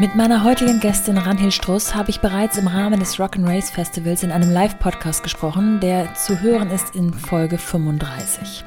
Mit 0.00 0.14
meiner 0.14 0.44
heutigen 0.44 0.78
Gästin 0.78 1.18
Ranhil 1.18 1.50
Struss 1.50 1.92
habe 1.92 2.10
ich 2.10 2.20
bereits 2.20 2.56
im 2.56 2.68
Rahmen 2.68 3.00
des 3.00 3.18
Rock 3.18 3.34
and 3.34 3.48
Race 3.48 3.68
Festivals 3.68 4.22
in 4.22 4.30
einem 4.30 4.48
Live-Podcast 4.48 5.24
gesprochen, 5.24 5.80
der 5.80 6.14
zu 6.14 6.40
hören 6.40 6.70
ist 6.70 6.94
in 6.94 7.12
Folge 7.12 7.58
35. 7.58 8.62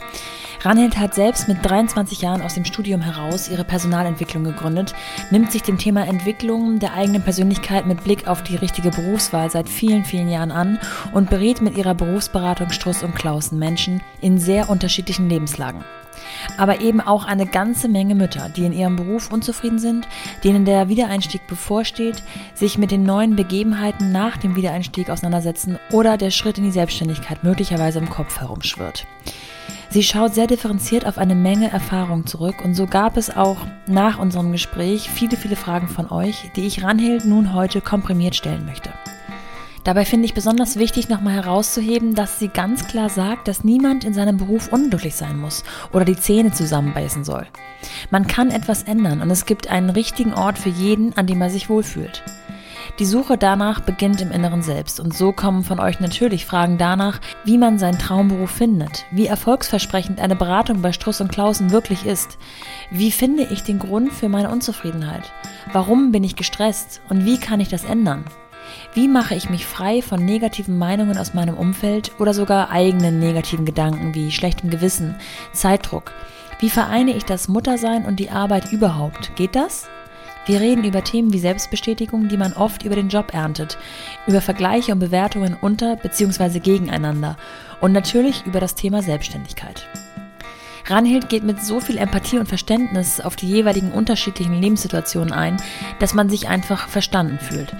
Ranhild 0.63 0.97
hat 0.97 1.15
selbst 1.15 1.47
mit 1.47 1.63
23 1.63 2.21
Jahren 2.21 2.41
aus 2.41 2.55
dem 2.55 2.65
Studium 2.65 2.99
heraus 2.99 3.47
ihre 3.47 3.63
Personalentwicklung 3.63 4.43
gegründet, 4.43 4.93
nimmt 5.31 5.53
sich 5.53 5.63
dem 5.63 5.77
Thema 5.77 6.05
Entwicklung 6.05 6.79
der 6.79 6.95
eigenen 6.95 7.21
Persönlichkeit 7.21 7.87
mit 7.87 8.03
Blick 8.03 8.27
auf 8.27 8.43
die 8.43 8.57
richtige 8.57 8.89
Berufswahl 8.89 9.49
seit 9.49 9.69
vielen, 9.69 10.03
vielen 10.03 10.27
Jahren 10.27 10.51
an 10.51 10.79
und 11.13 11.29
berät 11.29 11.61
mit 11.61 11.77
ihrer 11.77 11.95
Berufsberatung 11.95 12.71
Struss 12.71 13.03
und 13.03 13.15
Klausen 13.15 13.57
Menschen 13.57 14.01
in 14.19 14.37
sehr 14.37 14.69
unterschiedlichen 14.69 15.29
Lebenslagen 15.29 15.85
aber 16.57 16.81
eben 16.81 17.01
auch 17.01 17.25
eine 17.25 17.45
ganze 17.45 17.87
Menge 17.87 18.15
Mütter, 18.15 18.49
die 18.49 18.65
in 18.65 18.73
ihrem 18.73 18.95
Beruf 18.95 19.31
unzufrieden 19.31 19.79
sind, 19.79 20.07
denen 20.43 20.65
der 20.65 20.89
Wiedereinstieg 20.89 21.45
bevorsteht, 21.47 22.23
sich 22.53 22.77
mit 22.77 22.91
den 22.91 23.03
neuen 23.03 23.35
Begebenheiten 23.35 24.11
nach 24.11 24.37
dem 24.37 24.55
Wiedereinstieg 24.55 25.09
auseinandersetzen 25.09 25.79
oder 25.91 26.17
der 26.17 26.31
Schritt 26.31 26.57
in 26.57 26.63
die 26.63 26.71
Selbstständigkeit 26.71 27.43
möglicherweise 27.43 27.99
im 27.99 28.09
Kopf 28.09 28.39
herumschwirrt. 28.39 29.05
Sie 29.89 30.03
schaut 30.03 30.33
sehr 30.33 30.47
differenziert 30.47 31.05
auf 31.05 31.17
eine 31.17 31.35
Menge 31.35 31.69
Erfahrung 31.69 32.25
zurück 32.25 32.63
und 32.63 32.75
so 32.75 32.87
gab 32.87 33.17
es 33.17 33.35
auch 33.35 33.57
nach 33.87 34.19
unserem 34.19 34.53
Gespräch 34.53 35.09
viele, 35.09 35.35
viele 35.35 35.57
Fragen 35.57 35.89
von 35.89 36.09
euch, 36.09 36.49
die 36.55 36.65
ich 36.65 36.81
Ranhild 36.81 37.25
nun 37.25 37.53
heute 37.53 37.81
komprimiert 37.81 38.35
stellen 38.35 38.65
möchte. 38.65 38.89
Dabei 39.83 40.05
finde 40.05 40.25
ich 40.25 40.33
besonders 40.33 40.77
wichtig, 40.77 41.09
nochmal 41.09 41.33
herauszuheben, 41.33 42.13
dass 42.13 42.37
sie 42.37 42.49
ganz 42.49 42.87
klar 42.87 43.09
sagt, 43.09 43.47
dass 43.47 43.63
niemand 43.63 44.03
in 44.03 44.13
seinem 44.13 44.37
Beruf 44.37 44.71
unglücklich 44.71 45.15
sein 45.15 45.39
muss 45.39 45.63
oder 45.91 46.05
die 46.05 46.17
Zähne 46.17 46.51
zusammenbeißen 46.51 47.23
soll. 47.23 47.47
Man 48.11 48.27
kann 48.27 48.51
etwas 48.51 48.83
ändern 48.83 49.21
und 49.21 49.31
es 49.31 49.45
gibt 49.45 49.69
einen 49.69 49.89
richtigen 49.89 50.33
Ort 50.33 50.59
für 50.59 50.69
jeden, 50.69 51.17
an 51.17 51.25
dem 51.25 51.41
er 51.41 51.49
sich 51.49 51.69
wohlfühlt. 51.69 52.23
Die 52.99 53.05
Suche 53.05 53.37
danach 53.37 53.79
beginnt 53.79 54.21
im 54.21 54.31
Inneren 54.31 54.61
selbst 54.61 54.99
und 54.99 55.15
so 55.15 55.31
kommen 55.31 55.63
von 55.63 55.79
euch 55.79 55.99
natürlich 55.99 56.45
Fragen 56.45 56.77
danach, 56.77 57.19
wie 57.45 57.57
man 57.57 57.79
seinen 57.79 57.97
Traumberuf 57.97 58.51
findet, 58.51 59.05
wie 59.11 59.27
erfolgsversprechend 59.27 60.19
eine 60.19 60.35
Beratung 60.35 60.81
bei 60.81 60.91
Struss 60.91 61.21
und 61.21 61.31
Klausen 61.31 61.71
wirklich 61.71 62.05
ist, 62.05 62.37
wie 62.91 63.11
finde 63.11 63.43
ich 63.43 63.63
den 63.63 63.79
Grund 63.79 64.13
für 64.13 64.29
meine 64.29 64.49
Unzufriedenheit, 64.49 65.31
warum 65.71 66.11
bin 66.11 66.23
ich 66.23 66.35
gestresst 66.35 67.01
und 67.09 67.25
wie 67.25 67.39
kann 67.39 67.59
ich 67.59 67.69
das 67.69 67.85
ändern. 67.85 68.25
Wie 68.93 69.07
mache 69.07 69.35
ich 69.35 69.49
mich 69.49 69.65
frei 69.65 70.01
von 70.01 70.23
negativen 70.23 70.77
Meinungen 70.77 71.17
aus 71.17 71.33
meinem 71.33 71.55
Umfeld 71.55 72.11
oder 72.19 72.33
sogar 72.33 72.71
eigenen 72.71 73.19
negativen 73.19 73.65
Gedanken 73.65 74.13
wie 74.15 74.31
schlechtem 74.31 74.69
Gewissen, 74.69 75.15
Zeitdruck? 75.53 76.11
Wie 76.59 76.69
vereine 76.69 77.15
ich 77.15 77.25
das 77.25 77.47
Muttersein 77.47 78.05
und 78.05 78.19
die 78.19 78.29
Arbeit 78.29 78.71
überhaupt? 78.71 79.35
Geht 79.35 79.55
das? 79.55 79.87
Wir 80.45 80.59
reden 80.59 80.83
über 80.83 81.03
Themen 81.03 81.31
wie 81.33 81.39
Selbstbestätigung, 81.39 82.27
die 82.27 82.37
man 82.37 82.53
oft 82.53 82.83
über 82.83 82.95
den 82.95 83.09
Job 83.09 83.33
erntet, 83.33 83.77
über 84.25 84.41
Vergleiche 84.41 84.91
und 84.91 84.99
Bewertungen 84.99 85.55
unter 85.59 85.95
bzw. 85.95 86.59
gegeneinander 86.59 87.37
und 87.79 87.91
natürlich 87.91 88.45
über 88.45 88.59
das 88.59 88.75
Thema 88.75 89.03
Selbstständigkeit. 89.03 89.87
Ranhild 90.87 91.29
geht 91.29 91.43
mit 91.43 91.63
so 91.63 91.79
viel 91.79 91.97
Empathie 91.97 92.39
und 92.39 92.47
Verständnis 92.47 93.21
auf 93.21 93.35
die 93.35 93.47
jeweiligen 93.47 93.91
unterschiedlichen 93.91 94.59
Lebenssituationen 94.59 95.31
ein, 95.31 95.57
dass 95.99 96.13
man 96.13 96.29
sich 96.29 96.47
einfach 96.47 96.87
verstanden 96.87 97.39
fühlt. 97.39 97.75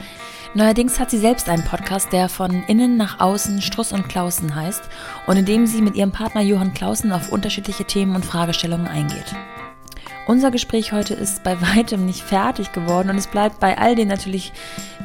Neuerdings 0.53 0.99
hat 0.99 1.09
sie 1.09 1.17
selbst 1.17 1.47
einen 1.47 1.63
Podcast, 1.63 2.11
der 2.11 2.27
von 2.27 2.63
innen 2.63 2.97
nach 2.97 3.21
außen 3.21 3.61
Struss 3.61 3.93
und 3.93 4.09
Klausen 4.09 4.53
heißt 4.53 4.83
und 5.25 5.37
in 5.37 5.45
dem 5.45 5.65
sie 5.65 5.81
mit 5.81 5.95
ihrem 5.95 6.11
Partner 6.11 6.41
Johann 6.41 6.73
Klausen 6.73 7.13
auf 7.13 7.31
unterschiedliche 7.31 7.85
Themen 7.85 8.17
und 8.17 8.25
Fragestellungen 8.25 8.87
eingeht. 8.87 9.33
Unser 10.27 10.51
Gespräch 10.51 10.91
heute 10.91 11.13
ist 11.13 11.43
bei 11.43 11.61
weitem 11.75 12.05
nicht 12.05 12.21
fertig 12.21 12.73
geworden 12.73 13.09
und 13.09 13.17
es 13.17 13.27
bleibt 13.27 13.61
bei 13.61 13.77
all 13.77 13.95
dem 13.95 14.09
natürlich 14.09 14.51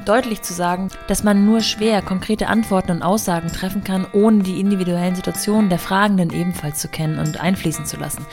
deutlich 0.04 0.42
zu 0.42 0.52
sagen, 0.52 0.88
dass 1.06 1.22
man 1.22 1.46
nur 1.46 1.60
schwer 1.60 2.02
konkrete 2.02 2.48
Antworten 2.48 2.90
und 2.90 3.02
Aussagen 3.04 3.52
treffen 3.52 3.84
kann, 3.84 4.04
ohne 4.12 4.42
die 4.42 4.58
individuellen 4.58 5.14
Situationen 5.14 5.70
der 5.70 5.78
Fragenden 5.78 6.32
ebenfalls 6.32 6.80
zu 6.80 6.88
kennen 6.88 7.20
und 7.20 7.40
einfließen 7.40 7.86
zu 7.86 7.96
lassen. 7.98 8.26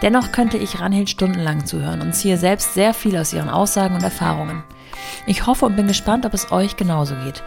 Dennoch 0.00 0.32
könnte 0.32 0.56
ich 0.56 0.80
Ranhild 0.80 1.10
stundenlang 1.10 1.66
zuhören 1.66 2.00
und 2.00 2.14
ziehe 2.14 2.38
selbst 2.38 2.72
sehr 2.72 2.94
viel 2.94 3.18
aus 3.18 3.34
ihren 3.34 3.50
Aussagen 3.50 3.94
und 3.94 4.02
Erfahrungen. 4.02 4.62
Ich 5.26 5.46
hoffe 5.46 5.66
und 5.66 5.76
bin 5.76 5.86
gespannt, 5.86 6.26
ob 6.26 6.34
es 6.34 6.52
euch 6.52 6.76
genauso 6.76 7.14
geht. 7.24 7.42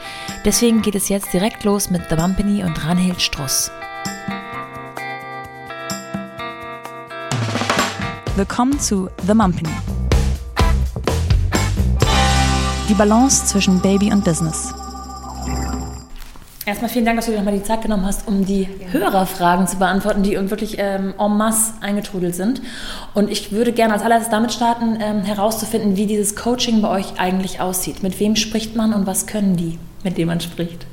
Deswegen 0.46 0.82
geht 0.82 0.96
es 0.96 1.10
jetzt 1.10 1.34
direkt 1.34 1.64
los 1.64 1.90
mit 1.90 2.04
The 2.10 2.16
Bumpany 2.16 2.64
und 2.64 2.86
Ranhild 2.86 3.22
Struss. 3.22 3.72
Willkommen 8.36 8.80
zu 8.80 9.10
The 9.28 9.34
Mumpany. 9.34 9.70
Die 12.88 12.94
Balance 12.94 13.46
zwischen 13.46 13.82
Baby 13.82 14.12
und 14.12 14.24
Business. 14.24 14.74
Erstmal 16.70 16.92
vielen 16.92 17.06
Dank, 17.06 17.18
dass 17.18 17.26
du 17.26 17.32
dir 17.32 17.40
nochmal 17.40 17.56
die 17.56 17.64
Zeit 17.64 17.82
genommen 17.82 18.06
hast, 18.06 18.28
um 18.28 18.46
die 18.46 18.62
ja. 18.62 18.92
Hörerfragen 18.92 19.66
zu 19.66 19.80
beantworten, 19.80 20.22
die 20.22 20.34
wirklich 20.52 20.76
ähm, 20.78 21.16
en 21.18 21.36
masse 21.36 21.74
eingetrudelt 21.82 22.36
sind. 22.36 22.62
Und 23.16 23.32
ich 23.32 23.52
würde 23.52 23.72
gerne 23.72 23.96
als 23.96 24.04
allererstes 24.04 24.30
damit 24.30 24.54
starten, 24.54 25.00
ähm, 25.02 25.24
herauszufinden, 25.24 25.96
wie 25.96 26.06
dieses 26.06 26.36
Coaching 26.36 26.84
bei 26.84 26.90
euch 26.90 27.20
eigentlich 27.20 27.60
aussieht. 27.60 28.04
Mit 28.04 28.20
wem 28.20 28.36
spricht 28.36 28.76
man 28.76 28.94
und 28.94 29.08
was 29.08 29.26
können 29.26 29.58
die, 29.58 29.80
mit 30.04 30.20
denen 30.20 30.28
man 30.28 30.42
spricht? 30.42 30.86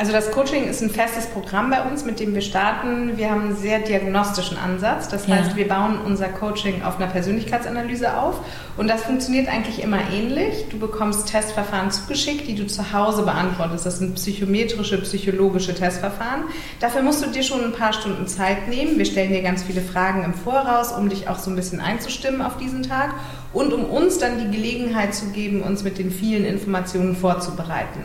Also 0.00 0.12
das 0.12 0.30
Coaching 0.30 0.64
ist 0.64 0.80
ein 0.80 0.88
festes 0.88 1.26
Programm 1.26 1.68
bei 1.68 1.82
uns, 1.82 2.06
mit 2.06 2.20
dem 2.20 2.34
wir 2.34 2.40
starten. 2.40 3.18
Wir 3.18 3.30
haben 3.30 3.42
einen 3.42 3.56
sehr 3.56 3.80
diagnostischen 3.80 4.56
Ansatz. 4.56 5.08
Das 5.08 5.26
ja. 5.26 5.34
heißt, 5.34 5.56
wir 5.56 5.68
bauen 5.68 5.98
unser 6.02 6.28
Coaching 6.28 6.82
auf 6.82 6.96
einer 6.96 7.08
Persönlichkeitsanalyse 7.08 8.16
auf. 8.16 8.40
Und 8.78 8.88
das 8.88 9.02
funktioniert 9.02 9.48
eigentlich 9.48 9.82
immer 9.82 9.98
ähnlich. 10.10 10.64
Du 10.70 10.78
bekommst 10.78 11.28
Testverfahren 11.28 11.90
zugeschickt, 11.90 12.48
die 12.48 12.54
du 12.54 12.66
zu 12.66 12.94
Hause 12.94 13.24
beantwortest. 13.24 13.84
Das 13.84 13.98
sind 13.98 14.14
psychometrische, 14.14 15.02
psychologische 15.02 15.74
Testverfahren. 15.74 16.44
Dafür 16.80 17.02
musst 17.02 17.22
du 17.22 17.28
dir 17.28 17.42
schon 17.42 17.62
ein 17.62 17.72
paar 17.72 17.92
Stunden 17.92 18.26
Zeit 18.26 18.68
nehmen. 18.68 18.96
Wir 18.96 19.04
stellen 19.04 19.34
dir 19.34 19.42
ganz 19.42 19.64
viele 19.64 19.82
Fragen 19.82 20.24
im 20.24 20.32
Voraus, 20.32 20.92
um 20.92 21.10
dich 21.10 21.28
auch 21.28 21.38
so 21.38 21.50
ein 21.50 21.56
bisschen 21.56 21.80
einzustimmen 21.80 22.40
auf 22.40 22.56
diesen 22.56 22.84
Tag 22.84 23.12
und 23.52 23.74
um 23.74 23.84
uns 23.84 24.16
dann 24.16 24.38
die 24.38 24.56
Gelegenheit 24.56 25.14
zu 25.14 25.26
geben, 25.26 25.60
uns 25.60 25.84
mit 25.84 25.98
den 25.98 26.10
vielen 26.10 26.46
Informationen 26.46 27.14
vorzubereiten. 27.14 28.00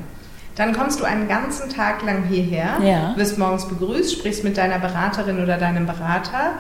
Dann 0.56 0.74
kommst 0.74 1.00
du 1.00 1.04
einen 1.04 1.28
ganzen 1.28 1.70
Tag 1.70 2.04
lang 2.04 2.24
hierher, 2.30 2.78
ja. 2.82 3.14
wirst 3.18 3.38
morgens 3.38 3.68
begrüßt, 3.68 4.14
sprichst 4.14 4.44
mit 4.44 4.58
deiner 4.58 4.80
Beraterin 4.80 5.44
oder 5.44 5.58
deinem 5.58 5.86
Berater, 5.86 6.54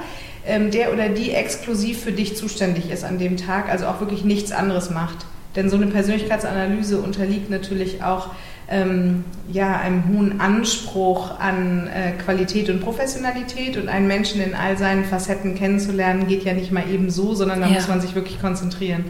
ähm, 0.45 0.69
der 0.69 0.94
oder 0.94 1.09
die 1.09 1.31
exklusiv 1.31 2.01
für 2.03 2.11
dich 2.11 2.35
zuständig 2.35 2.91
ist 2.91 3.03
an 3.03 3.17
dem 3.17 3.38
Tag, 3.38 3.69
also 3.69 3.88
auch 3.88 4.01
wirklich 4.01 4.23
nichts 4.23 4.51
anderes 4.51 4.89
macht. 4.89 5.25
Denn 5.56 5.69
so 5.69 5.78
eine 5.78 5.88
Persönlichkeitsanalyse 5.88 6.97
unterliegt 6.97 7.50
natürlich 7.50 8.03
auch 8.03 8.31
ähm, 8.67 9.23
ja, 9.51 9.78
einem 9.78 10.07
hohen 10.09 10.41
Anspruch 10.41 11.39
an 11.39 11.88
äh, 11.88 12.12
Qualität 12.23 12.69
und 12.69 12.81
Professionalität 12.81 13.77
und 13.77 13.88
einen 13.88 14.07
Menschen 14.07 14.41
in 14.41 14.56
all 14.56 14.77
seinen 14.77 15.06
Facetten 15.06 15.56
kennenzulernen, 15.56 16.27
geht 16.27 16.44
ja 16.44 16.53
nicht 16.53 16.72
mal 16.72 16.83
eben 16.91 17.09
so, 17.09 17.35
sondern 17.35 17.62
da 17.62 17.67
ja. 17.67 17.73
muss 17.73 17.88
man 17.88 18.01
sich 18.01 18.16
wirklich 18.16 18.41
konzentrieren. 18.41 19.06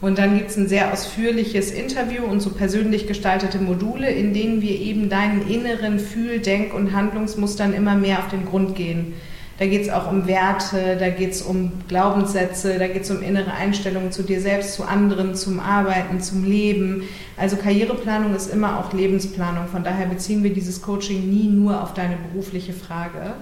Und 0.00 0.18
dann 0.18 0.36
gibt 0.36 0.50
es 0.50 0.56
ein 0.56 0.68
sehr 0.68 0.92
ausführliches 0.92 1.70
Interview 1.70 2.24
und 2.24 2.40
so 2.40 2.50
persönlich 2.50 3.06
gestaltete 3.06 3.58
Module, 3.58 4.10
in 4.10 4.34
denen 4.34 4.60
wir 4.60 4.78
eben 4.78 5.08
deinen 5.08 5.48
inneren 5.48 5.98
Fühl-, 5.98 6.40
Denk- 6.40 6.74
und 6.74 6.92
Handlungsmustern 6.92 7.72
immer 7.72 7.94
mehr 7.94 8.18
auf 8.18 8.28
den 8.28 8.44
Grund 8.44 8.74
gehen. 8.74 9.14
Da 9.58 9.64
geht 9.64 9.82
es 9.82 9.88
auch 9.88 10.10
um 10.10 10.26
Werte, 10.26 10.98
da 11.00 11.08
geht 11.08 11.30
es 11.30 11.40
um 11.40 11.72
Glaubenssätze, 11.88 12.78
da 12.78 12.88
geht 12.88 13.04
es 13.04 13.10
um 13.10 13.22
innere 13.22 13.52
Einstellungen 13.52 14.12
zu 14.12 14.22
dir 14.22 14.38
selbst, 14.38 14.74
zu 14.74 14.84
anderen, 14.84 15.34
zum 15.34 15.60
Arbeiten, 15.60 16.20
zum 16.20 16.44
Leben. 16.44 17.04
Also 17.38 17.56
Karriereplanung 17.56 18.34
ist 18.34 18.52
immer 18.52 18.78
auch 18.78 18.92
Lebensplanung. 18.92 19.66
Von 19.68 19.82
daher 19.82 20.06
beziehen 20.06 20.42
wir 20.42 20.52
dieses 20.52 20.82
Coaching 20.82 21.30
nie 21.30 21.48
nur 21.48 21.82
auf 21.82 21.94
deine 21.94 22.16
berufliche 22.16 22.74
Frage. 22.74 23.32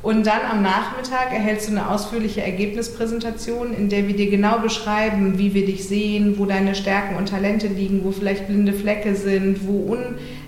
Und 0.00 0.26
dann 0.26 0.42
am 0.48 0.62
Nachmittag 0.62 1.32
erhältst 1.32 1.68
du 1.68 1.72
eine 1.72 1.90
ausführliche 1.90 2.40
Ergebnispräsentation, 2.40 3.74
in 3.74 3.88
der 3.88 4.06
wir 4.06 4.14
dir 4.14 4.30
genau 4.30 4.60
beschreiben, 4.60 5.38
wie 5.38 5.54
wir 5.54 5.66
dich 5.66 5.88
sehen, 5.88 6.38
wo 6.38 6.46
deine 6.46 6.76
Stärken 6.76 7.16
und 7.16 7.30
Talente 7.30 7.66
liegen, 7.66 8.04
wo 8.04 8.12
vielleicht 8.12 8.46
blinde 8.46 8.72
Flecke 8.72 9.16
sind, 9.16 9.66
wo 9.66 9.96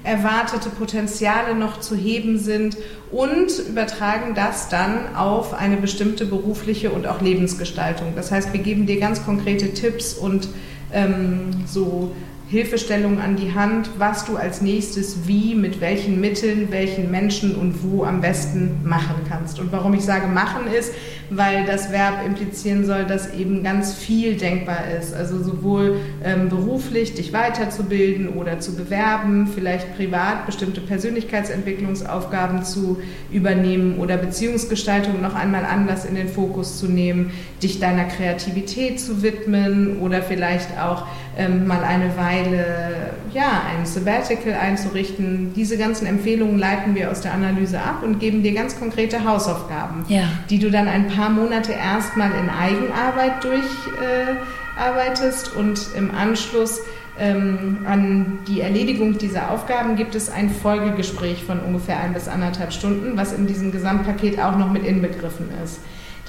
unerwartete 0.05 0.70
Potenziale 0.70 1.56
noch 1.56 1.81
zu 1.81 1.97
heben 1.97 2.38
sind 2.38 2.76
und 3.11 3.50
übertragen 3.69 4.37
das 4.37 4.69
dann 4.69 5.17
auf 5.17 5.52
eine 5.52 5.79
bestimmte 5.79 6.26
berufliche 6.26 6.91
und 6.91 7.08
auch 7.08 7.20
Lebensgestaltung. 7.20 8.12
Das 8.14 8.31
heißt, 8.31 8.52
wir 8.52 8.61
geben 8.61 8.87
dir 8.87 9.00
ganz 9.00 9.25
konkrete 9.25 9.75
Tipps 9.75 10.14
und 10.14 10.49
ähm, 10.93 11.64
so 11.67 12.12
Hilfestellung 12.50 13.20
an 13.20 13.37
die 13.37 13.55
Hand, 13.55 13.91
was 13.99 14.25
du 14.25 14.37
als 14.37 14.61
nächstes 14.61 15.29
wie, 15.29 15.55
mit 15.55 15.81
welchen 15.81 16.20
Mitteln, 16.20 16.73
welchen 16.73 17.08
Menschen 17.08 17.55
und 17.55 17.85
wo 17.85 18.02
am 18.02 18.20
besten 18.20 18.81
machen 18.82 19.14
kannst. 19.29 19.61
Und 19.61 19.70
warum 19.70 19.94
ich 19.94 20.00
sage 20.00 20.26
machen 20.26 20.67
ist, 20.67 20.93
weil 21.31 21.64
das 21.64 21.93
Verb 21.93 22.26
implizieren 22.26 22.85
soll, 22.85 23.05
dass 23.05 23.32
eben 23.35 23.62
ganz 23.62 23.94
viel 23.94 24.37
denkbar 24.37 24.91
ist. 24.99 25.14
Also 25.14 25.41
sowohl 25.41 26.00
ähm, 26.25 26.49
beruflich 26.49 27.14
dich 27.14 27.32
weiterzubilden 27.32 28.31
oder 28.31 28.58
zu 28.58 28.75
bewerben, 28.75 29.47
vielleicht 29.47 29.97
privat 29.97 30.44
bestimmte 30.47 30.81
Persönlichkeitsentwicklungsaufgaben 30.81 32.64
zu 32.64 33.00
übernehmen 33.31 33.99
oder 33.99 34.17
Beziehungsgestaltung 34.17 35.23
noch 35.23 35.37
einmal 35.37 35.64
anders 35.64 36.05
in 36.05 36.17
den 36.17 36.29
Fokus 36.29 36.79
zu 36.81 36.87
nehmen, 36.87 37.31
dich 37.62 37.79
deiner 37.79 38.06
Kreativität 38.06 38.99
zu 38.99 39.23
widmen 39.23 40.00
oder 40.00 40.20
vielleicht 40.20 40.76
auch 40.81 41.06
ähm, 41.40 41.66
mal 41.66 41.82
eine 41.82 42.16
Weile 42.19 43.14
ja, 43.32 43.62
ein 43.70 43.87
Sabbatical 43.87 44.52
einzurichten. 44.54 45.54
Diese 45.54 45.78
ganzen 45.78 46.06
Empfehlungen 46.06 46.58
leiten 46.58 46.94
wir 46.94 47.10
aus 47.10 47.22
der 47.22 47.32
Analyse 47.32 47.81
ab 47.81 48.02
und 48.02 48.19
geben 48.19 48.42
dir 48.42 48.52
ganz 48.52 48.78
konkrete 48.78 49.25
Hausaufgaben, 49.25 50.04
ja. 50.08 50.25
die 50.50 50.58
du 50.58 50.70
dann 50.70 50.87
ein 50.88 51.08
paar 51.08 51.31
Monate 51.31 51.72
erstmal 51.72 52.32
in 52.32 52.50
Eigenarbeit 52.50 53.42
durcharbeitest 53.44 55.52
äh, 55.54 55.58
und 55.58 55.81
im 55.96 56.14
Anschluss 56.14 56.81
ähm, 57.19 57.78
an 57.87 58.40
die 58.46 58.60
Erledigung 58.60 59.16
dieser 59.19 59.50
Aufgaben 59.50 59.96
gibt 59.96 60.14
es 60.14 60.31
ein 60.31 60.50
Folgegespräch 60.50 61.42
von 61.44 61.60
ungefähr 61.60 62.00
ein 62.00 62.12
bis 62.14 62.28
anderthalb 62.28 62.72
Stunden, 62.72 63.16
was 63.16 63.32
in 63.32 63.46
diesem 63.46 63.72
Gesamtpaket 63.72 64.40
auch 64.40 64.56
noch 64.56 64.70
mit 64.70 64.84
inbegriffen 64.84 65.48
ist. 65.62 65.81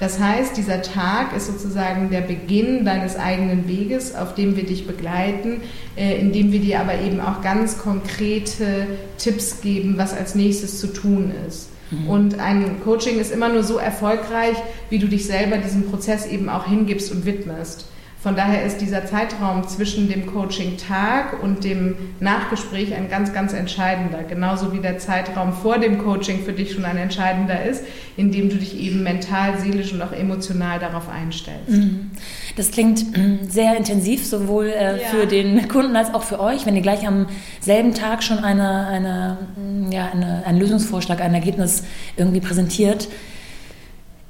Das 0.02 0.18
heißt, 0.18 0.56
dieser 0.56 0.82
Tag 0.82 1.32
ist 1.36 1.46
sozusagen 1.46 2.10
der 2.10 2.22
Beginn 2.22 2.84
deines 2.84 3.14
eigenen 3.14 3.68
Weges, 3.68 4.16
auf 4.16 4.34
dem 4.34 4.56
wir 4.56 4.66
dich 4.66 4.84
begleiten, 4.84 5.60
äh, 5.96 6.18
indem 6.18 6.50
wir 6.50 6.58
dir 6.58 6.80
aber 6.80 7.00
eben 7.00 7.20
auch 7.20 7.40
ganz 7.40 7.78
konkrete 7.78 8.88
Tipps 9.16 9.60
geben, 9.60 9.94
was 9.98 10.12
als 10.12 10.34
nächstes 10.34 10.80
zu 10.80 10.88
tun 10.88 11.30
ist. 11.46 11.68
Mhm. 11.92 12.08
Und 12.08 12.40
ein 12.40 12.80
Coaching 12.82 13.20
ist 13.20 13.30
immer 13.30 13.48
nur 13.48 13.62
so 13.62 13.76
erfolgreich, 13.76 14.56
wie 14.90 14.98
du 14.98 15.06
dich 15.06 15.24
selber 15.24 15.58
diesem 15.58 15.88
Prozess 15.88 16.26
eben 16.26 16.48
auch 16.48 16.66
hingibst 16.66 17.12
und 17.12 17.24
widmest. 17.24 17.86
Von 18.22 18.36
daher 18.36 18.64
ist 18.64 18.80
dieser 18.80 19.04
Zeitraum 19.04 19.66
zwischen 19.66 20.08
dem 20.08 20.26
Coaching-Tag 20.26 21.42
und 21.42 21.64
dem 21.64 21.96
Nachgespräch 22.20 22.94
ein 22.94 23.08
ganz, 23.10 23.32
ganz 23.32 23.52
entscheidender. 23.52 24.22
Genauso 24.22 24.72
wie 24.72 24.78
der 24.78 24.98
Zeitraum 24.98 25.52
vor 25.52 25.78
dem 25.78 25.98
Coaching 25.98 26.44
für 26.44 26.52
dich 26.52 26.72
schon 26.72 26.84
ein 26.84 26.98
entscheidender 26.98 27.64
ist, 27.64 27.82
indem 28.16 28.48
du 28.48 28.58
dich 28.58 28.78
eben 28.78 29.02
mental, 29.02 29.58
seelisch 29.58 29.92
und 29.92 30.02
auch 30.02 30.12
emotional 30.12 30.78
darauf 30.78 31.08
einstellst. 31.08 31.68
Mhm. 31.68 32.12
Das 32.54 32.70
klingt 32.70 33.10
mm, 33.10 33.48
sehr 33.48 33.76
intensiv, 33.76 34.24
sowohl 34.24 34.66
äh, 34.66 35.02
ja. 35.02 35.08
für 35.08 35.26
den 35.26 35.66
Kunden 35.66 35.96
als 35.96 36.14
auch 36.14 36.22
für 36.22 36.38
euch, 36.38 36.64
wenn 36.64 36.76
ihr 36.76 36.82
gleich 36.82 37.08
am 37.08 37.26
selben 37.58 37.92
Tag 37.92 38.22
schon 38.22 38.38
eine, 38.38 38.86
eine, 38.86 39.38
mm, 39.56 39.90
ja, 39.90 40.08
eine, 40.12 40.44
einen 40.46 40.60
Lösungsvorschlag, 40.60 41.20
ein 41.20 41.34
Ergebnis 41.34 41.82
irgendwie 42.16 42.40
präsentiert. 42.40 43.08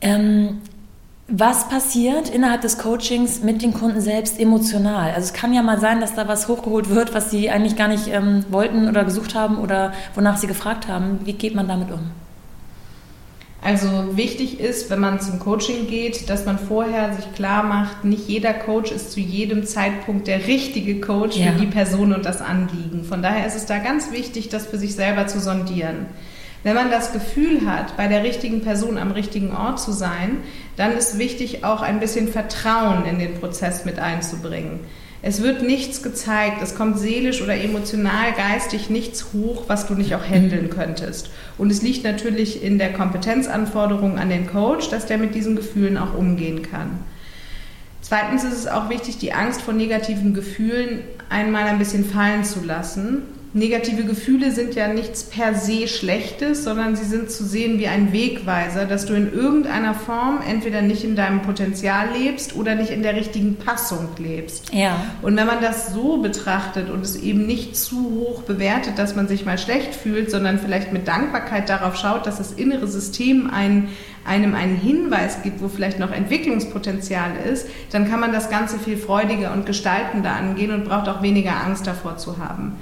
Ähm, 0.01 0.63
was 1.35 1.71
passiert 1.71 2.29
innerhalb 2.29 2.61
des 2.61 2.77
Coachings 2.77 3.43
mit 3.43 3.63
den 3.63 3.73
Kunden 3.73 4.03
selbst 4.03 4.39
emotional? 4.39 5.13
Also 5.13 5.29
es 5.29 5.33
kann 5.33 5.55
ja 5.55 5.63
mal 5.63 5.81
sein, 5.81 5.99
dass 5.99 6.15
da 6.15 6.29
was 6.29 6.47
hochgeholt 6.47 6.91
wird, 6.91 7.15
was 7.15 7.31
sie 7.31 7.49
eigentlich 7.49 7.75
gar 7.75 7.89
nicht 7.89 8.09
ähm, 8.09 8.45
wollten 8.51 8.87
oder 8.87 9.03
gesucht 9.03 9.35
haben 9.35 9.57
oder 9.57 9.95
wonach 10.15 10.37
sie 10.37 10.47
gefragt 10.47 10.89
haben. 10.89 11.21
Wie 11.25 11.33
geht 11.33 11.55
man 11.55 11.69
damit 11.69 11.91
um? 11.91 12.11
Also 13.63 13.87
wichtig 14.15 14.61
ist, 14.61 14.91
wenn 14.91 15.01
man 15.01 15.21
zum 15.21 15.39
Coaching 15.39 15.87
geht, 15.87 16.29
dass 16.29 16.45
man 16.45 16.59
vorher 16.59 17.15
sich 17.15 17.33
klar 17.33 17.63
macht, 17.63 18.05
nicht 18.05 18.29
jeder 18.29 18.53
Coach 18.53 18.93
ist 18.93 19.13
zu 19.13 19.21
jedem 19.21 19.65
Zeitpunkt 19.65 20.27
der 20.27 20.47
richtige 20.47 21.01
Coach 21.01 21.39
ja. 21.39 21.53
für 21.53 21.61
die 21.61 21.67
Person 21.67 22.13
und 22.13 22.27
das 22.27 22.43
Anliegen. 22.43 23.05
Von 23.05 23.23
daher 23.23 23.47
ist 23.47 23.57
es 23.57 23.65
da 23.65 23.79
ganz 23.79 24.13
wichtig, 24.13 24.51
das 24.51 24.67
für 24.67 24.77
sich 24.77 24.95
selber 24.95 25.29
zu 25.29 25.41
sondieren. 25.41 26.07
Wenn 26.63 26.75
man 26.75 26.91
das 26.91 27.13
Gefühl 27.13 27.67
hat, 27.67 27.97
bei 27.97 28.07
der 28.07 28.23
richtigen 28.23 28.61
Person 28.61 28.97
am 28.97 29.11
richtigen 29.11 29.55
Ort 29.55 29.81
zu 29.81 29.91
sein, 29.91 30.39
dann 30.77 30.93
ist 30.93 31.19
wichtig, 31.19 31.65
auch 31.65 31.83
ein 31.83 31.99
bisschen 31.99 32.29
Vertrauen 32.29 33.05
in 33.05 33.19
den 33.19 33.35
Prozess 33.35 33.85
mit 33.85 33.99
einzubringen. 33.99 34.81
Es 35.25 35.41
wird 35.43 35.63
nichts 35.63 36.03
gezeigt, 36.03 36.63
es 36.63 36.75
kommt 36.75 36.99
seelisch 36.99 37.43
oder 37.43 37.55
emotional, 37.55 38.33
geistig 38.37 38.91
nichts 38.91 39.33
hoch, 39.33 39.65
was 39.69 39.87
du 39.87 39.95
nicht 39.95 40.15
auch 40.17 40.25
handeln 40.25 40.69
könntest. 40.69 41.31
Und 41.59 41.71
es 41.71 41.83
liegt 41.83 42.05
natürlich 42.05 42.63
in 42.63 42.79
der 42.79 42.93
Kompetenzanforderung 42.93 44.19
an 44.19 44.31
den 44.31 44.49
Coach, 44.49 44.89
dass 44.91 45.07
der 45.07 45.19
mit 45.19 45.35
diesen 45.37 45.55
Gefühlen 45.55 45.97
auch 45.97 46.15
umgehen 46.15 46.63
kann. 46.63 46.99
Zweitens 48.01 48.43
ist 48.43 48.55
es 48.55 48.67
auch 48.67 48.89
wichtig, 48.89 49.19
die 49.19 49.33
Angst 49.33 49.63
vor 49.63 49.75
negativen 49.75 50.35
Gefühlen 50.35 51.01
einmal 51.29 51.65
ein 51.65 51.79
bisschen 51.79 52.05
fallen 52.05 52.45
zu 52.45 52.61
lassen 52.65 53.23
Negative 53.55 54.05
Gefühle 54.05 54.51
sind 54.51 54.75
ja 54.75 54.89
nichts 54.89 55.25
per 55.25 55.55
se 55.55 55.87
Schlechtes, 55.87 56.65
sondern 56.65 56.97
sie 56.97 57.05
sind 57.05 57.31
zu 57.31 57.45
sehen 57.45 57.79
wie 57.79 57.87
ein 57.87 58.11
Wegweiser, 58.11 58.87
dass 58.87 59.05
du 59.05 59.13
in 59.13 59.31
irgendeiner 59.31 59.93
Form 59.93 60.41
entweder 60.49 60.81
nicht 60.81 61.05
in 61.05 61.17
deinem 61.17 61.43
Potenzial 61.43 62.07
lebst 62.19 62.57
oder 62.57 62.75
nicht 62.75 62.91
in 62.91 63.03
der 63.03 63.15
richtigen 63.15 63.57
Passung 63.57 64.09
lebst. 64.17 64.73
Ja. 64.73 65.05
Und 65.21 65.37
wenn 65.37 65.47
man 65.47 65.61
das 65.61 65.93
so 65.93 66.17
betrachtet 66.23 66.89
und 66.89 67.03
es 67.03 67.17
eben 67.17 67.47
nicht 67.47 67.77
zu 67.77 67.97
hoch 68.19 68.43
bewertet, 68.43 68.95
dass 68.97 69.15
man 69.17 69.29
sich 69.29 69.45
mal 69.45 69.59
schlecht 69.59 69.95
fühlt, 69.95 70.31
sondern 70.31 70.59
vielleicht 70.59 70.95
mit 70.95 71.07
Dankbarkeit 71.07 71.69
darauf 71.69 71.97
schaut, 71.97 72.27
dass 72.27 72.39
das 72.39 72.53
innere 72.53 72.87
System 72.87 73.51
einen, 73.51 73.91
einem 74.25 74.55
einen 74.55 74.77
Hinweis 74.77 75.43
gibt, 75.43 75.61
wo 75.61 75.69
vielleicht 75.69 75.99
noch 75.99 76.11
Entwicklungspotenzial 76.11 77.33
ist, 77.53 77.67
dann 77.91 78.09
kann 78.09 78.21
man 78.21 78.33
das 78.33 78.49
Ganze 78.49 78.79
viel 78.79 78.97
freudiger 78.97 79.53
und 79.53 79.67
gestaltender 79.67 80.33
angehen 80.33 80.71
und 80.71 80.85
braucht 80.85 81.11
auch 81.11 81.21
weniger 81.21 81.63
Angst 81.63 81.87
davor 81.87 82.17
zu 82.17 82.39
haben. 82.39 82.79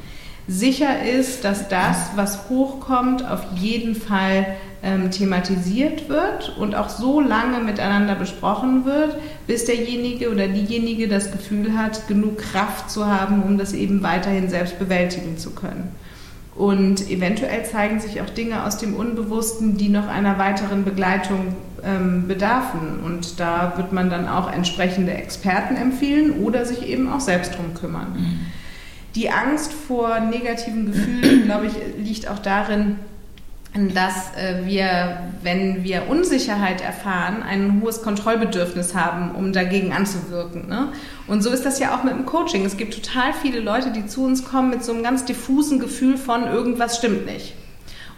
Sicher 0.50 1.04
ist, 1.04 1.44
dass 1.44 1.68
das, 1.68 2.10
was 2.16 2.48
hochkommt, 2.48 3.24
auf 3.24 3.40
jeden 3.54 3.94
Fall 3.94 4.56
ähm, 4.82 5.12
thematisiert 5.12 6.08
wird 6.08 6.56
und 6.58 6.74
auch 6.74 6.88
so 6.88 7.20
lange 7.20 7.60
miteinander 7.60 8.16
besprochen 8.16 8.84
wird, 8.84 9.16
bis 9.46 9.66
derjenige 9.66 10.28
oder 10.28 10.48
diejenige 10.48 11.06
das 11.06 11.30
Gefühl 11.30 11.78
hat, 11.78 12.08
genug 12.08 12.38
Kraft 12.38 12.90
zu 12.90 13.06
haben, 13.06 13.44
um 13.44 13.58
das 13.58 13.74
eben 13.74 14.02
weiterhin 14.02 14.48
selbst 14.48 14.80
bewältigen 14.80 15.38
zu 15.38 15.50
können. 15.50 15.94
Und 16.56 17.08
eventuell 17.08 17.64
zeigen 17.64 18.00
sich 18.00 18.20
auch 18.20 18.28
Dinge 18.28 18.64
aus 18.64 18.76
dem 18.76 18.96
Unbewussten, 18.96 19.76
die 19.76 19.88
noch 19.88 20.08
einer 20.08 20.36
weiteren 20.38 20.84
Begleitung 20.84 21.54
ähm, 21.84 22.26
bedarfen. 22.26 22.98
Und 23.04 23.38
da 23.38 23.74
wird 23.76 23.92
man 23.92 24.10
dann 24.10 24.26
auch 24.26 24.52
entsprechende 24.52 25.12
Experten 25.12 25.76
empfehlen 25.76 26.42
oder 26.42 26.64
sich 26.64 26.88
eben 26.88 27.08
auch 27.08 27.20
selbst 27.20 27.54
drum 27.56 27.72
kümmern. 27.74 28.14
Mhm. 28.16 28.59
Die 29.14 29.30
Angst 29.30 29.72
vor 29.72 30.20
negativen 30.20 30.86
Gefühlen, 30.86 31.44
glaube 31.46 31.66
ich, 31.66 31.72
liegt 31.98 32.28
auch 32.28 32.38
darin, 32.38 32.96
dass 33.72 34.36
äh, 34.36 34.66
wir, 34.66 35.20
wenn 35.42 35.84
wir 35.84 36.08
Unsicherheit 36.08 36.80
erfahren, 36.80 37.42
ein 37.42 37.80
hohes 37.80 38.02
Kontrollbedürfnis 38.02 38.94
haben, 38.94 39.32
um 39.34 39.52
dagegen 39.52 39.92
anzuwirken. 39.92 40.68
Ne? 40.68 40.88
Und 41.28 41.42
so 41.42 41.50
ist 41.50 41.64
das 41.64 41.78
ja 41.78 41.96
auch 41.96 42.02
mit 42.02 42.12
dem 42.12 42.26
Coaching. 42.26 42.64
Es 42.64 42.76
gibt 42.76 42.94
total 42.94 43.32
viele 43.32 43.60
Leute, 43.60 43.92
die 43.92 44.06
zu 44.06 44.24
uns 44.24 44.44
kommen 44.44 44.70
mit 44.70 44.82
so 44.84 44.92
einem 44.92 45.04
ganz 45.04 45.24
diffusen 45.24 45.78
Gefühl 45.78 46.16
von 46.16 46.46
irgendwas 46.46 46.96
stimmt 46.96 47.26
nicht. 47.26 47.54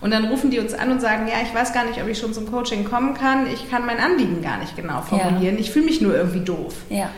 Und 0.00 0.10
dann 0.10 0.24
rufen 0.24 0.50
die 0.50 0.58
uns 0.58 0.74
an 0.74 0.90
und 0.90 1.00
sagen, 1.00 1.28
ja, 1.28 1.34
ich 1.42 1.54
weiß 1.54 1.72
gar 1.72 1.84
nicht, 1.84 2.02
ob 2.02 2.08
ich 2.08 2.18
schon 2.18 2.32
zum 2.32 2.50
Coaching 2.50 2.84
kommen 2.84 3.14
kann. 3.14 3.46
Ich 3.46 3.70
kann 3.70 3.86
mein 3.86 3.98
Anliegen 4.00 4.42
gar 4.42 4.58
nicht 4.58 4.74
genau 4.74 5.02
formulieren. 5.02 5.54
Ja. 5.54 5.60
Ich 5.60 5.70
fühle 5.70 5.84
mich 5.84 6.00
nur 6.00 6.14
irgendwie 6.14 6.40
doof. 6.40 6.74
Ja. 6.88 7.08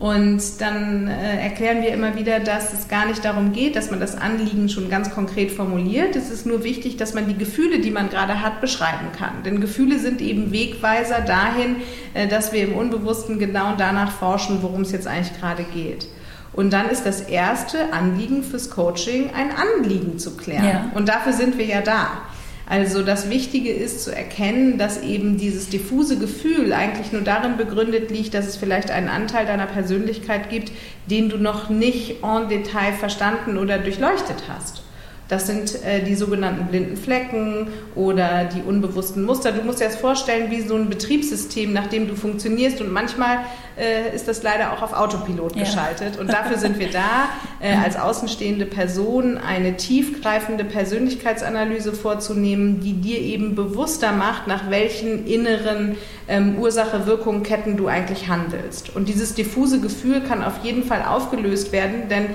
Und 0.00 0.62
dann 0.62 1.08
äh, 1.08 1.42
erklären 1.42 1.82
wir 1.82 1.92
immer 1.92 2.16
wieder, 2.16 2.40
dass 2.40 2.72
es 2.72 2.88
gar 2.88 3.04
nicht 3.04 3.22
darum 3.22 3.52
geht, 3.52 3.76
dass 3.76 3.90
man 3.90 4.00
das 4.00 4.16
Anliegen 4.16 4.70
schon 4.70 4.88
ganz 4.88 5.10
konkret 5.10 5.52
formuliert. 5.52 6.16
Es 6.16 6.30
ist 6.30 6.46
nur 6.46 6.64
wichtig, 6.64 6.96
dass 6.96 7.12
man 7.12 7.28
die 7.28 7.36
Gefühle, 7.36 7.80
die 7.80 7.90
man 7.90 8.08
gerade 8.08 8.40
hat, 8.40 8.62
beschreiben 8.62 9.08
kann. 9.16 9.42
Denn 9.44 9.60
Gefühle 9.60 9.98
sind 9.98 10.22
eben 10.22 10.52
Wegweiser 10.52 11.20
dahin, 11.20 11.76
äh, 12.14 12.26
dass 12.26 12.54
wir 12.54 12.64
im 12.64 12.72
Unbewussten 12.76 13.38
genau 13.38 13.74
danach 13.76 14.10
forschen, 14.10 14.62
worum 14.62 14.80
es 14.80 14.92
jetzt 14.92 15.06
eigentlich 15.06 15.38
gerade 15.38 15.64
geht. 15.64 16.08
Und 16.54 16.72
dann 16.72 16.88
ist 16.88 17.04
das 17.04 17.20
erste 17.20 17.92
Anliegen 17.92 18.42
fürs 18.42 18.70
Coaching, 18.70 19.30
ein 19.34 19.50
Anliegen 19.54 20.18
zu 20.18 20.34
klären. 20.34 20.64
Ja. 20.64 20.90
Und 20.94 21.10
dafür 21.10 21.34
sind 21.34 21.58
wir 21.58 21.66
ja 21.66 21.82
da. 21.82 22.22
Also 22.70 23.02
das 23.02 23.28
Wichtige 23.28 23.72
ist 23.72 24.04
zu 24.04 24.14
erkennen, 24.14 24.78
dass 24.78 25.02
eben 25.02 25.36
dieses 25.36 25.70
diffuse 25.70 26.16
Gefühl 26.20 26.72
eigentlich 26.72 27.10
nur 27.10 27.22
darin 27.22 27.56
begründet 27.56 28.12
liegt, 28.12 28.32
dass 28.32 28.46
es 28.46 28.56
vielleicht 28.56 28.92
einen 28.92 29.08
Anteil 29.08 29.44
deiner 29.44 29.66
Persönlichkeit 29.66 30.50
gibt, 30.50 30.70
den 31.10 31.28
du 31.30 31.36
noch 31.36 31.68
nicht 31.68 32.22
en 32.22 32.48
Detail 32.48 32.92
verstanden 32.92 33.58
oder 33.58 33.78
durchleuchtet 33.78 34.44
hast. 34.46 34.84
Das 35.26 35.48
sind 35.48 35.84
äh, 35.84 36.04
die 36.04 36.14
sogenannten 36.14 36.66
blinden 36.66 36.96
Flecken 36.96 37.66
oder 37.96 38.44
die 38.44 38.62
unbewussten 38.62 39.24
Muster. 39.24 39.50
Du 39.50 39.62
musst 39.62 39.80
dir 39.80 39.86
das 39.86 39.96
vorstellen 39.96 40.52
wie 40.52 40.60
so 40.60 40.76
ein 40.76 40.88
Betriebssystem, 40.88 41.72
nach 41.72 41.88
dem 41.88 42.06
du 42.06 42.14
funktionierst. 42.14 42.80
Und 42.80 42.92
manchmal 42.92 43.38
äh, 43.80 44.14
ist 44.14 44.28
das 44.28 44.42
leider 44.42 44.72
auch 44.72 44.82
auf 44.82 44.92
Autopilot 44.92 45.56
ja. 45.56 45.64
geschaltet. 45.64 46.18
Und 46.18 46.30
dafür 46.30 46.58
sind 46.58 46.78
wir 46.78 46.90
da, 46.90 47.30
äh, 47.60 47.74
als 47.74 47.96
außenstehende 47.96 48.66
Person 48.66 49.38
eine 49.38 49.76
tiefgreifende 49.76 50.64
Persönlichkeitsanalyse 50.64 51.92
vorzunehmen, 51.92 52.80
die 52.80 52.94
dir 52.94 53.18
eben 53.18 53.54
bewusster 53.54 54.12
macht, 54.12 54.46
nach 54.46 54.70
welchen 54.70 55.26
inneren 55.26 55.96
ähm, 56.28 56.58
Ursache-Wirkung-Ketten 56.58 57.76
du 57.76 57.88
eigentlich 57.88 58.28
handelst. 58.28 58.94
Und 58.94 59.08
dieses 59.08 59.34
diffuse 59.34 59.80
Gefühl 59.80 60.20
kann 60.20 60.44
auf 60.44 60.62
jeden 60.62 60.84
Fall 60.84 61.02
aufgelöst 61.02 61.72
werden, 61.72 62.08
denn 62.08 62.26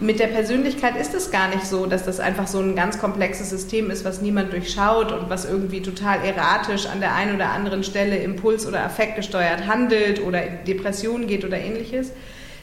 mit 0.00 0.18
der 0.18 0.26
Persönlichkeit 0.26 0.96
ist 0.96 1.14
es 1.14 1.30
gar 1.30 1.48
nicht 1.48 1.64
so, 1.64 1.86
dass 1.86 2.04
das 2.04 2.18
einfach 2.18 2.48
so 2.48 2.58
ein 2.58 2.74
ganz 2.74 2.98
komplexes 2.98 3.50
System 3.50 3.90
ist, 3.90 4.04
was 4.04 4.20
niemand 4.20 4.52
durchschaut 4.52 5.12
und 5.12 5.30
was 5.30 5.44
irgendwie 5.44 5.82
total 5.82 6.18
erratisch 6.24 6.86
an 6.86 6.98
der 6.98 7.14
einen 7.14 7.36
oder 7.36 7.50
anderen 7.50 7.84
Stelle 7.84 8.16
impuls- 8.16 8.66
oder 8.66 8.84
affektgesteuert 8.84 9.68
handelt 9.68 10.20
oder 10.20 10.44
in 10.44 10.64
Depressionen 10.94 11.26
geht 11.26 11.44
oder 11.44 11.58
ähnliches, 11.58 12.12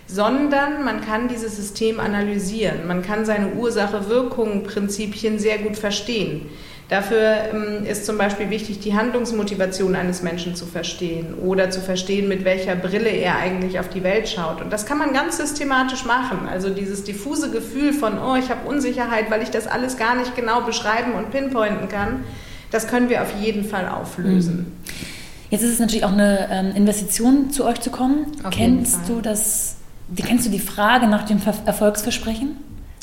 sondern 0.08 0.84
man 0.84 1.02
kann 1.02 1.28
dieses 1.28 1.56
System 1.56 2.00
analysieren. 2.00 2.88
Man 2.88 3.02
kann 3.02 3.26
seine 3.26 3.54
Ursache-Wirkung-Prinzipien 3.54 5.40
sehr 5.40 5.58
gut 5.60 5.78
verstehen. 5.78 6.50
Dafür 6.90 7.36
ähm, 7.54 7.86
ist 7.86 8.06
zum 8.06 8.18
Beispiel 8.18 8.50
wichtig, 8.50 8.80
die 8.80 8.94
Handlungsmotivation 8.94 9.96
eines 9.96 10.24
Menschen 10.24 10.56
zu 10.56 10.66
verstehen 10.66 11.36
oder 11.36 11.70
zu 11.70 11.80
verstehen, 11.80 12.28
mit 12.28 12.44
welcher 12.44 12.76
Brille 12.76 13.10
er 13.10 13.38
eigentlich 13.38 13.80
auf 13.80 13.88
die 13.88 14.04
Welt 14.04 14.28
schaut. 14.28 14.62
Und 14.62 14.74
das 14.74 14.86
kann 14.86 14.98
man 14.98 15.14
ganz 15.14 15.38
systematisch 15.38 16.04
machen. 16.04 16.50
Also 16.50 16.70
dieses 16.70 17.06
diffuse 17.06 17.50
Gefühl 17.50 17.94
von, 17.94 18.18
oh, 18.18 18.36
ich 18.36 18.50
habe 18.50 18.68
Unsicherheit, 18.68 19.32
weil 19.32 19.42
ich 19.42 19.52
das 19.52 19.68
alles 19.68 19.96
gar 19.98 20.16
nicht 20.16 20.36
genau 20.36 20.62
beschreiben 20.62 21.14
und 21.14 21.32
pinpointen 21.32 21.88
kann, 21.88 22.26
das 22.72 22.88
können 22.88 23.08
wir 23.08 23.22
auf 23.22 23.34
jeden 23.40 23.64
Fall 23.64 23.88
auflösen. 23.88 24.58
Mhm. 24.58 25.21
Jetzt 25.52 25.64
ist 25.64 25.74
es 25.74 25.80
natürlich 25.80 26.06
auch 26.06 26.14
eine 26.14 26.48
ähm, 26.50 26.76
Investition, 26.76 27.52
zu 27.52 27.66
euch 27.66 27.82
zu 27.82 27.92
kommen. 27.92 28.32
Auf 28.44 28.54
Kennst 28.54 29.02
du 29.08 29.20
das, 29.20 29.76
kennst 30.16 30.46
du 30.46 30.50
die 30.50 30.60
Frage 30.60 31.08
nach 31.08 31.26
dem 31.26 31.42
Erfolgsversprechen? 31.66 32.56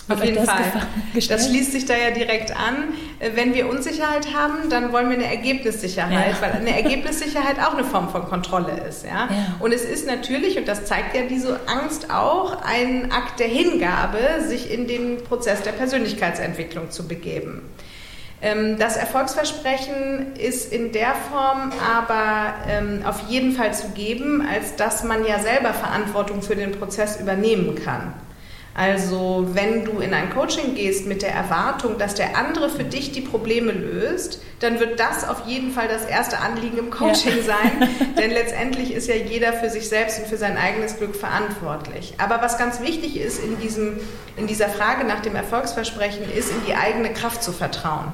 Auf 0.09 0.25
jeden 0.25 0.43
Fall. 0.43 0.64
Das 1.28 1.49
schließt 1.49 1.73
sich 1.73 1.85
da 1.85 1.95
ja 1.95 2.11
direkt 2.11 2.57
an. 2.57 2.95
Äh, 3.19 3.33
wenn 3.35 3.52
wir 3.52 3.69
Unsicherheit 3.69 4.35
haben, 4.35 4.71
dann 4.71 4.93
wollen 4.93 5.11
wir 5.11 5.17
eine 5.17 5.26
Ergebnissicherheit, 5.26 6.33
ja. 6.33 6.40
weil 6.40 6.52
eine 6.52 6.75
Ergebnissicherheit 6.75 7.59
auch 7.59 7.75
eine 7.75 7.85
Form 7.85 8.09
von 8.09 8.25
Kontrolle 8.25 8.73
ist. 8.88 9.05
Ja? 9.05 9.28
ja? 9.31 9.57
Und 9.61 9.73
es 9.73 9.85
ist 9.85 10.07
natürlich, 10.07 10.57
und 10.57 10.67
das 10.67 10.87
zeigt 10.87 11.14
ja 11.14 11.25
diese 11.28 11.61
Angst 11.67 12.11
auch, 12.11 12.62
ein 12.62 13.12
Akt 13.12 13.40
der 13.40 13.49
Hingabe, 13.49 14.19
sich 14.47 14.71
in 14.71 14.87
den 14.87 15.23
Prozess 15.23 15.61
der 15.61 15.73
Persönlichkeitsentwicklung 15.73 16.90
zu 16.90 17.07
begeben. 17.07 17.61
Ähm, 18.40 18.78
das 18.78 18.97
Erfolgsversprechen 18.97 20.37
ist 20.37 20.73
in 20.73 20.92
der 20.92 21.14
Form 21.14 21.73
aber 21.85 22.54
ähm, 22.68 23.02
auf 23.04 23.28
jeden 23.28 23.52
Fall 23.52 23.75
zu 23.75 23.88
geben, 23.88 24.47
als 24.47 24.76
dass 24.76 25.02
man 25.02 25.25
ja 25.25 25.40
selber 25.40 25.73
Verantwortung 25.73 26.42
für 26.42 26.54
den 26.54 26.73
Prozess 26.73 27.21
übernehmen 27.21 27.75
kann. 27.75 28.12
Also 28.78 29.44
wenn 29.54 29.85
du 29.85 29.99
in 29.99 30.14
ein 30.14 30.30
Coaching 30.30 30.76
gehst 30.76 31.04
mit 31.04 31.23
der 31.23 31.32
Erwartung, 31.32 31.99
dass 31.99 32.14
der 32.14 32.38
andere 32.38 32.70
für 32.70 32.85
dich 32.85 33.11
die 33.11 33.20
Probleme 33.20 33.73
löst, 33.73 34.40
dann 34.61 34.78
wird 34.78 35.00
das 35.00 35.28
auf 35.28 35.49
jeden 35.49 35.73
Fall 35.73 35.88
das 35.88 36.04
erste 36.04 36.38
Anliegen 36.38 36.78
im 36.78 36.90
Coaching 36.90 37.38
ja. 37.38 37.42
sein, 37.42 37.88
denn 38.16 38.30
letztendlich 38.30 38.94
ist 38.94 39.08
ja 39.08 39.16
jeder 39.16 39.52
für 39.52 39.68
sich 39.68 39.88
selbst 39.88 40.20
und 40.20 40.28
für 40.28 40.37
sein 40.37 40.56
eigenes 40.56 40.97
Glück 40.97 41.16
verantwortlich. 41.16 42.14
Aber 42.18 42.40
was 42.40 42.56
ganz 42.56 42.80
wichtig 42.80 43.18
ist 43.20 43.42
in, 43.42 43.58
diesem, 43.58 43.99
in 44.37 44.47
dieser 44.47 44.68
Frage 44.68 45.04
nach 45.04 45.23
dem 45.23 45.35
Erfolgsversprechen, 45.35 46.30
ist 46.32 46.52
in 46.52 46.64
die 46.64 46.75
eigene 46.75 47.12
Kraft 47.12 47.42
zu 47.42 47.50
vertrauen 47.50 48.12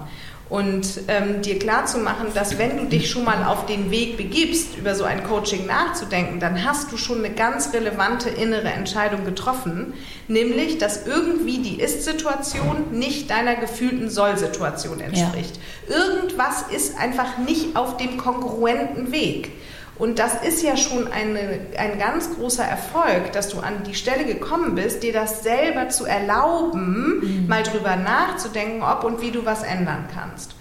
und 0.50 0.86
ähm, 1.08 1.40
dir 1.40 1.58
klar 1.58 1.86
zu 1.86 1.98
machen, 1.98 2.26
dass 2.34 2.58
wenn 2.58 2.76
du 2.76 2.84
dich 2.84 3.10
schon 3.10 3.24
mal 3.24 3.44
auf 3.44 3.66
den 3.66 3.90
Weg 3.90 4.16
begibst, 4.16 4.76
über 4.76 4.94
so 4.94 5.04
ein 5.04 5.24
Coaching 5.24 5.66
nachzudenken, 5.66 6.38
dann 6.38 6.64
hast 6.64 6.92
du 6.92 6.96
schon 6.96 7.24
eine 7.24 7.34
ganz 7.34 7.72
relevante 7.72 8.28
innere 8.28 8.68
Entscheidung 8.68 9.24
getroffen, 9.24 9.94
nämlich, 10.28 10.78
dass 10.78 11.06
irgendwie 11.06 11.58
die 11.58 11.80
Ist-Situation 11.80 12.92
nicht 12.92 13.30
deiner 13.30 13.54
gefühlten 13.54 14.10
Soll-Situation 14.10 15.00
entspricht. 15.00 15.58
Ja. 15.88 15.96
Irgendwas 15.96 16.64
ist 16.70 16.98
einfach 16.98 17.38
nicht 17.38 17.76
auf 17.76 17.96
dem 17.96 18.18
kongruenten 18.18 19.12
Weg. 19.12 19.50
Und 19.96 20.18
das 20.18 20.42
ist 20.42 20.62
ja 20.62 20.76
schon 20.76 21.06
eine, 21.06 21.60
ein 21.78 21.98
ganz 21.98 22.34
großer 22.34 22.64
Erfolg, 22.64 23.32
dass 23.32 23.48
du 23.48 23.60
an 23.60 23.84
die 23.86 23.94
Stelle 23.94 24.24
gekommen 24.24 24.74
bist, 24.74 25.04
dir 25.04 25.12
das 25.12 25.44
selber 25.44 25.88
zu 25.88 26.04
erlauben, 26.04 27.20
mhm. 27.20 27.48
mal 27.48 27.62
drüber 27.62 27.94
nachzudenken, 27.94 28.82
ob 28.82 29.04
und 29.04 29.20
wie 29.20 29.30
du 29.30 29.44
was 29.44 29.62
ändern 29.62 30.08
kannst. 30.12 30.56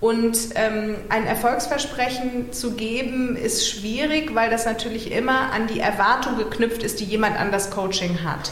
Und 0.00 0.36
ähm, 0.56 0.96
ein 1.10 1.26
Erfolgsversprechen 1.26 2.52
zu 2.52 2.72
geben 2.72 3.36
ist 3.36 3.68
schwierig, 3.68 4.34
weil 4.34 4.50
das 4.50 4.64
natürlich 4.64 5.12
immer 5.12 5.52
an 5.52 5.68
die 5.68 5.78
Erwartung 5.78 6.36
geknüpft 6.36 6.82
ist, 6.82 6.98
die 6.98 7.04
jemand 7.04 7.38
an 7.38 7.52
das 7.52 7.70
Coaching 7.70 8.24
hat. 8.24 8.50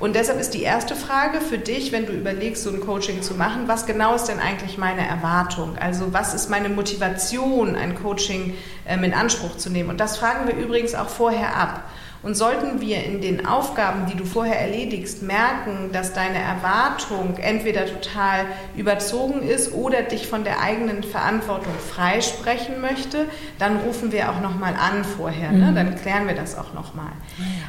Und 0.00 0.14
deshalb 0.14 0.40
ist 0.40 0.54
die 0.54 0.62
erste 0.62 0.94
Frage 0.94 1.40
für 1.40 1.58
dich, 1.58 1.90
wenn 1.90 2.06
du 2.06 2.12
überlegst, 2.12 2.62
so 2.62 2.70
ein 2.70 2.80
Coaching 2.80 3.20
zu 3.20 3.34
machen, 3.34 3.66
was 3.66 3.84
genau 3.84 4.14
ist 4.14 4.26
denn 4.26 4.38
eigentlich 4.38 4.78
meine 4.78 5.06
Erwartung? 5.06 5.76
Also 5.78 6.12
was 6.12 6.34
ist 6.34 6.48
meine 6.50 6.68
Motivation, 6.68 7.74
ein 7.74 7.96
Coaching 7.96 8.54
ähm, 8.86 9.02
in 9.02 9.12
Anspruch 9.12 9.56
zu 9.56 9.70
nehmen? 9.70 9.90
Und 9.90 9.98
das 9.98 10.16
fragen 10.16 10.46
wir 10.46 10.54
übrigens 10.54 10.94
auch 10.94 11.08
vorher 11.08 11.56
ab. 11.56 11.82
Und 12.22 12.36
sollten 12.36 12.80
wir 12.80 13.04
in 13.04 13.20
den 13.20 13.46
Aufgaben, 13.46 14.06
die 14.06 14.16
du 14.16 14.24
vorher 14.24 14.60
erledigst, 14.60 15.22
merken, 15.22 15.90
dass 15.92 16.12
deine 16.12 16.38
Erwartung 16.38 17.36
entweder 17.36 17.86
total 17.86 18.44
überzogen 18.76 19.42
ist 19.42 19.72
oder 19.72 20.02
dich 20.02 20.26
von 20.26 20.42
der 20.42 20.60
eigenen 20.60 21.04
Verantwortung 21.04 21.72
freisprechen 21.94 22.80
möchte, 22.80 23.26
dann 23.60 23.76
rufen 23.78 24.10
wir 24.10 24.30
auch 24.30 24.40
nochmal 24.40 24.74
an 24.74 25.04
vorher. 25.04 25.52
Ne? 25.52 25.70
Mhm. 25.70 25.74
Dann 25.76 25.94
klären 25.94 26.26
wir 26.26 26.34
das 26.34 26.58
auch 26.58 26.74
nochmal. 26.74 27.12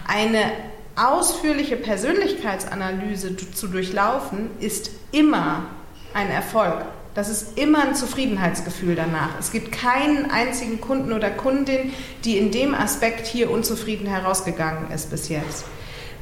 Eine 0.07 0.39
ausführliche 0.95 1.75
Persönlichkeitsanalyse 1.75 3.35
zu 3.35 3.67
durchlaufen, 3.67 4.49
ist 4.59 4.91
immer 5.11 5.65
ein 6.13 6.29
Erfolg. 6.29 6.85
Das 7.15 7.27
ist 7.27 7.57
immer 7.57 7.83
ein 7.83 7.95
Zufriedenheitsgefühl 7.95 8.95
danach. 8.95 9.31
Es 9.39 9.51
gibt 9.51 9.71
keinen 9.71 10.31
einzigen 10.31 10.79
Kunden 10.79 11.11
oder 11.11 11.29
Kundin, 11.29 11.91
die 12.23 12.37
in 12.37 12.51
dem 12.51 12.73
Aspekt 12.73 13.27
hier 13.27 13.51
unzufrieden 13.51 14.07
herausgegangen 14.07 14.91
ist 14.91 15.09
bis 15.09 15.27
jetzt. 15.27 15.65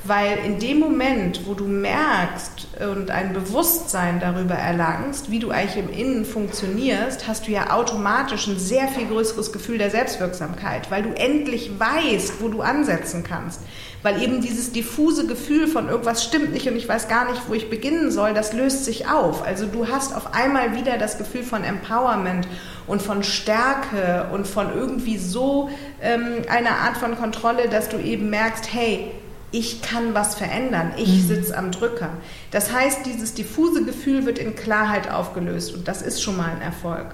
Weil 0.06 0.40
in 0.46 0.60
dem 0.60 0.80
Moment, 0.80 1.46
wo 1.46 1.54
du 1.54 1.66
merkst 1.66 2.57
und 2.80 3.10
ein 3.10 3.34
Bewusstsein 3.34 4.20
darüber 4.20 4.54
erlangst, 4.54 5.32
wie 5.32 5.40
du 5.40 5.50
eigentlich 5.50 5.84
im 5.84 5.90
Innen 5.90 6.26
funktionierst, 6.26 7.28
hast 7.28 7.48
du 7.48 7.52
ja 7.52 7.72
automatisch 7.72 8.48
ein 8.48 8.60
sehr 8.60 8.88
viel 8.88 9.08
größeres 9.08 9.52
Gefühl 9.52 9.78
der 9.78 9.90
Selbstwirksamkeit, 9.90 10.92
weil 10.92 11.04
du 11.04 11.10
endlich 11.16 11.72
weißt, 11.80 12.42
wo 12.42 12.50
du 12.50 12.62
ansetzen 12.62 13.24
kannst. 13.24 13.62
Weil 14.04 14.22
eben 14.22 14.42
dieses 14.42 14.72
diffuse 14.72 15.26
Gefühl 15.26 15.68
von 15.68 15.90
irgendwas 15.90 16.24
stimmt 16.24 16.54
nicht 16.54 16.68
und 16.68 16.76
ich 16.76 16.88
weiß 16.88 17.08
gar 17.08 17.30
nicht, 17.32 17.42
wo 17.48 17.56
ich 17.56 17.70
beginnen 17.70 18.12
soll, 18.12 18.34
das 18.34 18.54
löst 18.54 18.86
sich 18.86 19.10
auf. 19.10 19.44
Also 19.44 19.66
du 19.66 19.88
hast 19.88 20.16
auf 20.16 20.36
einmal 20.36 20.76
wieder 20.76 20.98
das 20.98 21.18
Gefühl 21.18 21.44
von 21.44 21.64
Empowerment 21.64 22.48
und 22.86 23.02
von 23.02 23.24
Stärke 23.24 24.28
und 24.32 24.46
von 24.48 24.74
irgendwie 24.74 25.18
so 25.18 25.70
ähm, 26.02 26.44
einer 26.48 26.78
Art 26.78 26.98
von 26.98 27.18
Kontrolle, 27.18 27.70
dass 27.70 27.90
du 27.90 27.98
eben 27.98 28.30
merkst, 28.30 28.72
hey, 28.72 29.12
ich 29.58 29.82
kann 29.82 30.14
was 30.14 30.36
verändern, 30.36 30.94
ich 30.98 31.08
mhm. 31.08 31.28
sitze 31.28 31.58
am 31.58 31.72
Drücker. 31.72 32.12
Das 32.52 32.72
heißt, 32.72 33.08
dieses 33.08 33.34
diffuse 33.34 33.84
Gefühl 33.84 34.28
wird 34.28 34.38
in 34.38 34.56
Klarheit 34.56 35.10
aufgelöst 35.10 35.74
und 35.74 35.88
das 35.88 36.04
ist 36.04 36.22
schon 36.22 36.38
mal 36.38 36.52
ein 36.52 36.62
Erfolg. 36.62 37.08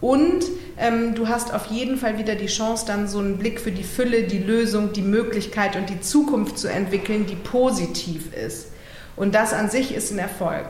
Und 0.00 0.44
ähm, 0.78 1.16
du 1.16 1.26
hast 1.26 1.52
auf 1.52 1.66
jeden 1.66 1.98
Fall 1.98 2.16
wieder 2.16 2.36
die 2.36 2.46
Chance, 2.46 2.86
dann 2.86 3.08
so 3.08 3.18
einen 3.18 3.36
Blick 3.36 3.60
für 3.60 3.72
die 3.72 3.82
Fülle, 3.82 4.22
die 4.22 4.38
Lösung, 4.38 4.92
die 4.92 5.02
Möglichkeit 5.02 5.74
und 5.74 5.90
die 5.90 6.00
Zukunft 6.00 6.56
zu 6.56 6.68
entwickeln, 6.68 7.26
die 7.26 7.34
positiv 7.34 8.32
ist. 8.32 8.68
Und 9.16 9.34
das 9.34 9.52
an 9.52 9.68
sich 9.68 9.92
ist 9.92 10.12
ein 10.12 10.20
Erfolg. 10.20 10.66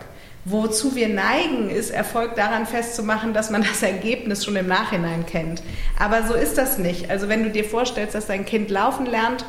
Wozu 0.47 0.95
wir 0.95 1.11
neigen, 1.11 1.69
ist 1.69 1.91
Erfolg 1.91 2.37
daran 2.37 2.67
festzumachen, 2.67 3.35
dass 3.35 3.51
man 3.51 3.63
das 3.63 3.83
Ergebnis 3.83 4.47
schon 4.47 4.57
im 4.57 4.67
Nachhinein 4.67 5.27
kennt. 5.27 5.63
Aber 5.99 6.27
so 6.27 6.33
ist 6.33 6.57
das 6.57 6.79
nicht. 6.79 7.11
Also 7.11 7.29
wenn 7.29 7.43
du 7.43 7.51
dir 7.51 7.65
vorstellst, 7.65 8.15
dass 8.15 8.29
dein 8.29 8.47
Kind 8.47 8.71
laufen 8.71 9.05
lernt, 9.05 9.45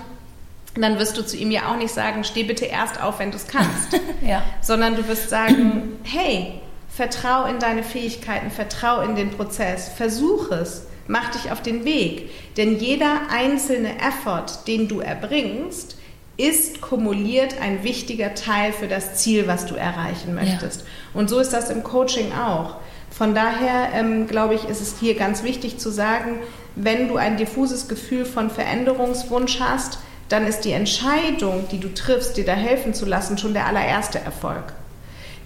dann 0.75 0.99
wirst 0.99 1.17
du 1.17 1.25
zu 1.25 1.35
ihm 1.35 1.51
ja 1.51 1.71
auch 1.71 1.77
nicht 1.77 1.93
sagen, 1.93 2.23
steh 2.23 2.43
bitte 2.43 2.65
erst 2.65 3.01
auf, 3.01 3.19
wenn 3.19 3.31
du 3.31 3.37
es 3.37 3.47
kannst. 3.47 3.99
ja. 4.21 4.43
Sondern 4.61 4.95
du 4.95 5.07
wirst 5.07 5.29
sagen, 5.29 5.99
hey, 6.03 6.61
vertrau 6.87 7.45
in 7.45 7.59
deine 7.59 7.83
Fähigkeiten, 7.83 8.51
vertrau 8.51 9.01
in 9.01 9.15
den 9.15 9.31
Prozess, 9.31 9.89
versuch 9.89 10.51
es, 10.51 10.83
mach 11.07 11.31
dich 11.31 11.51
auf 11.51 11.61
den 11.61 11.85
Weg. 11.85 12.29
Denn 12.57 12.77
jeder 12.77 13.21
einzelne 13.31 13.95
Effort, 13.99 14.67
den 14.67 14.87
du 14.87 14.99
erbringst, 14.99 15.97
ist 16.37 16.79
kumuliert 16.79 17.61
ein 17.61 17.83
wichtiger 17.83 18.33
Teil 18.33 18.71
für 18.71 18.87
das 18.87 19.15
Ziel, 19.15 19.47
was 19.47 19.65
du 19.65 19.75
erreichen 19.75 20.35
möchtest. 20.35 20.81
Ja. 20.81 20.87
Und 21.13 21.29
so 21.29 21.39
ist 21.39 21.51
das 21.51 21.69
im 21.69 21.83
Coaching 21.83 22.31
auch. 22.31 22.77
Von 23.09 23.35
daher 23.35 23.89
ähm, 23.93 24.27
glaube 24.27 24.55
ich, 24.55 24.63
ist 24.65 24.81
es 24.81 24.99
hier 24.99 25.15
ganz 25.15 25.43
wichtig 25.43 25.79
zu 25.79 25.89
sagen, 25.89 26.37
wenn 26.75 27.09
du 27.09 27.17
ein 27.17 27.35
diffuses 27.35 27.89
Gefühl 27.89 28.23
von 28.23 28.49
Veränderungswunsch 28.49 29.59
hast, 29.59 29.99
dann 30.29 30.47
ist 30.47 30.61
die 30.61 30.71
Entscheidung, 30.71 31.65
die 31.71 31.79
du 31.79 31.93
triffst, 31.93 32.37
dir 32.37 32.45
da 32.45 32.53
helfen 32.53 32.93
zu 32.93 33.05
lassen, 33.05 33.37
schon 33.37 33.53
der 33.53 33.65
allererste 33.65 34.19
Erfolg. 34.19 34.73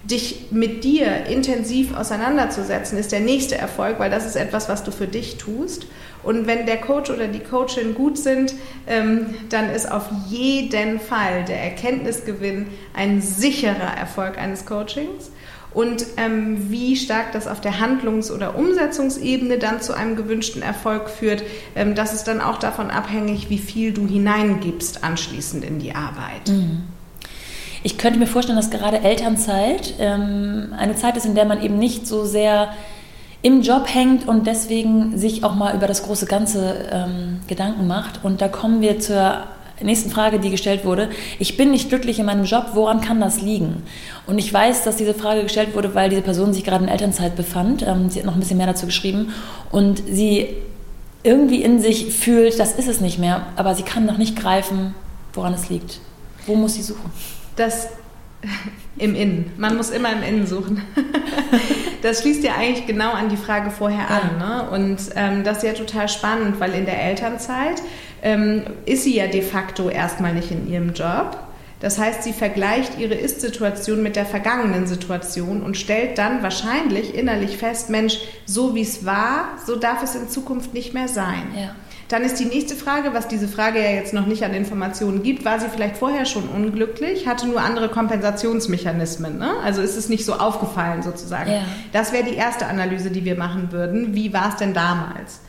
dich 0.04 0.50
mit 0.50 0.84
dir 0.84 1.24
intensiv 1.26 1.96
auseinanderzusetzen, 1.96 2.98
ist 2.98 3.10
der 3.10 3.20
nächste 3.20 3.56
Erfolg, 3.56 3.98
weil 3.98 4.10
das 4.10 4.26
ist 4.26 4.36
etwas, 4.36 4.68
was 4.68 4.84
du 4.84 4.90
für 4.90 5.06
dich 5.06 5.38
tust. 5.38 5.86
Und 6.22 6.46
wenn 6.46 6.66
der 6.66 6.78
Coach 6.78 7.10
oder 7.10 7.26
die 7.26 7.40
Coachin 7.40 7.94
gut 7.94 8.18
sind, 8.18 8.54
ähm, 8.86 9.34
dann 9.48 9.70
ist 9.70 9.90
auf 9.90 10.04
jeden 10.28 11.00
Fall 11.00 11.44
der 11.46 11.62
Erkenntnisgewinn 11.62 12.66
ein 12.94 13.22
sicherer 13.22 13.96
Erfolg 13.96 14.36
eines 14.36 14.66
Coachings. 14.66 15.30
Und 15.74 16.06
ähm, 16.16 16.70
wie 16.70 16.94
stark 16.96 17.32
das 17.32 17.48
auf 17.48 17.60
der 17.60 17.80
Handlungs- 17.80 18.30
oder 18.30 18.56
Umsetzungsebene 18.56 19.58
dann 19.58 19.80
zu 19.80 19.92
einem 19.92 20.14
gewünschten 20.14 20.62
Erfolg 20.62 21.10
führt, 21.10 21.42
ähm, 21.74 21.96
das 21.96 22.14
ist 22.14 22.24
dann 22.24 22.40
auch 22.40 22.58
davon 22.58 22.90
abhängig, 22.90 23.50
wie 23.50 23.58
viel 23.58 23.92
du 23.92 24.06
hineingibst 24.06 25.02
anschließend 25.02 25.64
in 25.64 25.80
die 25.80 25.94
Arbeit. 25.94 26.48
Mhm. 26.48 26.84
Ich 27.82 27.98
könnte 27.98 28.18
mir 28.18 28.26
vorstellen, 28.26 28.56
dass 28.56 28.70
gerade 28.70 29.00
Elternzeit 29.00 29.94
ähm, 29.98 30.72
eine 30.78 30.94
Zeit 30.94 31.16
ist, 31.16 31.26
in 31.26 31.34
der 31.34 31.44
man 31.44 31.60
eben 31.60 31.78
nicht 31.78 32.06
so 32.06 32.24
sehr 32.24 32.72
im 33.42 33.60
Job 33.60 33.86
hängt 33.92 34.26
und 34.26 34.46
deswegen 34.46 35.18
sich 35.18 35.44
auch 35.44 35.54
mal 35.54 35.76
über 35.76 35.86
das 35.86 36.02
große 36.04 36.24
Ganze 36.24 36.88
ähm, 36.90 37.40
Gedanken 37.46 37.86
macht. 37.86 38.24
Und 38.24 38.40
da 38.40 38.48
kommen 38.48 38.80
wir 38.80 39.00
zur 39.00 39.44
nächsten 39.82 40.10
Frage, 40.10 40.38
die 40.38 40.50
gestellt 40.50 40.84
wurde. 40.84 41.10
Ich 41.38 41.56
bin 41.56 41.70
nicht 41.70 41.88
glücklich 41.88 42.18
in 42.18 42.26
meinem 42.26 42.44
Job, 42.44 42.70
woran 42.74 43.00
kann 43.00 43.20
das 43.20 43.42
liegen? 43.42 43.82
Und 44.26 44.38
ich 44.38 44.52
weiß, 44.52 44.84
dass 44.84 44.96
diese 44.96 45.14
Frage 45.14 45.42
gestellt 45.42 45.74
wurde, 45.74 45.94
weil 45.94 46.10
diese 46.10 46.22
Person 46.22 46.52
sich 46.52 46.64
gerade 46.64 46.84
in 46.84 46.90
Elternzeit 46.90 47.36
befand. 47.36 47.82
Ähm, 47.82 48.08
sie 48.08 48.20
hat 48.20 48.26
noch 48.26 48.34
ein 48.34 48.40
bisschen 48.40 48.58
mehr 48.58 48.66
dazu 48.66 48.86
geschrieben. 48.86 49.32
Und 49.70 50.02
sie 50.06 50.48
irgendwie 51.22 51.62
in 51.62 51.80
sich 51.80 52.14
fühlt, 52.14 52.58
das 52.60 52.74
ist 52.74 52.88
es 52.88 53.00
nicht 53.00 53.18
mehr, 53.18 53.46
aber 53.56 53.74
sie 53.74 53.82
kann 53.82 54.06
noch 54.06 54.18
nicht 54.18 54.36
greifen, 54.36 54.94
woran 55.32 55.54
es 55.54 55.68
liegt. 55.68 56.00
Wo 56.46 56.54
muss 56.54 56.74
sie 56.74 56.82
suchen? 56.82 57.10
Das 57.56 57.88
im 58.98 59.14
Innen. 59.14 59.52
Man 59.56 59.76
muss 59.76 59.90
immer 59.90 60.12
im 60.12 60.22
Innen 60.22 60.46
suchen. 60.46 60.82
Das 62.04 62.20
schließt 62.20 62.44
ja 62.44 62.56
eigentlich 62.56 62.86
genau 62.86 63.12
an 63.12 63.30
die 63.30 63.36
Frage 63.38 63.70
vorher 63.70 64.10
an. 64.10 64.36
Ne? 64.38 64.68
Und 64.70 64.98
ähm, 65.16 65.42
das 65.42 65.58
ist 65.58 65.62
ja 65.62 65.72
total 65.72 66.06
spannend, 66.10 66.60
weil 66.60 66.74
in 66.74 66.84
der 66.84 67.02
Elternzeit 67.02 67.80
ähm, 68.24 68.62
ist 68.86 69.04
sie 69.04 69.14
ja 69.14 69.28
de 69.28 69.42
facto 69.42 69.88
erstmal 69.88 70.34
nicht 70.34 70.50
in 70.50 70.68
ihrem 70.68 70.92
Job. 70.94 71.38
Das 71.80 71.98
heißt, 71.98 72.22
sie 72.22 72.32
vergleicht 72.32 72.98
ihre 72.98 73.14
Ist-Situation 73.14 74.02
mit 74.02 74.16
der 74.16 74.24
vergangenen 74.24 74.86
Situation 74.86 75.62
und 75.62 75.76
stellt 75.76 76.16
dann 76.16 76.42
wahrscheinlich 76.42 77.14
innerlich 77.14 77.58
fest, 77.58 77.90
Mensch, 77.90 78.18
so 78.46 78.74
wie 78.74 78.80
es 78.80 79.04
war, 79.04 79.58
so 79.66 79.76
darf 79.76 80.02
es 80.02 80.14
in 80.14 80.30
Zukunft 80.30 80.72
nicht 80.72 80.94
mehr 80.94 81.08
sein. 81.08 81.42
Ja. 81.54 81.74
Dann 82.08 82.22
ist 82.22 82.40
die 82.40 82.46
nächste 82.46 82.74
Frage, 82.74 83.12
was 83.12 83.28
diese 83.28 83.48
Frage 83.48 83.82
ja 83.82 83.90
jetzt 83.90 84.14
noch 84.14 84.26
nicht 84.26 84.44
an 84.44 84.54
Informationen 84.54 85.22
gibt, 85.22 85.44
war 85.44 85.60
sie 85.60 85.68
vielleicht 85.68 85.98
vorher 85.98 86.24
schon 86.24 86.48
unglücklich, 86.48 87.26
hatte 87.26 87.46
nur 87.46 87.60
andere 87.60 87.90
Kompensationsmechanismen. 87.90 89.38
Ne? 89.38 89.50
Also 89.62 89.82
ist 89.82 89.96
es 89.96 90.08
nicht 90.08 90.24
so 90.24 90.34
aufgefallen 90.34 91.02
sozusagen. 91.02 91.50
Ja. 91.50 91.62
Das 91.92 92.12
wäre 92.12 92.24
die 92.24 92.36
erste 92.36 92.66
Analyse, 92.66 93.10
die 93.10 93.24
wir 93.26 93.36
machen 93.36 93.72
würden. 93.72 94.14
Wie 94.14 94.32
war 94.32 94.50
es 94.50 94.56
denn 94.56 94.72
damals? 94.72 95.40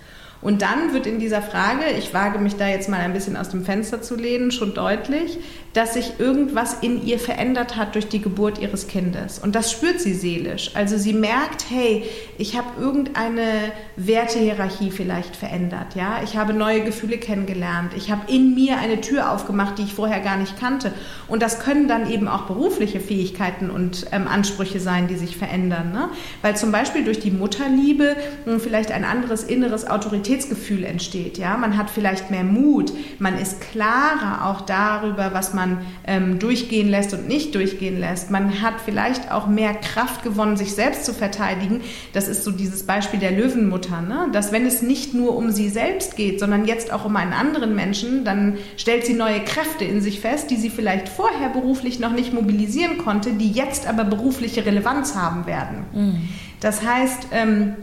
Und 0.45 0.61
dann 0.61 0.93
wird 0.93 1.07
in 1.07 1.17
dieser 1.17 1.41
Frage, 1.41 1.85
ich 1.97 2.13
wage 2.13 2.37
mich 2.37 2.55
da 2.55 2.67
jetzt 2.67 2.87
mal 2.87 2.99
ein 2.99 3.13
bisschen 3.13 3.35
aus 3.35 3.49
dem 3.49 3.65
Fenster 3.65 4.03
zu 4.03 4.15
lehnen, 4.15 4.51
schon 4.51 4.75
deutlich, 4.75 5.39
dass 5.73 5.95
sich 5.95 6.19
irgendwas 6.19 6.75
in 6.81 7.03
ihr 7.03 7.17
verändert 7.17 7.75
hat 7.75 7.95
durch 7.95 8.07
die 8.07 8.21
Geburt 8.21 8.59
ihres 8.59 8.87
Kindes. 8.87 9.39
Und 9.39 9.55
das 9.55 9.71
spürt 9.71 9.99
sie 9.99 10.13
seelisch. 10.13 10.71
Also 10.75 10.97
sie 10.97 11.13
merkt, 11.13 11.65
hey, 11.69 12.03
ich 12.37 12.55
habe 12.55 12.79
irgendeine 12.79 13.71
Wertehierarchie 13.97 14.91
vielleicht 14.91 15.35
verändert. 15.35 15.95
Ja, 15.95 16.21
ich 16.23 16.37
habe 16.37 16.53
neue 16.53 16.81
Gefühle 16.81 17.17
kennengelernt. 17.17 17.93
Ich 17.97 18.11
habe 18.11 18.31
in 18.31 18.53
mir 18.53 18.77
eine 18.77 19.01
Tür 19.01 19.31
aufgemacht, 19.31 19.79
die 19.79 19.83
ich 19.83 19.93
vorher 19.95 20.19
gar 20.19 20.37
nicht 20.37 20.59
kannte. 20.59 20.93
Und 21.27 21.41
das 21.41 21.59
können 21.59 21.87
dann 21.87 22.09
eben 22.09 22.27
auch 22.27 22.43
berufliche 22.43 22.99
Fähigkeiten 22.99 23.71
und 23.71 24.05
ähm, 24.11 24.27
Ansprüche 24.27 24.79
sein, 24.79 25.07
die 25.07 25.15
sich 25.15 25.35
verändern. 25.35 25.91
Ne? 25.91 26.09
Weil 26.43 26.55
zum 26.55 26.71
Beispiel 26.71 27.03
durch 27.03 27.19
die 27.19 27.31
Mutterliebe 27.31 28.15
mh, 28.45 28.53
hm, 28.53 28.59
vielleicht 28.61 28.91
ein 28.91 29.03
anderes 29.03 29.43
inneres 29.43 29.89
Autoritäts 29.89 30.34
Identitätsgefühl 30.35 30.83
entsteht. 30.83 31.37
Ja? 31.37 31.57
Man 31.57 31.77
hat 31.77 31.89
vielleicht 31.89 32.31
mehr 32.31 32.43
Mut, 32.43 32.91
man 33.19 33.37
ist 33.37 33.61
klarer 33.61 34.45
auch 34.45 34.61
darüber, 34.61 35.33
was 35.33 35.53
man 35.53 35.79
ähm, 36.05 36.39
durchgehen 36.39 36.89
lässt 36.89 37.13
und 37.13 37.27
nicht 37.27 37.55
durchgehen 37.55 37.99
lässt. 37.99 38.31
Man 38.31 38.61
hat 38.61 38.75
vielleicht 38.83 39.31
auch 39.31 39.47
mehr 39.47 39.73
Kraft 39.73 40.23
gewonnen, 40.23 40.57
sich 40.57 40.73
selbst 40.73 41.05
zu 41.05 41.13
verteidigen. 41.13 41.81
Das 42.13 42.27
ist 42.27 42.43
so 42.43 42.51
dieses 42.51 42.83
Beispiel 42.83 43.19
der 43.19 43.31
Löwenmutter, 43.31 44.01
ne? 44.01 44.27
dass 44.31 44.51
wenn 44.51 44.65
es 44.65 44.81
nicht 44.81 45.13
nur 45.13 45.35
um 45.35 45.51
sie 45.51 45.69
selbst 45.69 46.15
geht, 46.15 46.39
sondern 46.39 46.65
jetzt 46.65 46.91
auch 46.91 47.05
um 47.05 47.15
einen 47.15 47.33
anderen 47.33 47.75
Menschen, 47.75 48.25
dann 48.25 48.57
stellt 48.77 49.05
sie 49.05 49.13
neue 49.13 49.39
Kräfte 49.41 49.85
in 49.85 50.01
sich 50.01 50.19
fest, 50.19 50.49
die 50.51 50.57
sie 50.57 50.69
vielleicht 50.69 51.09
vorher 51.09 51.49
beruflich 51.49 51.99
noch 51.99 52.11
nicht 52.11 52.33
mobilisieren 52.33 52.97
konnte, 52.97 53.33
die 53.33 53.51
jetzt 53.51 53.87
aber 53.87 54.03
berufliche 54.03 54.65
Relevanz 54.65 55.15
haben 55.15 55.45
werden. 55.45 55.85
Mhm. 55.93 56.29
Das 56.59 56.83
heißt, 56.83 57.27
ähm, 57.31 57.75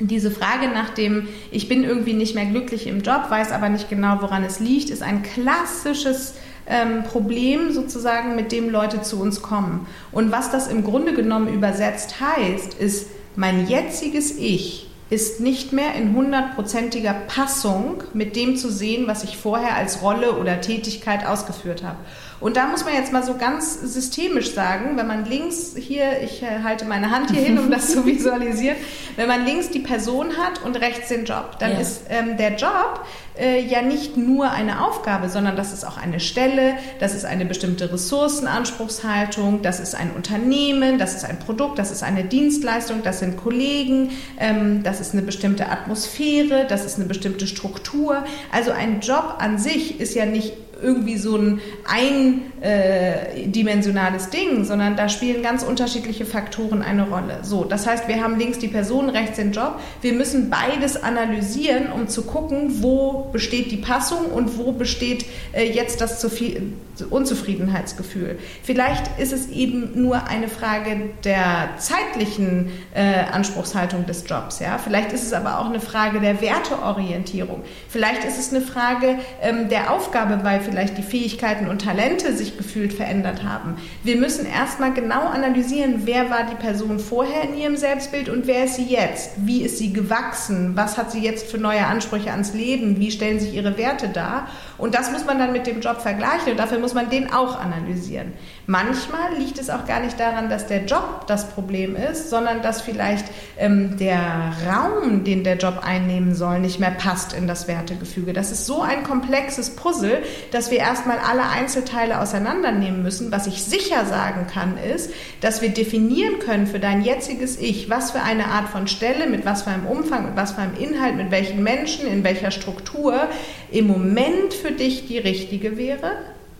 diese 0.00 0.30
Frage 0.30 0.68
nach 0.68 0.90
dem, 0.90 1.28
ich 1.50 1.68
bin 1.68 1.84
irgendwie 1.84 2.12
nicht 2.12 2.34
mehr 2.34 2.46
glücklich 2.46 2.86
im 2.86 3.00
Job, 3.00 3.30
weiß 3.30 3.52
aber 3.52 3.68
nicht 3.68 3.88
genau, 3.88 4.18
woran 4.20 4.44
es 4.44 4.60
liegt, 4.60 4.90
ist 4.90 5.02
ein 5.02 5.22
klassisches 5.22 6.34
ähm, 6.66 7.04
Problem 7.04 7.72
sozusagen, 7.72 8.36
mit 8.36 8.52
dem 8.52 8.68
Leute 8.68 9.02
zu 9.02 9.20
uns 9.20 9.42
kommen. 9.42 9.86
Und 10.12 10.32
was 10.32 10.50
das 10.50 10.68
im 10.68 10.84
Grunde 10.84 11.14
genommen 11.14 11.52
übersetzt 11.52 12.16
heißt, 12.20 12.74
ist, 12.74 13.08
mein 13.36 13.66
jetziges 13.68 14.36
Ich 14.38 14.90
ist 15.08 15.40
nicht 15.40 15.72
mehr 15.72 15.94
in 15.94 16.14
hundertprozentiger 16.14 17.14
Passung 17.28 18.02
mit 18.12 18.34
dem 18.34 18.56
zu 18.56 18.70
sehen, 18.70 19.06
was 19.06 19.22
ich 19.22 19.36
vorher 19.36 19.76
als 19.76 20.02
Rolle 20.02 20.32
oder 20.36 20.60
Tätigkeit 20.60 21.24
ausgeführt 21.24 21.84
habe. 21.84 21.98
Und 22.40 22.56
da 22.56 22.66
muss 22.66 22.84
man 22.84 22.94
jetzt 22.94 23.12
mal 23.12 23.22
so 23.22 23.36
ganz 23.36 23.80
systemisch 23.80 24.52
sagen, 24.52 24.96
wenn 24.96 25.06
man 25.06 25.24
links 25.24 25.74
hier, 25.76 26.22
ich 26.22 26.42
äh, 26.42 26.62
halte 26.62 26.84
meine 26.84 27.10
Hand 27.10 27.30
hier 27.30 27.40
hin, 27.40 27.58
um 27.58 27.70
das 27.70 27.92
zu 27.92 28.04
visualisieren, 28.06 28.76
wenn 29.16 29.28
man 29.28 29.44
links 29.44 29.70
die 29.70 29.80
Person 29.80 30.36
hat 30.36 30.62
und 30.62 30.76
rechts 30.76 31.08
den 31.08 31.24
Job, 31.24 31.58
dann 31.58 31.72
ja. 31.72 31.78
ist 31.78 32.02
ähm, 32.10 32.36
der 32.36 32.56
Job 32.56 33.04
äh, 33.38 33.60
ja 33.64 33.82
nicht 33.82 34.16
nur 34.16 34.50
eine 34.50 34.84
Aufgabe, 34.84 35.28
sondern 35.28 35.56
das 35.56 35.72
ist 35.72 35.84
auch 35.84 35.96
eine 35.96 36.20
Stelle, 36.20 36.74
das 37.00 37.14
ist 37.14 37.24
eine 37.24 37.46
bestimmte 37.46 37.92
Ressourcenanspruchshaltung, 37.92 39.62
das 39.62 39.80
ist 39.80 39.94
ein 39.94 40.10
Unternehmen, 40.12 40.98
das 40.98 41.14
ist 41.14 41.24
ein 41.24 41.38
Produkt, 41.38 41.78
das 41.78 41.90
ist 41.90 42.02
eine 42.02 42.24
Dienstleistung, 42.24 43.02
das 43.02 43.20
sind 43.20 43.36
Kollegen, 43.36 44.10
ähm, 44.38 44.82
das 44.82 45.00
ist 45.00 45.12
eine 45.12 45.22
bestimmte 45.22 45.68
Atmosphäre, 45.70 46.66
das 46.68 46.84
ist 46.84 46.96
eine 46.96 47.06
bestimmte 47.06 47.46
Struktur. 47.46 48.24
Also 48.52 48.72
ein 48.72 49.00
Job 49.00 49.36
an 49.38 49.58
sich 49.58 50.00
ist 50.00 50.14
ja 50.14 50.26
nicht 50.26 50.52
irgendwie 50.82 51.16
so 51.16 51.36
ein 51.36 51.60
eindimensionales 51.84 54.30
Ding, 54.30 54.64
sondern 54.64 54.96
da 54.96 55.08
spielen 55.08 55.42
ganz 55.42 55.62
unterschiedliche 55.62 56.26
Faktoren 56.26 56.82
eine 56.82 57.08
Rolle. 57.08 57.38
So, 57.42 57.64
das 57.64 57.86
heißt, 57.86 58.08
wir 58.08 58.22
haben 58.22 58.38
links 58.38 58.58
die 58.58 58.68
Person, 58.68 59.08
rechts 59.08 59.36
den 59.36 59.52
Job. 59.52 59.80
Wir 60.02 60.12
müssen 60.12 60.50
beides 60.50 61.02
analysieren, 61.02 61.92
um 61.92 62.08
zu 62.08 62.22
gucken, 62.22 62.82
wo 62.82 63.30
besteht 63.32 63.70
die 63.70 63.76
Passung 63.76 64.26
und 64.26 64.58
wo 64.58 64.72
besteht 64.72 65.24
äh, 65.52 65.70
jetzt 65.70 66.00
das 66.00 66.20
zu 66.20 66.28
viel 66.28 66.72
Unzufriedenheitsgefühl. 67.10 68.38
Vielleicht 68.62 69.18
ist 69.18 69.32
es 69.32 69.48
eben 69.48 70.02
nur 70.02 70.28
eine 70.28 70.48
Frage 70.48 71.10
der 71.24 71.70
zeitlichen 71.78 72.70
äh, 72.94 73.24
Anspruchshaltung 73.30 74.06
des 74.06 74.24
Jobs. 74.26 74.60
Ja? 74.60 74.78
Vielleicht 74.78 75.12
ist 75.12 75.22
es 75.22 75.32
aber 75.32 75.60
auch 75.60 75.66
eine 75.66 75.80
Frage 75.80 76.20
der 76.20 76.40
Werteorientierung. 76.40 77.62
Vielleicht 77.88 78.24
ist 78.24 78.38
es 78.38 78.54
eine 78.54 78.64
Frage 78.64 79.18
ähm, 79.42 79.68
der 79.68 79.92
Aufgabe, 79.92 80.40
weil 80.42 80.60
vielleicht 80.66 80.98
die 80.98 81.02
Fähigkeiten 81.02 81.68
und 81.68 81.82
Talente 81.82 82.36
sich 82.36 82.58
gefühlt 82.58 82.92
verändert 82.92 83.42
haben. 83.42 83.76
Wir 84.04 84.16
müssen 84.16 84.44
erstmal 84.44 84.92
genau 84.92 85.20
analysieren, 85.20 86.02
wer 86.04 86.28
war 86.28 86.44
die 86.44 86.56
Person 86.56 86.98
vorher 86.98 87.44
in 87.44 87.56
ihrem 87.56 87.76
Selbstbild 87.76 88.28
und 88.28 88.46
wer 88.46 88.64
ist 88.64 88.74
sie 88.74 88.86
jetzt? 88.86 89.30
Wie 89.38 89.62
ist 89.62 89.78
sie 89.78 89.92
gewachsen? 89.92 90.72
Was 90.74 90.98
hat 90.98 91.10
sie 91.10 91.22
jetzt 91.22 91.50
für 91.50 91.58
neue 91.58 91.86
Ansprüche 91.86 92.30
ans 92.30 92.52
Leben? 92.52 92.98
Wie 92.98 93.10
stellen 93.10 93.40
sich 93.40 93.54
ihre 93.54 93.78
Werte 93.78 94.08
dar? 94.08 94.48
Und 94.78 94.94
das 94.94 95.10
muss 95.10 95.24
man 95.24 95.38
dann 95.38 95.52
mit 95.52 95.66
dem 95.66 95.80
Job 95.80 96.00
vergleichen 96.02 96.52
und 96.52 96.58
dafür 96.58 96.78
muss 96.78 96.92
man 96.92 97.08
den 97.08 97.32
auch 97.32 97.58
analysieren. 97.58 98.32
Manchmal 98.66 99.34
liegt 99.38 99.58
es 99.58 99.70
auch 99.70 99.86
gar 99.86 100.00
nicht 100.00 100.20
daran, 100.20 100.50
dass 100.50 100.66
der 100.66 100.84
Job 100.84 101.26
das 101.26 101.48
Problem 101.48 101.96
ist, 101.96 102.30
sondern 102.30 102.62
dass 102.62 102.82
vielleicht 102.82 103.26
ähm, 103.58 103.96
der 103.96 104.52
Raum, 104.66 105.24
den 105.24 105.44
der 105.44 105.56
Job 105.56 105.80
einnehmen 105.82 106.34
soll, 106.34 106.58
nicht 106.58 106.80
mehr 106.80 106.90
passt 106.90 107.32
in 107.32 107.46
das 107.46 107.68
Wertegefüge. 107.68 108.32
Das 108.32 108.52
ist 108.52 108.66
so 108.66 108.82
ein 108.82 109.04
komplexes 109.04 109.70
Puzzle, 109.76 110.22
dass 110.56 110.70
wir 110.70 110.78
erstmal 110.78 111.18
alle 111.18 111.42
Einzelteile 111.50 112.18
auseinandernehmen 112.18 113.02
müssen. 113.02 113.30
Was 113.30 113.46
ich 113.46 113.62
sicher 113.62 114.06
sagen 114.06 114.46
kann, 114.50 114.78
ist, 114.78 115.10
dass 115.42 115.60
wir 115.60 115.68
definieren 115.68 116.38
können 116.38 116.66
für 116.66 116.78
dein 116.78 117.02
jetziges 117.02 117.60
Ich, 117.60 117.90
was 117.90 118.12
für 118.12 118.22
eine 118.22 118.46
Art 118.46 118.70
von 118.70 118.88
Stelle, 118.88 119.26
mit 119.26 119.44
was 119.44 119.64
für 119.64 119.70
einem 119.70 119.86
Umfang, 119.86 120.24
mit 120.24 120.36
was 120.36 120.52
für 120.52 120.62
einem 120.62 120.74
Inhalt, 120.78 121.16
mit 121.16 121.30
welchen 121.30 121.62
Menschen, 121.62 122.06
in 122.06 122.24
welcher 122.24 122.50
Struktur 122.50 123.28
im 123.70 123.86
Moment 123.86 124.54
für 124.54 124.72
dich 124.72 125.06
die 125.06 125.18
richtige 125.18 125.76
wäre, 125.76 126.12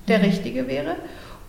der 0.09 0.19
mhm. 0.19 0.25
richtige 0.27 0.69
wäre. 0.69 0.97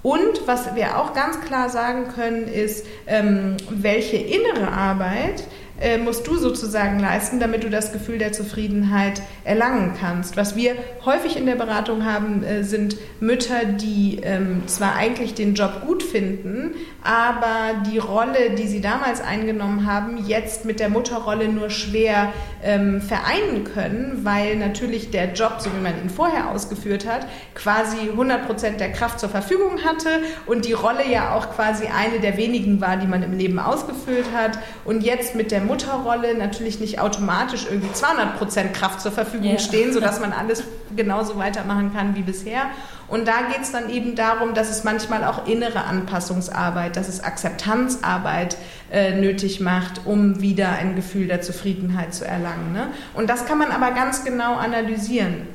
Und 0.02 0.48
was 0.48 0.74
wir 0.74 1.00
auch 1.00 1.14
ganz 1.14 1.42
klar 1.42 1.68
sagen 1.70 2.08
können, 2.16 2.48
ist, 2.48 2.86
ähm, 3.08 3.58
welche 3.70 4.16
innere 4.16 4.72
Arbeit 4.72 5.44
äh, 5.80 5.98
musst 5.98 6.26
du 6.28 6.38
sozusagen 6.38 7.00
leisten, 7.00 7.40
damit 7.40 7.64
du 7.64 7.70
das 7.70 7.92
Gefühl 7.92 8.18
der 8.18 8.32
Zufriedenheit 8.32 9.22
erlangen 9.44 9.94
kannst. 10.00 10.38
Was 10.38 10.56
wir 10.56 10.76
häufig 11.06 11.38
in 11.38 11.46
der 11.46 11.56
Beratung 11.56 12.06
haben, 12.06 12.44
äh, 12.44 12.64
sind 12.64 12.98
Mütter, 13.20 13.66
die 13.66 14.20
ähm, 14.24 14.64
zwar 14.68 14.96
eigentlich 14.96 15.34
den 15.34 15.54
Job 15.54 15.82
gut 15.86 16.04
finden, 16.04 16.72
aber 17.04 17.82
die 17.92 17.98
Rolle, 17.98 18.52
die 18.58 18.68
sie 18.68 18.82
damals 18.82 19.22
eingenommen 19.22 19.86
haben, 19.86 20.26
jetzt 20.26 20.66
mit 20.66 20.80
der 20.80 20.90
Mutterrolle 20.90 21.48
nur 21.48 21.70
schwer 21.70 22.34
ähm, 22.64 23.02
vereinen 23.02 23.64
können, 23.64 24.22
weil 24.24 24.56
natürlich 24.56 25.12
der 25.12 25.34
Job, 25.34 25.58
so 25.60 25.70
wie 25.74 25.82
man 25.82 25.94
ihn 26.02 26.10
vorher 26.10 26.50
ausgeführt 26.50 27.08
hat, 27.08 27.28
quasi 27.54 28.10
100 28.10 28.48
Prozent 28.48 28.80
der 28.80 28.92
Kraft 28.92 29.20
zur 29.20 29.30
Verfügung 29.30 29.84
hatte 29.86 30.10
und 30.46 30.66
die 30.66 30.74
Rolle 30.74 31.08
ja 31.10 31.36
auch 31.36 31.52
quasi 31.56 31.86
eine 31.88 32.20
der 32.20 32.38
wenigen 32.38 32.82
war, 32.82 32.98
die 32.98 33.08
man 33.08 33.24
im 33.24 33.38
Leben 33.38 33.60
ausgefüllt 33.60 34.26
hat 34.34 34.60
und 34.84 35.02
jetzt 35.02 35.36
mit 35.36 35.52
der 35.52 35.67
Mutterrolle 35.68 36.36
natürlich 36.36 36.80
nicht 36.80 37.00
automatisch 37.00 37.66
irgendwie 37.70 37.92
200 37.92 38.38
Prozent 38.38 38.74
Kraft 38.74 39.02
zur 39.02 39.12
Verfügung 39.12 39.50
yeah. 39.50 39.60
stehen, 39.60 39.94
sodass 39.94 40.20
man 40.20 40.34
alles 40.34 40.64
genauso 40.96 41.38
weitermachen 41.38 41.94
kann 41.94 42.16
wie 42.16 42.22
bisher. 42.22 42.64
Und 43.08 43.28
da 43.28 43.42
geht 43.52 43.62
es 43.62 43.72
dann 43.72 43.90
eben 43.90 44.16
darum, 44.16 44.54
dass 44.54 44.70
es 44.70 44.84
manchmal 44.84 45.24
auch 45.24 45.48
innere 45.48 45.86
Anpassungsarbeit, 45.86 46.98
dass 46.98 47.08
es 47.08 47.24
Akzeptanzarbeit 47.24 48.58
äh, 48.92 49.16
nötig 49.20 49.62
macht, 49.62 50.02
um 50.06 50.42
wieder 50.42 50.72
ein 50.72 50.96
Gefühl 50.96 51.28
der 51.28 51.42
Zufriedenheit 51.42 52.14
zu 52.14 52.26
erlangen. 52.26 52.74
Ne? 52.74 52.88
Und 53.14 53.30
das 53.30 53.46
kann 53.46 53.58
man 53.58 53.72
aber 53.72 53.92
ganz 53.92 54.26
genau 54.26 54.56
analysieren. 54.56 55.48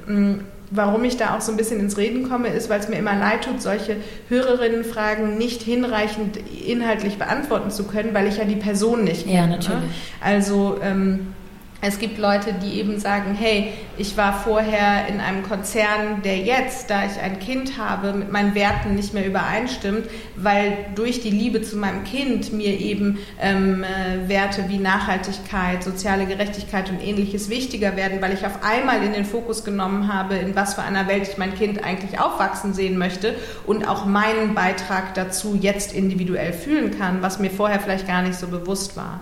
Warum 0.74 1.04
ich 1.04 1.18
da 1.18 1.36
auch 1.36 1.40
so 1.42 1.52
ein 1.52 1.58
bisschen 1.58 1.80
ins 1.80 1.98
Reden 1.98 2.28
komme, 2.28 2.48
ist, 2.48 2.70
weil 2.70 2.80
es 2.80 2.88
mir 2.88 2.96
immer 2.96 3.14
leid 3.14 3.44
tut, 3.44 3.60
solche 3.60 3.96
Hörerinnenfragen 4.28 5.36
nicht 5.36 5.62
hinreichend 5.62 6.38
inhaltlich 6.66 7.18
beantworten 7.18 7.70
zu 7.70 7.84
können, 7.84 8.14
weil 8.14 8.26
ich 8.26 8.38
ja 8.38 8.44
die 8.44 8.56
Person 8.56 9.04
nicht 9.04 9.26
kenne. 9.26 9.36
Ja, 9.36 9.46
natürlich. 9.46 9.82
Ne? 9.82 9.90
Also 10.20 10.78
ähm, 10.82 11.34
es 11.84 11.98
gibt 11.98 12.16
Leute, 12.16 12.52
die 12.52 12.78
eben 12.78 13.00
sagen, 13.00 13.34
hey, 13.34 13.72
ich 13.98 14.16
war 14.16 14.32
vorher 14.32 15.08
in 15.08 15.18
einem 15.18 15.42
Konzern, 15.42 16.22
der 16.22 16.38
jetzt, 16.38 16.90
da 16.90 17.04
ich 17.04 17.20
ein 17.20 17.40
Kind 17.40 17.76
habe, 17.76 18.12
mit 18.12 18.30
meinen 18.30 18.54
Werten 18.54 18.94
nicht 18.94 19.14
mehr 19.14 19.26
übereinstimmt, 19.26 20.06
weil 20.36 20.76
durch 20.94 21.22
die 21.22 21.30
Liebe 21.30 21.60
zu 21.60 21.76
meinem 21.76 22.04
Kind 22.04 22.52
mir 22.52 22.78
eben 22.78 23.18
ähm, 23.40 23.82
äh, 23.82 24.28
Werte 24.28 24.66
wie 24.68 24.78
Nachhaltigkeit, 24.78 25.82
soziale 25.82 26.26
Gerechtigkeit 26.26 26.88
und 26.88 27.02
ähnliches 27.02 27.50
wichtiger 27.50 27.96
werden, 27.96 28.22
weil 28.22 28.32
ich 28.32 28.46
auf 28.46 28.62
einmal 28.62 29.02
in 29.02 29.12
den 29.12 29.24
Fokus 29.24 29.64
genommen 29.64 30.12
habe, 30.12 30.36
in 30.36 30.54
was 30.54 30.74
für 30.74 30.82
einer 30.82 31.08
Welt 31.08 31.26
ich 31.28 31.36
mein 31.36 31.56
Kind 31.56 31.82
eigentlich 31.82 32.20
aufwachsen 32.20 32.74
sehen 32.74 32.96
möchte 32.96 33.34
und 33.66 33.88
auch 33.88 34.06
meinen 34.06 34.54
Beitrag 34.54 35.14
dazu 35.14 35.58
jetzt 35.60 35.92
individuell 35.92 36.52
fühlen 36.52 36.96
kann, 36.96 37.22
was 37.22 37.40
mir 37.40 37.50
vorher 37.50 37.80
vielleicht 37.80 38.06
gar 38.06 38.22
nicht 38.22 38.36
so 38.36 38.46
bewusst 38.46 38.96
war. 38.96 39.18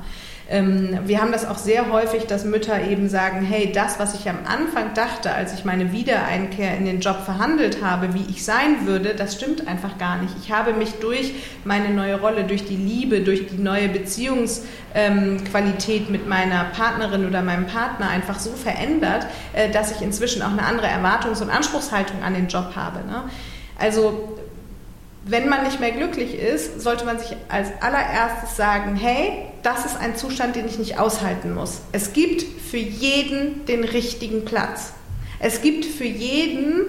Ähm, 0.50 0.98
wir 1.04 1.20
haben 1.20 1.30
das 1.30 1.46
auch 1.46 1.58
sehr 1.58 1.92
häufig, 1.92 2.26
dass 2.26 2.44
Mütter 2.44 2.82
eben 2.82 3.08
sagen, 3.08 3.46
hey, 3.46 3.70
das, 3.72 4.00
was 4.00 4.14
ich 4.14 4.28
am 4.28 4.38
Anfang 4.44 4.94
dachte, 4.94 5.32
als 5.32 5.54
ich 5.54 5.64
meine 5.64 5.92
Wiedereinkehr 5.92 6.76
in 6.76 6.86
den 6.86 6.98
Job 6.98 7.18
verhandelt 7.24 7.84
habe, 7.84 8.14
wie 8.14 8.26
ich 8.28 8.44
sein 8.44 8.84
würde, 8.84 9.14
das 9.14 9.36
stimmt 9.36 9.68
einfach 9.68 9.96
gar 9.98 10.20
nicht. 10.20 10.34
Ich 10.42 10.50
habe 10.50 10.72
mich 10.72 10.94
durch 10.94 11.34
meine 11.64 11.90
neue 11.90 12.20
Rolle, 12.20 12.42
durch 12.42 12.64
die 12.64 12.74
Liebe, 12.74 13.20
durch 13.20 13.46
die 13.46 13.58
neue 13.58 13.88
Beziehungsqualität 13.88 16.10
mit 16.10 16.28
meiner 16.28 16.64
Partnerin 16.64 17.28
oder 17.28 17.42
meinem 17.42 17.68
Partner 17.68 18.10
einfach 18.10 18.40
so 18.40 18.50
verändert, 18.50 19.28
äh, 19.52 19.70
dass 19.70 19.92
ich 19.92 20.02
inzwischen 20.02 20.42
auch 20.42 20.50
eine 20.50 20.64
andere 20.64 20.88
Erwartungs- 20.88 21.40
und 21.40 21.50
Anspruchshaltung 21.50 22.24
an 22.24 22.34
den 22.34 22.48
Job 22.48 22.72
habe. 22.74 23.06
Ne? 23.06 23.22
Also 23.78 24.36
wenn 25.24 25.48
man 25.48 25.62
nicht 25.62 25.78
mehr 25.78 25.92
glücklich 25.92 26.34
ist, 26.34 26.80
sollte 26.80 27.04
man 27.04 27.20
sich 27.20 27.36
als 27.48 27.68
allererstes 27.80 28.56
sagen, 28.56 28.96
hey, 28.96 29.49
das 29.62 29.84
ist 29.84 29.96
ein 29.96 30.16
Zustand, 30.16 30.56
den 30.56 30.66
ich 30.66 30.78
nicht 30.78 30.98
aushalten 30.98 31.54
muss. 31.54 31.80
Es 31.92 32.12
gibt 32.12 32.42
für 32.42 32.78
jeden 32.78 33.64
den 33.66 33.84
richtigen 33.84 34.44
Platz. 34.44 34.92
Es 35.38 35.62
gibt 35.62 35.84
für 35.84 36.04
jeden 36.04 36.84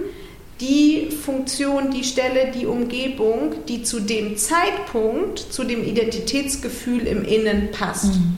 die 0.60 1.10
Funktion, 1.10 1.92
die 1.92 2.04
Stelle, 2.04 2.52
die 2.52 2.68
Umgebung, 2.68 3.56
die 3.68 3.84
zu 3.84 4.00
dem 4.00 4.38
Zeitpunkt, 4.38 5.40
zu 5.40 5.64
dem 5.64 5.84
Identitätsgefühl 5.84 7.08
im 7.08 7.26
Innen 7.26 7.72
passt. 7.72 8.16
Mhm. 8.16 8.38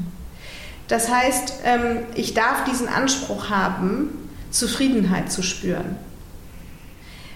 Das 0.88 1.10
heißt, 1.10 1.56
ähm, 1.66 2.00
ich 2.16 2.34
darf 2.34 2.64
diesen 2.64 2.88
Anspruch 2.88 3.50
haben, 3.50 4.30
Zufriedenheit 4.52 5.32
zu 5.32 5.44
spüren. 5.44 5.98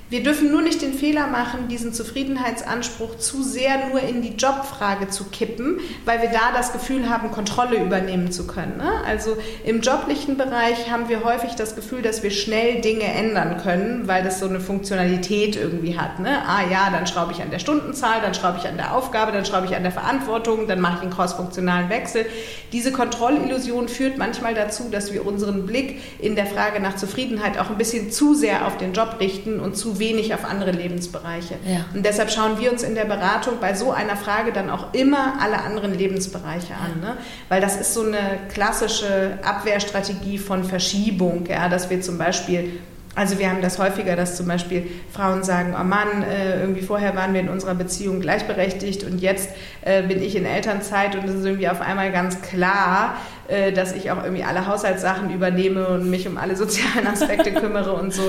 Wir 0.09 0.23
dürfen 0.23 0.51
nur 0.51 0.61
nicht 0.61 0.81
den 0.81 0.93
Fehler 0.93 1.27
machen, 1.27 1.67
diesen 1.67 1.91
Zufriedenheitsanspruch 1.91 3.17
zu 3.17 3.43
sehr 3.43 3.89
nur 3.89 3.99
in 3.99 4.21
die 4.21 4.37
Jobfrage 4.37 5.09
zu 5.09 5.25
kippen, 5.25 5.81
weil 6.05 6.21
wir 6.21 6.29
da 6.29 6.53
das 6.55 6.71
Gefühl 6.71 7.09
haben, 7.09 7.29
Kontrolle 7.29 7.83
übernehmen 7.83 8.31
zu 8.31 8.47
können. 8.47 8.77
Ne? 8.77 8.89
Also 9.05 9.35
im 9.65 9.81
joblichen 9.81 10.37
Bereich 10.37 10.89
haben 10.89 11.09
wir 11.09 11.25
häufig 11.25 11.55
das 11.55 11.75
Gefühl, 11.75 12.03
dass 12.03 12.23
wir 12.23 12.31
schnell 12.31 12.79
Dinge 12.79 13.03
ändern 13.03 13.57
können, 13.61 14.07
weil 14.07 14.23
das 14.23 14.39
so 14.39 14.47
eine 14.47 14.61
Funktionalität 14.61 15.57
irgendwie 15.57 15.97
hat. 15.97 16.21
Ne? 16.21 16.41
Ah 16.47 16.61
ja, 16.71 16.89
dann 16.89 17.05
schraube 17.05 17.33
ich 17.33 17.41
an 17.41 17.51
der 17.51 17.59
Stundenzahl, 17.59 18.21
dann 18.21 18.33
schraube 18.33 18.59
ich 18.59 18.67
an 18.69 18.77
der 18.77 18.95
Aufgabe, 18.95 19.33
dann 19.33 19.43
schraube 19.43 19.65
ich 19.65 19.75
an 19.75 19.83
der 19.83 19.91
Verantwortung, 19.91 20.69
dann 20.69 20.79
mache 20.79 20.95
ich 20.95 21.01
einen 21.01 21.11
crossfunktionalen 21.11 21.89
Wechsel. 21.89 22.25
Diese 22.71 22.93
Kontrollillusion 22.93 23.89
führt 23.89 24.17
manchmal 24.17 24.53
dazu, 24.53 24.85
dass 24.89 25.11
wir 25.11 25.25
unseren 25.25 25.65
Blick 25.65 25.99
in 26.19 26.37
der 26.37 26.45
Frage 26.45 26.79
nach 26.79 26.95
Zufriedenheit 26.95 27.59
auch 27.59 27.69
ein 27.69 27.77
bisschen 27.77 28.09
zu 28.09 28.35
sehr 28.35 28.65
auf 28.65 28.77
den 28.77 28.93
Job 28.93 29.17
richten 29.19 29.59
und 29.59 29.75
zu 29.75 29.96
wenig 29.99 30.33
auf 30.33 30.45
andere 30.45 30.71
Lebensbereiche. 30.71 31.55
Ja. 31.65 31.85
Und 31.93 32.05
deshalb 32.05 32.31
schauen 32.31 32.59
wir 32.59 32.71
uns 32.71 32.83
in 32.83 32.95
der 32.95 33.05
Beratung 33.05 33.55
bei 33.59 33.73
so 33.73 33.91
einer 33.91 34.15
Frage 34.15 34.51
dann 34.51 34.69
auch 34.69 34.93
immer 34.93 35.35
alle 35.41 35.61
anderen 35.61 35.97
Lebensbereiche 35.97 36.73
an. 36.73 37.01
Ne? 37.01 37.17
Weil 37.49 37.61
das 37.61 37.77
ist 37.77 37.93
so 37.93 38.03
eine 38.03 38.39
klassische 38.51 39.39
Abwehrstrategie 39.43 40.37
von 40.37 40.63
Verschiebung, 40.63 41.45
ja? 41.47 41.69
dass 41.69 41.89
wir 41.89 42.01
zum 42.01 42.17
Beispiel 42.17 42.79
also 43.17 43.39
wir 43.39 43.49
haben 43.49 43.63
das 43.63 43.79
häufiger, 43.79 44.15
dass 44.15 44.37
zum 44.37 44.45
Beispiel 44.47 44.85
Frauen 45.11 45.43
sagen, 45.43 45.73
oh 45.75 45.83
Mann, 45.83 46.21
äh, 46.21 46.61
irgendwie 46.61 46.83
vorher 46.83 47.15
waren 47.15 47.33
wir 47.33 47.41
in 47.41 47.49
unserer 47.49 47.73
Beziehung 47.73 48.19
gleichberechtigt 48.19 49.03
und 49.03 49.17
jetzt 49.21 49.49
äh, 49.81 50.03
bin 50.03 50.21
ich 50.21 50.35
in 50.35 50.45
Elternzeit 50.45 51.15
und 51.15 51.27
es 51.27 51.33
ist 51.33 51.43
irgendwie 51.43 51.67
auf 51.67 51.81
einmal 51.81 52.11
ganz 52.11 52.43
klar, 52.43 53.15
äh, 53.47 53.71
dass 53.71 53.93
ich 53.93 54.11
auch 54.11 54.23
irgendwie 54.23 54.43
alle 54.43 54.67
Haushaltssachen 54.67 55.29
übernehme 55.29 55.87
und 55.87 56.09
mich 56.09 56.27
um 56.27 56.37
alle 56.37 56.55
sozialen 56.55 57.07
Aspekte 57.11 57.53
kümmere 57.53 57.93
und 57.93 58.13
so. 58.13 58.23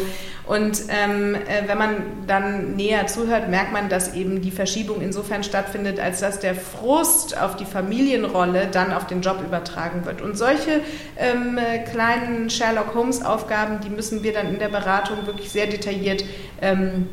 Und 0.46 0.82
ähm, 0.88 1.34
äh, 1.34 1.66
wenn 1.66 1.76
man 1.76 1.96
dann 2.26 2.76
näher 2.76 3.06
zuhört, 3.06 3.48
merkt 3.48 3.72
man, 3.72 3.88
dass 3.88 4.14
eben 4.14 4.40
die 4.40 4.50
Verschiebung 4.50 5.00
insofern 5.00 5.42
stattfindet, 5.42 5.98
als 5.98 6.20
dass 6.20 6.38
der 6.38 6.54
Frust 6.54 7.36
auf 7.40 7.56
die 7.56 7.64
Familienrolle 7.64 8.68
dann 8.70 8.92
auf 8.92 9.06
den 9.06 9.20
Job 9.20 9.42
übertragen 9.44 10.04
wird. 10.04 10.22
Und 10.22 10.38
solche 10.38 10.80
ähm, 11.16 11.58
kleinen 11.90 12.48
Sherlock 12.48 12.94
Holmes-Aufgaben, 12.94 13.80
die 13.80 13.90
müssen 13.90 14.22
wir 14.22 14.32
dann 14.32 14.48
in 14.48 14.58
der 14.58 14.68
Beratung 14.68 15.26
wirklich 15.26 15.50
sehr 15.50 15.66
detailliert 15.66 16.24
ähm, 16.62 17.08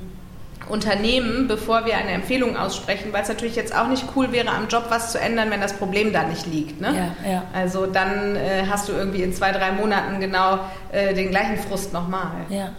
Unternehmen, 0.67 1.47
bevor 1.47 1.85
wir 1.85 1.95
eine 1.95 2.11
Empfehlung 2.11 2.57
aussprechen, 2.57 3.13
weil 3.13 3.21
es 3.21 3.29
natürlich 3.29 3.55
jetzt 3.55 3.75
auch 3.75 3.87
nicht 3.87 4.05
cool 4.15 4.31
wäre, 4.31 4.49
am 4.49 4.67
Job 4.67 4.85
was 4.89 5.11
zu 5.11 5.19
ändern, 5.19 5.51
wenn 5.51 5.61
das 5.61 5.73
Problem 5.73 6.11
da 6.11 6.23
nicht 6.23 6.47
liegt. 6.47 6.81
Ne? 6.81 7.13
Ja, 7.23 7.31
ja. 7.31 7.43
Also 7.53 7.85
dann 7.85 8.35
äh, 8.35 8.63
hast 8.69 8.89
du 8.89 8.93
irgendwie 8.93 9.21
in 9.21 9.33
zwei, 9.33 9.51
drei 9.51 9.71
Monaten 9.71 10.19
genau 10.19 10.59
äh, 10.91 11.13
den 11.13 11.29
gleichen 11.29 11.57
Frust 11.57 11.93
nochmal. 11.93 12.31
Ja. 12.49 12.69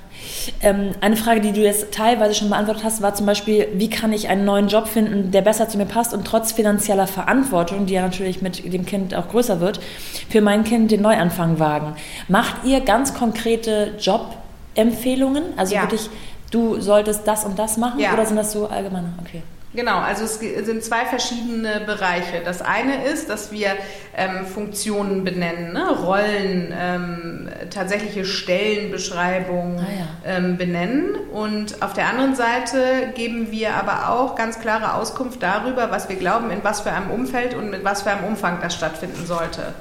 Ähm, 0.62 0.92
eine 1.00 1.16
Frage, 1.16 1.40
die 1.40 1.52
du 1.52 1.60
jetzt 1.60 1.92
teilweise 1.92 2.34
schon 2.34 2.48
beantwortet 2.48 2.82
hast, 2.82 3.02
war 3.02 3.14
zum 3.14 3.26
Beispiel, 3.26 3.68
wie 3.74 3.88
kann 3.88 4.12
ich 4.12 4.28
einen 4.28 4.44
neuen 4.44 4.68
Job 4.68 4.88
finden, 4.88 5.30
der 5.30 5.42
besser 5.42 5.68
zu 5.68 5.78
mir 5.78 5.86
passt 5.86 6.12
und 6.12 6.26
trotz 6.26 6.52
finanzieller 6.52 7.06
Verantwortung, 7.06 7.86
die 7.86 7.94
ja 7.94 8.02
natürlich 8.02 8.42
mit 8.42 8.72
dem 8.72 8.84
Kind 8.84 9.14
auch 9.14 9.28
größer 9.28 9.60
wird, 9.60 9.80
für 10.28 10.40
mein 10.40 10.64
Kind 10.64 10.90
den 10.90 11.02
Neuanfang 11.02 11.58
wagen. 11.60 11.94
Macht 12.28 12.64
ihr 12.64 12.80
ganz 12.80 13.14
konkrete 13.14 13.94
Jobempfehlungen? 14.00 15.44
Also 15.56 15.74
ja. 15.74 15.82
wirklich 15.82 16.10
du 16.50 16.80
solltest 16.80 17.26
das 17.26 17.44
und 17.44 17.58
das 17.58 17.76
machen? 17.76 18.00
Ja. 18.00 18.14
Oder 18.14 18.26
sind 18.26 18.36
das 18.36 18.52
so 18.52 18.68
allgemeine? 18.68 19.12
Okay. 19.20 19.42
Genau, 19.76 19.98
also 19.98 20.24
es 20.24 20.38
sind 20.38 20.82
zwei 20.82 21.04
verschiedene 21.04 21.80
Bereiche. 21.80 22.40
Das 22.42 22.62
eine 22.62 23.04
ist, 23.04 23.28
dass 23.28 23.52
wir 23.52 23.72
ähm, 24.16 24.46
Funktionen 24.46 25.22
benennen, 25.22 25.74
ne? 25.74 25.90
Rollen, 25.90 26.74
ähm, 26.74 27.48
tatsächliche 27.68 28.24
Stellenbeschreibungen 28.24 29.78
ah, 29.78 29.82
ja. 29.82 30.36
ähm, 30.36 30.56
benennen. 30.56 31.14
Und 31.30 31.82
auf 31.82 31.92
der 31.92 32.08
anderen 32.08 32.34
Seite 32.34 33.12
geben 33.14 33.50
wir 33.50 33.74
aber 33.74 34.08
auch 34.10 34.34
ganz 34.34 34.58
klare 34.60 34.94
Auskunft 34.94 35.42
darüber, 35.42 35.90
was 35.90 36.08
wir 36.08 36.16
glauben, 36.16 36.50
in 36.50 36.64
was 36.64 36.80
für 36.80 36.92
einem 36.92 37.10
Umfeld 37.10 37.54
und 37.54 37.70
mit 37.70 37.84
was 37.84 38.00
für 38.00 38.12
einem 38.12 38.24
Umfang 38.24 38.60
das 38.62 38.74
stattfinden 38.74 39.26
sollte. 39.26 39.74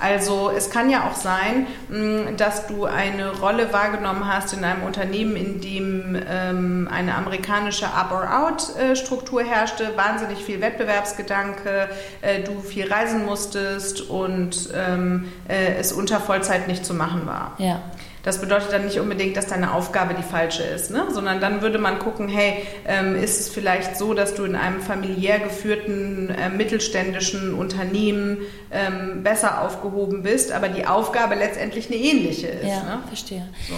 Also 0.00 0.50
es 0.50 0.70
kann 0.70 0.90
ja 0.90 1.08
auch 1.08 1.14
sein, 1.14 1.66
mm, 1.88 2.36
dass 2.36 2.66
du 2.66 2.86
eine 2.86 3.38
Rolle 3.38 3.72
wahrgenommen 3.72 4.26
hast 4.26 4.52
in 4.54 4.64
einem 4.64 4.82
Unternehmen, 4.82 5.36
in 5.36 5.60
dem 5.60 6.20
ähm, 6.28 6.88
eine 6.90 7.14
amerikanische 7.14 7.86
Up-or-Out-Struktur 7.86 9.42
herrschte, 9.42 9.96
wahnsinnig 9.96 10.42
viel 10.42 10.60
Wettbewerbsgedanke, 10.60 11.88
äh, 12.22 12.42
du 12.42 12.60
viel 12.60 12.90
reisen 12.90 13.26
musstest 13.26 14.08
und 14.08 14.70
ähm, 14.74 15.30
äh, 15.48 15.74
es 15.78 15.92
unter 15.92 16.18
Vollzeit 16.18 16.66
nicht 16.66 16.86
zu 16.86 16.94
machen 16.94 17.26
war. 17.26 17.54
Ja. 17.58 17.82
Das 18.22 18.40
bedeutet 18.40 18.72
dann 18.72 18.84
nicht 18.84 19.00
unbedingt, 19.00 19.36
dass 19.36 19.46
deine 19.46 19.72
Aufgabe 19.72 20.14
die 20.14 20.22
falsche 20.22 20.62
ist, 20.62 20.90
ne? 20.90 21.04
sondern 21.10 21.40
dann 21.40 21.62
würde 21.62 21.78
man 21.78 21.98
gucken, 21.98 22.28
hey, 22.28 22.64
ähm, 22.86 23.16
ist 23.16 23.40
es 23.40 23.48
vielleicht 23.48 23.96
so, 23.96 24.12
dass 24.12 24.34
du 24.34 24.44
in 24.44 24.54
einem 24.54 24.80
familiär 24.80 25.38
geführten 25.38 26.28
äh, 26.28 26.50
mittelständischen 26.50 27.54
Unternehmen 27.54 28.38
ähm, 28.70 29.22
besser 29.22 29.62
aufgehoben 29.62 30.22
bist, 30.22 30.52
aber 30.52 30.68
die 30.68 30.86
Aufgabe 30.86 31.34
letztendlich 31.34 31.86
eine 31.86 31.96
ähnliche 31.96 32.48
ist. 32.48 32.68
Ja, 32.68 32.82
ne? 32.82 32.98
verstehe. 33.08 33.48
So. 33.68 33.74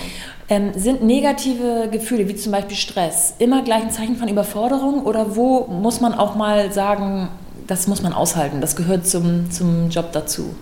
Ähm, 0.48 0.72
sind 0.74 1.02
negative 1.04 1.88
Gefühle, 1.90 2.28
wie 2.28 2.34
zum 2.34 2.52
Beispiel 2.52 2.76
Stress, 2.76 3.34
immer 3.38 3.62
gleich 3.62 3.82
ein 3.82 3.90
Zeichen 3.90 4.16
von 4.16 4.28
Überforderung 4.28 5.04
oder 5.04 5.36
wo 5.36 5.66
muss 5.66 6.00
man 6.00 6.14
auch 6.14 6.34
mal 6.34 6.72
sagen, 6.72 7.28
das 7.66 7.86
muss 7.86 8.02
man 8.02 8.12
aushalten, 8.12 8.60
das 8.60 8.76
gehört 8.76 9.06
zum, 9.06 9.50
zum 9.50 9.88
Job 9.88 10.12
dazu? 10.12 10.54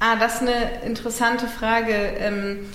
Ah, 0.00 0.16
das 0.16 0.36
ist 0.36 0.42
eine 0.42 0.82
interessante 0.84 1.46
Frage, 1.46 1.92
ähm, 1.92 2.66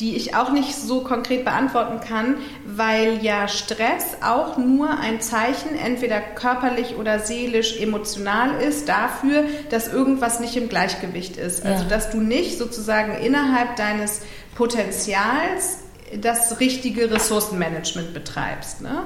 die 0.00 0.16
ich 0.16 0.34
auch 0.34 0.50
nicht 0.50 0.74
so 0.74 1.02
konkret 1.02 1.44
beantworten 1.44 2.00
kann, 2.00 2.36
weil 2.66 3.22
ja 3.22 3.46
Stress 3.46 4.16
auch 4.22 4.56
nur 4.56 4.98
ein 4.98 5.20
Zeichen, 5.20 5.78
entweder 5.78 6.20
körperlich 6.20 6.96
oder 6.96 7.20
seelisch, 7.20 7.80
emotional 7.80 8.60
ist, 8.60 8.88
dafür, 8.88 9.44
dass 9.70 9.86
irgendwas 9.88 10.40
nicht 10.40 10.56
im 10.56 10.68
Gleichgewicht 10.68 11.36
ist. 11.36 11.64
Also, 11.64 11.84
dass 11.84 12.10
du 12.10 12.20
nicht 12.20 12.58
sozusagen 12.58 13.14
innerhalb 13.14 13.76
deines 13.76 14.22
Potenzials 14.56 15.78
das 16.20 16.58
richtige 16.60 17.10
Ressourcenmanagement 17.10 18.14
betreibst. 18.14 18.80
Ne? 18.82 19.04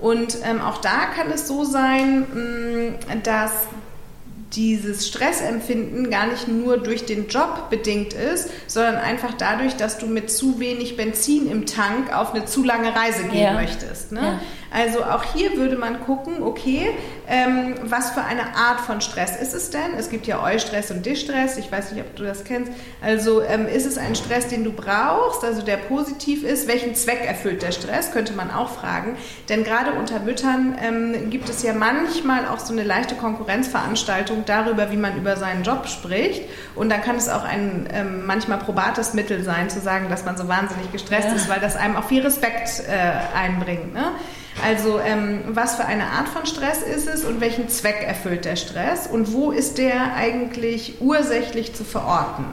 Und 0.00 0.38
ähm, 0.44 0.60
auch 0.60 0.78
da 0.78 1.06
kann 1.14 1.30
es 1.30 1.46
so 1.46 1.64
sein, 1.64 2.96
mh, 3.08 3.16
dass 3.22 3.52
dieses 4.52 5.08
Stressempfinden 5.08 6.10
gar 6.10 6.26
nicht 6.26 6.48
nur 6.48 6.78
durch 6.78 7.06
den 7.06 7.28
Job 7.28 7.70
bedingt 7.70 8.12
ist, 8.12 8.50
sondern 8.66 8.96
einfach 8.96 9.34
dadurch, 9.34 9.76
dass 9.76 9.98
du 9.98 10.06
mit 10.06 10.30
zu 10.30 10.60
wenig 10.60 10.96
Benzin 10.96 11.50
im 11.50 11.66
Tank 11.66 12.14
auf 12.14 12.34
eine 12.34 12.44
zu 12.44 12.62
lange 12.62 12.94
Reise 12.94 13.24
gehen 13.24 13.42
ja. 13.42 13.52
möchtest. 13.54 14.12
Ne? 14.12 14.20
Ja. 14.20 14.40
Also 14.72 15.04
auch 15.04 15.22
hier 15.22 15.56
würde 15.56 15.76
man 15.76 16.00
gucken, 16.00 16.42
okay, 16.42 16.90
ähm, 17.28 17.74
was 17.82 18.10
für 18.10 18.22
eine 18.22 18.56
Art 18.56 18.80
von 18.80 19.00
Stress 19.00 19.36
ist 19.36 19.52
es 19.52 19.70
denn? 19.70 19.94
Es 19.98 20.08
gibt 20.08 20.26
ja 20.26 20.42
Eustress 20.42 20.90
und 20.90 21.04
Distress, 21.04 21.58
ich 21.58 21.70
weiß 21.70 21.92
nicht, 21.92 22.02
ob 22.02 22.16
du 22.16 22.24
das 22.24 22.44
kennst. 22.44 22.72
Also 23.02 23.42
ähm, 23.42 23.66
ist 23.68 23.84
es 23.84 23.98
ein 23.98 24.14
Stress, 24.14 24.48
den 24.48 24.64
du 24.64 24.72
brauchst, 24.72 25.44
also 25.44 25.60
der 25.60 25.76
positiv 25.76 26.42
ist? 26.42 26.68
Welchen 26.68 26.94
Zweck 26.94 27.24
erfüllt 27.26 27.62
der 27.62 27.72
Stress, 27.72 28.12
könnte 28.12 28.32
man 28.32 28.50
auch 28.50 28.70
fragen. 28.70 29.16
Denn 29.50 29.62
gerade 29.62 29.92
unter 29.92 30.20
Müttern 30.20 30.78
ähm, 30.82 31.30
gibt 31.30 31.50
es 31.50 31.62
ja 31.62 31.74
manchmal 31.74 32.46
auch 32.46 32.58
so 32.58 32.72
eine 32.72 32.82
leichte 32.82 33.14
Konkurrenzveranstaltung 33.14 34.44
darüber, 34.46 34.90
wie 34.90 34.96
man 34.96 35.16
über 35.18 35.36
seinen 35.36 35.64
Job 35.64 35.86
spricht. 35.86 36.42
Und 36.74 36.90
dann 36.90 37.02
kann 37.02 37.16
es 37.16 37.28
auch 37.28 37.44
ein 37.44 37.88
ähm, 37.92 38.24
manchmal 38.24 38.58
probates 38.58 39.12
Mittel 39.12 39.42
sein, 39.42 39.68
zu 39.68 39.80
sagen, 39.80 40.08
dass 40.08 40.24
man 40.24 40.38
so 40.38 40.48
wahnsinnig 40.48 40.90
gestresst 40.92 41.28
ja. 41.28 41.34
ist, 41.34 41.48
weil 41.50 41.60
das 41.60 41.76
einem 41.76 41.96
auch 41.96 42.04
viel 42.04 42.22
Respekt 42.22 42.82
äh, 42.88 43.36
einbringt. 43.36 43.92
Ne? 43.92 44.12
Also 44.60 44.98
ähm, 44.98 45.42
was 45.48 45.76
für 45.76 45.84
eine 45.84 46.04
Art 46.04 46.28
von 46.28 46.46
Stress 46.46 46.82
ist 46.82 47.08
es 47.08 47.24
und 47.24 47.40
welchen 47.40 47.68
Zweck 47.68 48.02
erfüllt 48.06 48.44
der 48.44 48.56
Stress 48.56 49.06
und 49.06 49.32
wo 49.32 49.50
ist 49.50 49.78
der 49.78 50.14
eigentlich 50.14 51.00
ursächlich 51.00 51.74
zu 51.74 51.84
verorten? 51.84 52.44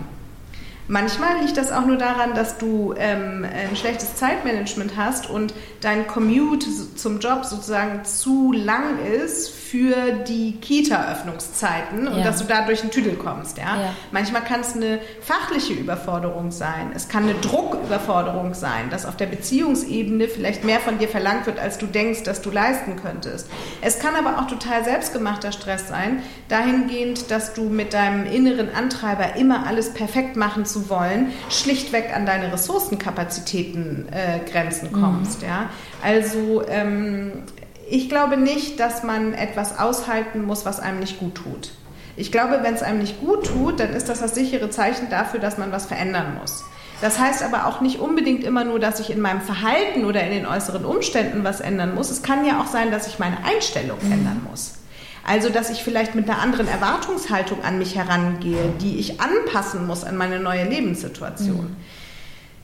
Manchmal 0.90 1.40
liegt 1.42 1.56
das 1.56 1.72
auch 1.72 1.86
nur 1.86 1.98
daran, 1.98 2.34
dass 2.34 2.58
du 2.58 2.96
ähm, 2.98 3.46
ein 3.46 3.76
schlechtes 3.76 4.16
Zeitmanagement 4.16 4.98
hast 4.98 5.30
und 5.30 5.54
dein 5.82 6.08
Commute 6.08 6.66
zum 6.96 7.20
Job 7.20 7.46
sozusagen 7.46 8.04
zu 8.06 8.52
lang 8.52 8.98
ist 9.06 9.50
für 9.70 10.12
die 10.28 10.54
Kita-Öffnungszeiten 10.54 12.08
und 12.08 12.18
ja. 12.18 12.24
dass 12.24 12.40
du 12.40 12.46
da 12.46 12.66
durch 12.66 12.82
den 12.82 12.90
Tüdel 12.90 13.14
kommst. 13.14 13.60
Ja? 13.60 13.80
ja? 13.80 13.94
Manchmal 14.12 14.44
kann 14.44 14.62
es 14.62 14.76
eine 14.76 15.00
fachliche 15.22 15.74
Überforderung 15.74 16.50
sein. 16.50 16.92
Es 16.96 17.08
kann 17.08 17.24
eine 17.24 17.36
Drucküberforderung 17.36 18.56
sein, 18.56 18.90
dass 18.90 19.06
auf 19.06 19.16
der 19.16 19.28
Beziehungsebene 19.28 20.28
vielleicht 20.28 20.64
mehr 20.64 20.80
von 20.80 20.98
dir 20.98 21.08
verlangt 21.08 21.46
wird, 21.46 21.60
als 21.60 21.78
du 21.78 21.86
denkst, 21.86 22.24
dass 22.24 22.42
du 22.42 22.50
leisten 22.50 22.96
könntest. 22.96 23.48
Es 23.82 24.00
kann 24.00 24.16
aber 24.16 24.40
auch 24.40 24.48
total 24.48 24.84
selbstgemachter 24.84 25.52
Stress 25.52 25.88
sein, 25.88 26.24
dahingehend, 26.48 27.30
dass 27.30 27.54
du 27.54 27.70
mit 27.70 27.94
deinem 27.94 28.26
inneren 28.26 28.74
Antreiber 28.74 29.36
immer 29.36 29.68
alles 29.68 29.94
perfekt 29.94 30.36
machen 30.36 30.66
zu 30.66 30.79
wollen, 30.88 31.32
schlichtweg 31.50 32.16
an 32.16 32.28
deine 32.28 32.54
Ressourcenkapazitäten 32.54 34.06
äh, 34.12 34.48
Grenzen 34.50 34.94
kommst. 34.94 35.42
Mhm. 35.42 35.48
Ja? 35.48 35.70
Also 36.04 36.64
ähm, 36.70 37.44
ich 37.90 38.08
glaube 38.08 38.38
nicht, 38.38 38.80
dass 38.80 39.04
man 39.04 39.34
etwas 39.34 39.80
aushalten 39.80 40.44
muss, 40.44 40.64
was 40.66 40.80
einem 40.80 41.00
nicht 41.00 41.20
gut 41.20 41.36
tut. 41.36 41.72
Ich 42.16 42.32
glaube, 42.32 42.60
wenn 42.62 42.76
es 42.76 42.84
einem 42.84 43.00
nicht 43.00 43.20
gut 43.20 43.48
tut, 43.48 43.80
dann 43.80 43.94
ist 43.94 44.10
das 44.10 44.20
das 44.20 44.36
sichere 44.36 44.70
Zeichen 44.70 45.10
dafür, 45.10 45.40
dass 45.40 45.58
man 45.58 45.72
was 45.72 45.88
verändern 45.88 46.38
muss. 46.40 46.64
Das 47.02 47.18
heißt 47.18 47.44
aber 47.44 47.66
auch 47.66 47.82
nicht 47.82 48.00
unbedingt 48.00 48.44
immer 48.44 48.66
nur, 48.66 48.80
dass 48.80 49.00
ich 49.00 49.10
in 49.10 49.22
meinem 49.22 49.42
Verhalten 49.42 50.06
oder 50.06 50.22
in 50.24 50.32
den 50.32 50.46
äußeren 50.46 50.84
Umständen 50.84 51.44
was 51.44 51.62
ändern 51.62 51.96
muss. 51.96 52.10
Es 52.10 52.22
kann 52.22 52.46
ja 52.46 52.62
auch 52.62 52.68
sein, 52.68 52.92
dass 52.92 53.08
ich 53.08 53.20
meine 53.20 53.38
Einstellung 53.46 53.98
mhm. 54.02 54.12
ändern 54.12 54.42
muss. 54.50 54.79
Also, 55.26 55.50
dass 55.50 55.70
ich 55.70 55.84
vielleicht 55.84 56.16
mit 56.16 56.30
einer 56.30 56.40
anderen 56.40 56.68
Erwartungshaltung 56.68 57.64
an 57.64 57.78
mich 57.78 57.96
herangehe, 57.96 58.74
die 58.82 59.00
ich 59.00 59.20
anpassen 59.22 59.86
muss 59.86 60.04
an 60.04 60.18
meine 60.18 60.40
neue 60.40 60.68
Lebenssituation. 60.68 61.58
Mhm. 61.58 61.76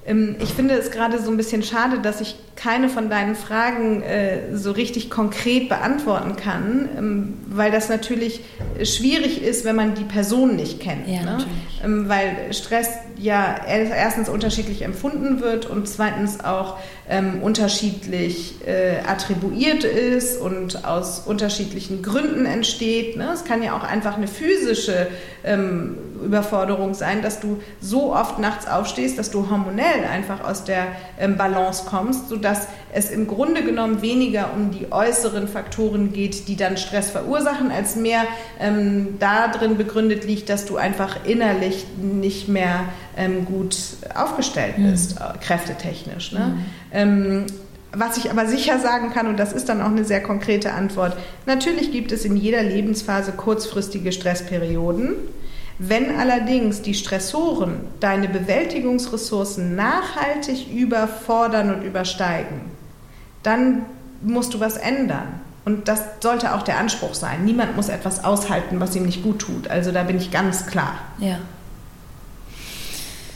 Ähm, 0.06 0.36
ich 0.40 0.54
finde 0.54 0.76
es 0.76 0.92
gerade 0.92 1.22
so 1.22 1.32
ein 1.32 1.38
bisschen 1.38 1.64
schade, 1.64 2.00
dass 2.00 2.22
ich 2.22 2.36
keine 2.56 2.90
von 2.90 3.10
deinen 3.10 3.36
Fragen 3.36 4.02
äh, 4.02 4.56
so 4.56 4.72
richtig 4.72 5.10
konkret 5.10 5.68
beantworten 5.70 6.36
kann, 6.36 6.90
ähm, 6.98 7.34
weil 7.48 7.72
das 7.72 7.90
natürlich 7.90 8.42
schwierig 8.84 9.42
ist, 9.42 9.66
wenn 9.66 9.76
man 9.76 9.96
die 9.96 10.04
Person 10.04 10.56
nicht 10.56 10.80
kennt. 10.80 11.08
Ja, 11.08 11.24
ne? 11.24 11.38
ähm, 11.84 12.10
weil 12.10 12.54
Stress 12.54 12.90
ja 13.18 13.56
erstens 13.68 14.30
unterschiedlich 14.30 14.82
empfunden 14.82 15.42
wird 15.42 15.66
und 15.66 15.88
zweitens 15.88 16.44
auch 16.44 16.78
ähm, 17.10 17.42
unterschiedlich 17.42 18.56
äh, 18.66 19.00
attribuiert 19.08 19.84
ist 19.84 20.40
und 20.40 20.86
aus 20.86 21.20
unterschiedlichen 21.20 22.02
Gründen 22.02 22.46
entsteht. 22.46 23.16
Ne? 23.18 23.30
Es 23.34 23.46
kann 23.46 23.64
ja 23.64 23.78
auch 23.78 23.84
einfach 23.84 24.18
eine 24.18 24.28
physische 24.28 25.08
ähm, 25.44 25.98
Überforderung 26.24 26.94
sein, 26.94 27.22
dass 27.22 27.40
du 27.40 27.62
so 27.80 28.14
oft 28.14 28.40
nachts 28.40 28.68
aufstehst, 28.68 29.20
dass 29.20 29.32
du 29.32 29.50
hormonell 29.50 30.06
einfach 30.12 30.44
aus 30.44 30.64
der 30.64 30.88
ähm, 31.20 31.38
Balance 31.38 31.86
kommst, 31.90 32.30
sodass 32.30 32.45
es 32.94 33.10
im 33.10 33.28
Grunde 33.28 33.64
genommen 33.64 34.02
weniger 34.02 34.52
um 34.56 34.72
die 34.72 34.92
äußeren 34.92 35.48
Faktoren 35.48 36.14
geht, 36.14 36.48
die 36.48 36.56
dann 36.56 36.78
Stress 36.78 37.10
verursachen, 37.10 37.72
als 37.72 37.96
mehr 37.96 38.24
ähm, 38.60 39.18
darin 39.20 39.78
begründet 39.78 40.24
liegt, 40.24 40.50
dass 40.50 40.66
du 40.66 40.78
einfach 40.78 41.26
innerlich 41.26 41.86
nicht 42.02 42.48
mehr 42.48 42.86
ähm, 43.18 43.46
gut 43.46 43.76
aufgestellt 44.14 44.78
mhm. 44.78 44.92
bist, 44.92 45.20
mhm. 45.20 45.40
kräftetechnisch. 45.42 46.32
Ne? 46.32 46.40
Mhm. 46.40 46.66
Ähm, 46.92 47.46
was 47.98 48.18
ich 48.18 48.30
aber 48.30 48.46
sicher 48.46 48.80
sagen 48.80 49.12
kann, 49.12 49.28
und 49.28 49.38
das 49.38 49.54
ist 49.54 49.70
dann 49.70 49.82
auch 49.82 49.88
eine 49.88 50.04
sehr 50.04 50.22
konkrete 50.22 50.74
Antwort, 50.74 51.18
natürlich 51.46 51.92
gibt 51.92 52.12
es 52.12 52.26
in 52.26 52.36
jeder 52.36 52.62
Lebensphase 52.62 53.32
kurzfristige 53.32 54.12
Stressperioden. 54.12 55.16
Wenn 55.78 56.18
allerdings 56.18 56.82
die 56.82 56.94
Stressoren 56.94 57.82
deine 58.00 58.30
Bewältigungsressourcen 58.30 59.76
nachhaltig 59.76 60.72
überfordern 60.72 61.74
und 61.74 61.82
übersteigen, 61.82 62.62
dann 63.44 63.86
musst 64.22 64.54
du 64.54 64.60
was 64.60 64.78
ändern. 64.78 65.42
Und 65.66 65.88
das 65.88 66.02
sollte 66.22 66.54
auch 66.54 66.62
der 66.62 66.78
Anspruch 66.78 67.16
sein. 67.16 67.44
Niemand 67.44 67.76
muss 67.76 67.90
etwas 67.90 68.24
aushalten, 68.24 68.80
was 68.80 68.96
ihm 68.96 69.06
nicht 69.06 69.24
gut 69.24 69.40
tut. 69.40 69.68
Also 69.68 69.92
da 69.92 70.04
bin 70.04 70.18
ich 70.18 70.32
ganz 70.32 70.68
klar. 70.68 70.96
Ja. 71.18 71.40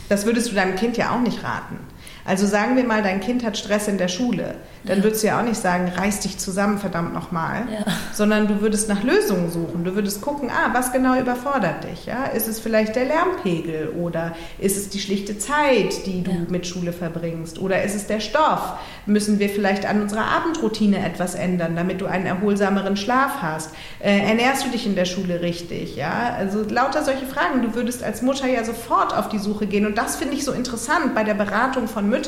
Das 0.08 0.24
würdest 0.26 0.50
du 0.50 0.54
deinem 0.54 0.76
Kind 0.76 0.96
ja 0.96 1.14
auch 1.14 1.20
nicht 1.20 1.44
raten. 1.44 1.78
Also 2.24 2.46
sagen 2.46 2.76
wir 2.76 2.84
mal, 2.84 3.02
dein 3.02 3.20
Kind 3.20 3.44
hat 3.44 3.56
Stress 3.56 3.88
in 3.88 3.98
der 3.98 4.08
Schule 4.08 4.56
dann 4.84 4.98
ja. 4.98 5.04
würdest 5.04 5.22
du 5.22 5.26
ja 5.26 5.38
auch 5.38 5.44
nicht 5.44 5.60
sagen, 5.60 5.92
reiß 5.94 6.20
dich 6.20 6.38
zusammen, 6.38 6.78
verdammt 6.78 7.12
nochmal, 7.12 7.64
ja. 7.70 7.84
sondern 8.14 8.48
du 8.48 8.62
würdest 8.62 8.88
nach 8.88 9.02
Lösungen 9.02 9.50
suchen. 9.50 9.84
Du 9.84 9.94
würdest 9.94 10.22
gucken, 10.22 10.50
ah, 10.50 10.70
was 10.72 10.92
genau 10.92 11.20
überfordert 11.20 11.84
dich? 11.84 12.06
Ja? 12.06 12.24
Ist 12.24 12.48
es 12.48 12.60
vielleicht 12.60 12.96
der 12.96 13.04
Lärmpegel 13.04 13.90
oder 13.90 14.34
ist 14.58 14.78
es 14.78 14.88
die 14.88 15.00
schlichte 15.00 15.38
Zeit, 15.38 16.06
die 16.06 16.22
du 16.22 16.30
ja. 16.30 16.36
mit 16.48 16.66
Schule 16.66 16.92
verbringst 16.92 17.58
oder 17.58 17.82
ist 17.82 17.94
es 17.94 18.06
der 18.06 18.20
Stoff? 18.20 18.78
Müssen 19.04 19.38
wir 19.38 19.50
vielleicht 19.50 19.84
an 19.84 20.00
unserer 20.00 20.24
Abendroutine 20.24 21.04
etwas 21.04 21.34
ändern, 21.34 21.76
damit 21.76 22.00
du 22.00 22.06
einen 22.06 22.26
erholsameren 22.26 22.96
Schlaf 22.96 23.42
hast? 23.42 23.74
Äh, 23.98 24.18
ernährst 24.20 24.64
du 24.64 24.70
dich 24.70 24.86
in 24.86 24.94
der 24.94 25.04
Schule 25.04 25.42
richtig? 25.42 25.94
Ja? 25.96 26.34
Also 26.38 26.62
lauter 26.62 27.04
solche 27.04 27.26
Fragen. 27.26 27.60
Du 27.60 27.74
würdest 27.74 28.02
als 28.02 28.22
Mutter 28.22 28.46
ja 28.46 28.64
sofort 28.64 29.14
auf 29.14 29.28
die 29.28 29.38
Suche 29.38 29.66
gehen 29.66 29.84
und 29.84 29.98
das 29.98 30.16
finde 30.16 30.34
ich 30.34 30.44
so 30.44 30.52
interessant 30.52 31.14
bei 31.14 31.22
der 31.22 31.34
Beratung 31.34 31.86
von 31.86 32.08
Müttern, 32.08 32.19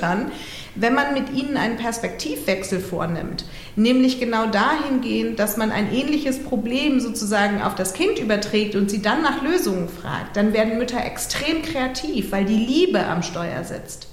wenn 0.74 0.94
man 0.94 1.14
mit 1.14 1.32
ihnen 1.32 1.56
einen 1.56 1.76
Perspektivwechsel 1.76 2.80
vornimmt, 2.80 3.44
nämlich 3.76 4.20
genau 4.20 4.46
dahingehend, 4.46 5.38
dass 5.38 5.56
man 5.56 5.70
ein 5.70 5.92
ähnliches 5.92 6.42
Problem 6.42 7.00
sozusagen 7.00 7.60
auf 7.60 7.74
das 7.74 7.92
Kind 7.92 8.18
überträgt 8.18 8.74
und 8.74 8.90
sie 8.90 9.02
dann 9.02 9.22
nach 9.22 9.42
Lösungen 9.42 9.88
fragt, 9.88 10.36
dann 10.36 10.52
werden 10.52 10.78
Mütter 10.78 11.04
extrem 11.04 11.62
kreativ, 11.62 12.32
weil 12.32 12.44
die 12.44 12.56
Liebe 12.56 13.04
am 13.04 13.22
Steuer 13.22 13.64
sitzt 13.64 14.08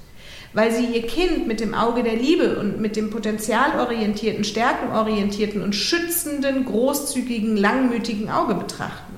weil 0.53 0.71
sie 0.71 0.85
ihr 0.85 1.05
Kind 1.05 1.47
mit 1.47 1.59
dem 1.59 1.73
Auge 1.73 2.03
der 2.03 2.15
Liebe 2.15 2.57
und 2.57 2.81
mit 2.81 2.95
dem 2.95 3.11
potenzialorientierten, 3.11 4.43
stärkenorientierten 4.43 5.61
und 5.61 5.75
schützenden, 5.75 6.65
großzügigen, 6.65 7.55
langmütigen 7.55 8.31
Auge 8.31 8.55
betrachten. 8.55 9.13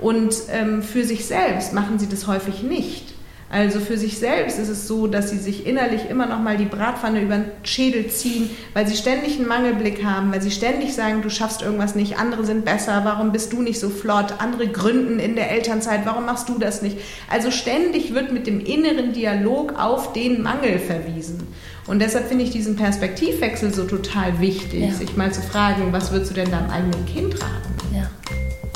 Und 0.00 0.34
ähm, 0.50 0.82
für 0.82 1.04
sich 1.04 1.24
selbst 1.26 1.72
machen 1.72 1.98
sie 1.98 2.08
das 2.08 2.26
häufig 2.26 2.62
nicht. 2.62 3.15
Also 3.48 3.78
für 3.78 3.96
sich 3.96 4.18
selbst 4.18 4.58
ist 4.58 4.68
es 4.68 4.88
so, 4.88 5.06
dass 5.06 5.30
sie 5.30 5.38
sich 5.38 5.66
innerlich 5.66 6.10
immer 6.10 6.26
noch 6.26 6.40
mal 6.40 6.56
die 6.56 6.64
Bratpfanne 6.64 7.20
über 7.20 7.36
den 7.36 7.44
Schädel 7.62 8.08
ziehen, 8.08 8.50
weil 8.74 8.88
sie 8.88 8.96
ständig 8.96 9.38
einen 9.38 9.46
Mangelblick 9.46 10.04
haben, 10.04 10.32
weil 10.32 10.42
sie 10.42 10.50
ständig 10.50 10.94
sagen, 10.94 11.22
du 11.22 11.30
schaffst 11.30 11.62
irgendwas 11.62 11.94
nicht, 11.94 12.18
andere 12.18 12.44
sind 12.44 12.64
besser, 12.64 13.02
warum 13.04 13.30
bist 13.30 13.52
du 13.52 13.62
nicht 13.62 13.78
so 13.78 13.88
flott, 13.88 14.34
andere 14.38 14.66
gründen 14.66 15.20
in 15.20 15.36
der 15.36 15.52
Elternzeit, 15.52 16.00
warum 16.04 16.26
machst 16.26 16.48
du 16.48 16.58
das 16.58 16.82
nicht? 16.82 16.98
Also 17.30 17.52
ständig 17.52 18.14
wird 18.14 18.32
mit 18.32 18.48
dem 18.48 18.58
inneren 18.58 19.12
Dialog 19.12 19.78
auf 19.78 20.12
den 20.12 20.42
Mangel 20.42 20.80
verwiesen. 20.80 21.46
Und 21.86 22.00
deshalb 22.00 22.26
finde 22.26 22.42
ich 22.42 22.50
diesen 22.50 22.74
Perspektivwechsel 22.74 23.72
so 23.72 23.84
total 23.84 24.40
wichtig, 24.40 24.80
ja. 24.80 24.90
sich 24.90 25.16
mal 25.16 25.32
zu 25.32 25.40
fragen, 25.40 25.92
was 25.92 26.10
würdest 26.10 26.32
du 26.32 26.34
denn 26.34 26.50
deinem 26.50 26.68
eigenen 26.68 27.06
Kind 27.06 27.34
raten? 27.40 27.94
Ja, 27.94 28.10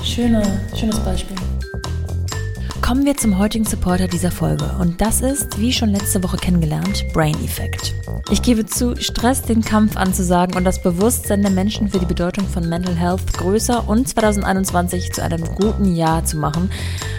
Schöne, 0.05 0.43
schönes 0.79 0.99
Beispiel. 1.01 1.37
Kommen 2.83 3.05
wir 3.05 3.16
zum 3.16 3.38
heutigen 3.38 3.64
Supporter 3.64 4.09
dieser 4.09 4.31
Folge 4.31 4.64
und 4.81 5.01
das 5.01 5.21
ist, 5.21 5.61
wie 5.61 5.73
schon 5.73 5.90
letzte 5.90 6.23
Woche 6.25 6.38
kennengelernt, 6.38 7.07
Brain 7.12 7.37
Effect. 7.45 7.95
Ich 8.31 8.43
gebe 8.43 8.66
zu, 8.66 8.97
Stress 8.97 9.43
den 9.43 9.62
Kampf 9.62 9.97
anzusagen 9.97 10.57
und 10.57 10.64
das 10.64 10.83
Bewusstsein 10.83 11.43
der 11.43 11.51
Menschen 11.51 11.88
für 11.88 11.99
die 11.99 12.07
Bedeutung 12.07 12.49
von 12.49 12.69
Mental 12.69 12.95
Health 12.95 13.33
größer 13.35 13.88
und 13.88 14.09
2021 14.09 15.12
zu 15.12 15.23
einem 15.23 15.45
guten 15.55 15.95
Jahr 15.95 16.25
zu 16.25 16.37
machen. 16.37 16.71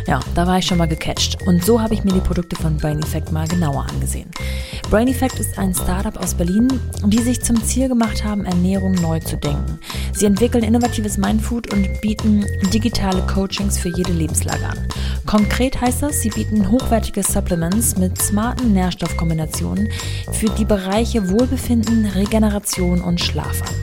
Ja, 0.08 0.20
da 0.36 0.48
war 0.48 0.58
ich 0.58 0.66
schon 0.66 0.78
mal 0.78 0.88
gecatcht 0.88 1.42
und 1.46 1.64
so 1.64 1.80
habe 1.80 1.94
ich 1.94 2.04
mir 2.04 2.14
die 2.14 2.22
Produkte 2.22 2.56
von 2.56 2.76
Brain 2.76 3.02
Effect 3.02 3.32
mal 3.32 3.48
genauer 3.48 3.86
angesehen. 3.90 4.30
Brain 4.90 5.08
Effect 5.08 5.40
ist 5.40 5.58
ein 5.58 5.74
Startup 5.74 6.18
aus 6.18 6.34
Berlin, 6.34 6.68
die 7.06 7.20
sich 7.20 7.42
zum 7.42 7.64
Ziel 7.64 7.88
gemacht 7.88 8.26
haben, 8.26 8.44
Ernährung 8.44 8.94
neu 8.96 9.20
zu 9.20 9.38
denken. 9.38 9.80
Sie 10.12 10.26
entwickeln 10.26 10.66
innovatives 10.66 11.18
Mindfood 11.18 11.72
und 11.72 12.02
bieten 12.02 12.46
digitale 12.74 13.22
Coachings 13.22 13.78
für 13.78 13.90
jede 13.90 14.12
Lebenslage 14.12 14.66
an. 14.66 14.88
Konkret 15.26 15.51
heißt 15.60 16.02
das, 16.02 16.22
sie 16.22 16.30
bieten 16.30 16.72
hochwertige 16.72 17.24
Supplements 17.24 17.98
mit 17.98 18.20
smarten 18.22 18.74
Nährstoffkombinationen 18.74 19.90
für 20.32 20.50
die 20.50 20.66
Bereiche 20.66 21.30
Wohlbefinden, 21.30 22.06
Regeneration 22.06 23.02
und 23.02 23.20
Schlaf 23.20 23.62
an. 23.62 23.76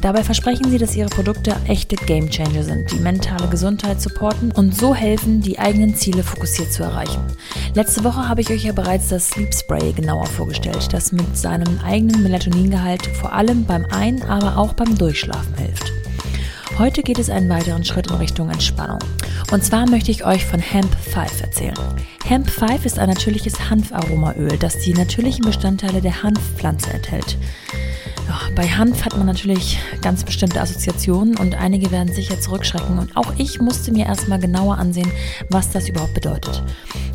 Dabei 0.00 0.22
versprechen 0.22 0.70
sie, 0.70 0.78
dass 0.78 0.94
ihre 0.94 1.08
Produkte 1.08 1.56
echte 1.66 1.96
Gamechanger 1.96 2.62
sind, 2.62 2.92
die 2.92 3.00
mentale 3.00 3.48
Gesundheit 3.48 4.00
supporten 4.00 4.52
und 4.52 4.76
so 4.76 4.94
helfen, 4.94 5.40
die 5.40 5.58
eigenen 5.58 5.96
Ziele 5.96 6.22
fokussiert 6.22 6.72
zu 6.72 6.84
erreichen. 6.84 7.20
Letzte 7.74 8.04
Woche 8.04 8.28
habe 8.28 8.40
ich 8.40 8.50
euch 8.50 8.64
ja 8.64 8.72
bereits 8.72 9.08
das 9.08 9.30
Sleep 9.30 9.52
Spray 9.52 9.92
genauer 9.92 10.26
vorgestellt, 10.26 10.92
das 10.92 11.10
mit 11.10 11.36
seinem 11.36 11.80
eigenen 11.84 12.22
Melatoningehalt 12.22 13.06
vor 13.06 13.32
allem 13.32 13.64
beim 13.64 13.86
Ein-, 13.86 14.22
aber 14.22 14.56
auch 14.56 14.74
beim 14.74 14.96
Durchschlafen 14.96 15.54
hilft. 15.56 15.97
Heute 16.78 17.02
geht 17.02 17.18
es 17.18 17.28
einen 17.28 17.48
weiteren 17.48 17.84
Schritt 17.84 18.08
in 18.08 18.18
Richtung 18.18 18.50
Entspannung. 18.50 19.00
Und 19.50 19.64
zwar 19.64 19.90
möchte 19.90 20.12
ich 20.12 20.24
euch 20.24 20.46
von 20.46 20.60
Hemp 20.60 20.94
5 20.94 21.40
erzählen. 21.40 21.74
Hemp 22.24 22.48
5 22.48 22.86
ist 22.86 23.00
ein 23.00 23.08
natürliches 23.08 23.68
Hanfaromaöl, 23.68 24.56
das 24.58 24.78
die 24.78 24.94
natürlichen 24.94 25.44
Bestandteile 25.44 26.00
der 26.00 26.22
Hanfpflanze 26.22 26.90
enthält. 26.90 27.36
Ja, 28.28 28.38
bei 28.54 28.68
Hanf 28.68 29.04
hat 29.04 29.16
man 29.16 29.26
natürlich 29.26 29.80
ganz 30.02 30.22
bestimmte 30.22 30.60
Assoziationen 30.60 31.36
und 31.36 31.56
einige 31.56 31.90
werden 31.90 32.12
sicher 32.12 32.40
zurückschrecken. 32.40 33.00
Und 33.00 33.16
auch 33.16 33.32
ich 33.38 33.60
musste 33.60 33.90
mir 33.90 34.06
erstmal 34.06 34.38
genauer 34.38 34.78
ansehen, 34.78 35.10
was 35.50 35.70
das 35.70 35.88
überhaupt 35.88 36.14
bedeutet. 36.14 36.62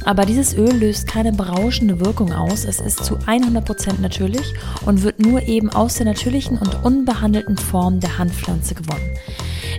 Aber 0.03 0.25
dieses 0.25 0.57
Öl 0.57 0.75
löst 0.75 1.07
keine 1.07 1.31
berauschende 1.31 2.01
Wirkung 2.01 2.33
aus. 2.33 2.65
Es 2.65 2.81
ist 2.81 3.05
zu 3.05 3.15
100% 3.15 4.01
natürlich 4.01 4.53
und 4.85 5.03
wird 5.03 5.19
nur 5.19 5.43
eben 5.43 5.69
aus 5.69 5.95
der 5.95 6.07
natürlichen 6.07 6.57
und 6.57 6.83
unbehandelten 6.83 7.57
Form 7.57 8.01
der 8.01 8.17
Hanfpflanze 8.17 8.75
gewonnen. 8.75 9.09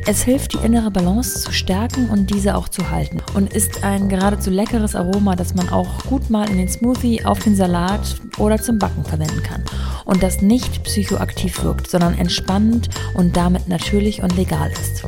Es 0.06 0.22
hilft, 0.22 0.52
die 0.52 0.58
innere 0.58 0.90
Balance 0.90 1.40
zu 1.40 1.50
stärken 1.50 2.10
und 2.10 2.28
diese 2.28 2.56
auch 2.56 2.68
zu 2.68 2.90
halten 2.90 3.22
und 3.32 3.54
ist 3.54 3.84
ein 3.84 4.10
geradezu 4.10 4.50
leckeres 4.50 4.94
Aroma, 4.94 5.34
das 5.34 5.54
man 5.54 5.70
auch 5.70 6.04
gut 6.04 6.28
mal 6.28 6.46
in 6.50 6.58
den 6.58 6.68
Smoothie, 6.68 7.24
auf 7.24 7.38
den 7.38 7.56
Salat 7.56 8.16
oder 8.36 8.60
zum 8.60 8.78
Backen 8.78 9.02
verwenden 9.02 9.42
kann 9.42 9.64
und 10.04 10.22
das 10.22 10.42
nicht 10.42 10.84
psychoaktiv 10.84 11.62
wirkt, 11.62 11.88
sondern 11.88 12.18
entspannend 12.18 12.90
und 13.14 13.34
damit 13.34 13.68
natürlich 13.68 14.22
und 14.22 14.36
legal 14.36 14.70
ist. 14.72 15.04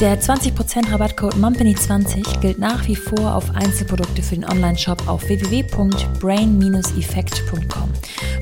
Der 0.00 0.20
20% 0.20 0.92
Rabattcode 0.92 1.34
MUMPANY20 1.34 2.38
gilt 2.38 2.60
nach 2.60 2.86
wie 2.86 2.94
vor 2.94 3.34
auf 3.34 3.52
Einzelprodukte 3.56 4.22
für 4.22 4.36
den 4.36 4.44
Online-Shop 4.44 5.08
auf 5.08 5.28
www.brain-effect.com, 5.28 7.88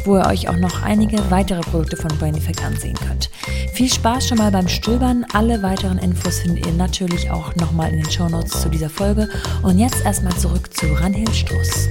wo 0.05 0.19
ihr 0.19 0.27
euch 0.27 0.51
auch 0.51 0.59
noch 0.59 0.83
einige 0.83 1.19
weitere 1.31 1.63
Produkte 1.63 1.97
von 1.97 2.11
Brain 2.19 2.35
Effect 2.35 2.63
ansehen 2.63 2.99
könnt. 3.09 3.31
Viel 3.73 3.91
Spaß 3.91 4.29
schon 4.29 4.37
mal 4.37 4.51
beim 4.51 4.69
Stöbern. 4.69 5.25
Alle 5.33 5.63
weiteren 5.63 5.97
Infos 5.97 6.41
findet 6.41 6.67
ihr 6.67 6.75
natürlich 6.75 7.31
auch 7.31 7.57
nochmal 7.57 7.91
in 7.91 8.03
den 8.03 8.11
Shownotes 8.11 8.61
zu 8.61 8.69
dieser 8.69 8.91
Folge. 8.91 9.27
Und 9.63 9.79
jetzt 9.79 10.05
erstmal 10.05 10.37
zurück 10.37 10.75
zu 10.75 10.93
Ranhild 10.93 11.35
Struss. 11.35 11.89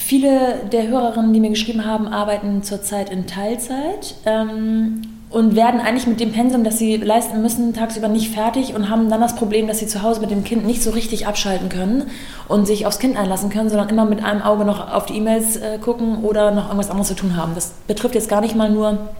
Viele 0.00 0.54
der 0.72 0.88
Hörerinnen, 0.88 1.34
die 1.34 1.40
mir 1.40 1.50
geschrieben 1.50 1.84
haben, 1.84 2.08
arbeiten 2.08 2.62
zurzeit 2.62 3.10
in 3.10 3.26
Teilzeit 3.26 4.14
ähm, 4.24 5.02
und 5.28 5.54
werden 5.54 5.78
eigentlich 5.78 6.06
mit 6.06 6.20
dem 6.20 6.32
Pensum, 6.32 6.64
das 6.64 6.78
sie 6.78 6.96
leisten 6.96 7.42
müssen, 7.42 7.74
tagsüber 7.74 8.08
nicht 8.08 8.34
fertig 8.34 8.74
und 8.74 8.88
haben 8.88 9.10
dann 9.10 9.20
das 9.20 9.36
Problem, 9.36 9.68
dass 9.68 9.78
sie 9.78 9.86
zu 9.86 10.02
Hause 10.02 10.22
mit 10.22 10.30
dem 10.30 10.42
Kind 10.42 10.64
nicht 10.64 10.82
so 10.82 10.90
richtig 10.90 11.26
abschalten 11.26 11.68
können 11.68 12.04
und 12.48 12.66
sich 12.66 12.86
aufs 12.86 12.98
Kind 12.98 13.18
einlassen 13.18 13.50
können, 13.50 13.68
sondern 13.68 13.90
immer 13.90 14.06
mit 14.06 14.24
einem 14.24 14.40
Auge 14.40 14.64
noch 14.64 14.90
auf 14.90 15.04
die 15.04 15.18
E-Mails 15.18 15.56
äh, 15.56 15.76
gucken 15.78 16.24
oder 16.24 16.50
noch 16.50 16.64
irgendwas 16.64 16.88
anderes 16.88 17.08
zu 17.08 17.14
tun 17.14 17.36
haben. 17.36 17.52
Das 17.54 17.74
betrifft 17.86 18.14
jetzt 18.14 18.30
gar 18.30 18.40
nicht 18.40 18.56
mal 18.56 18.70
nur 18.70 19.10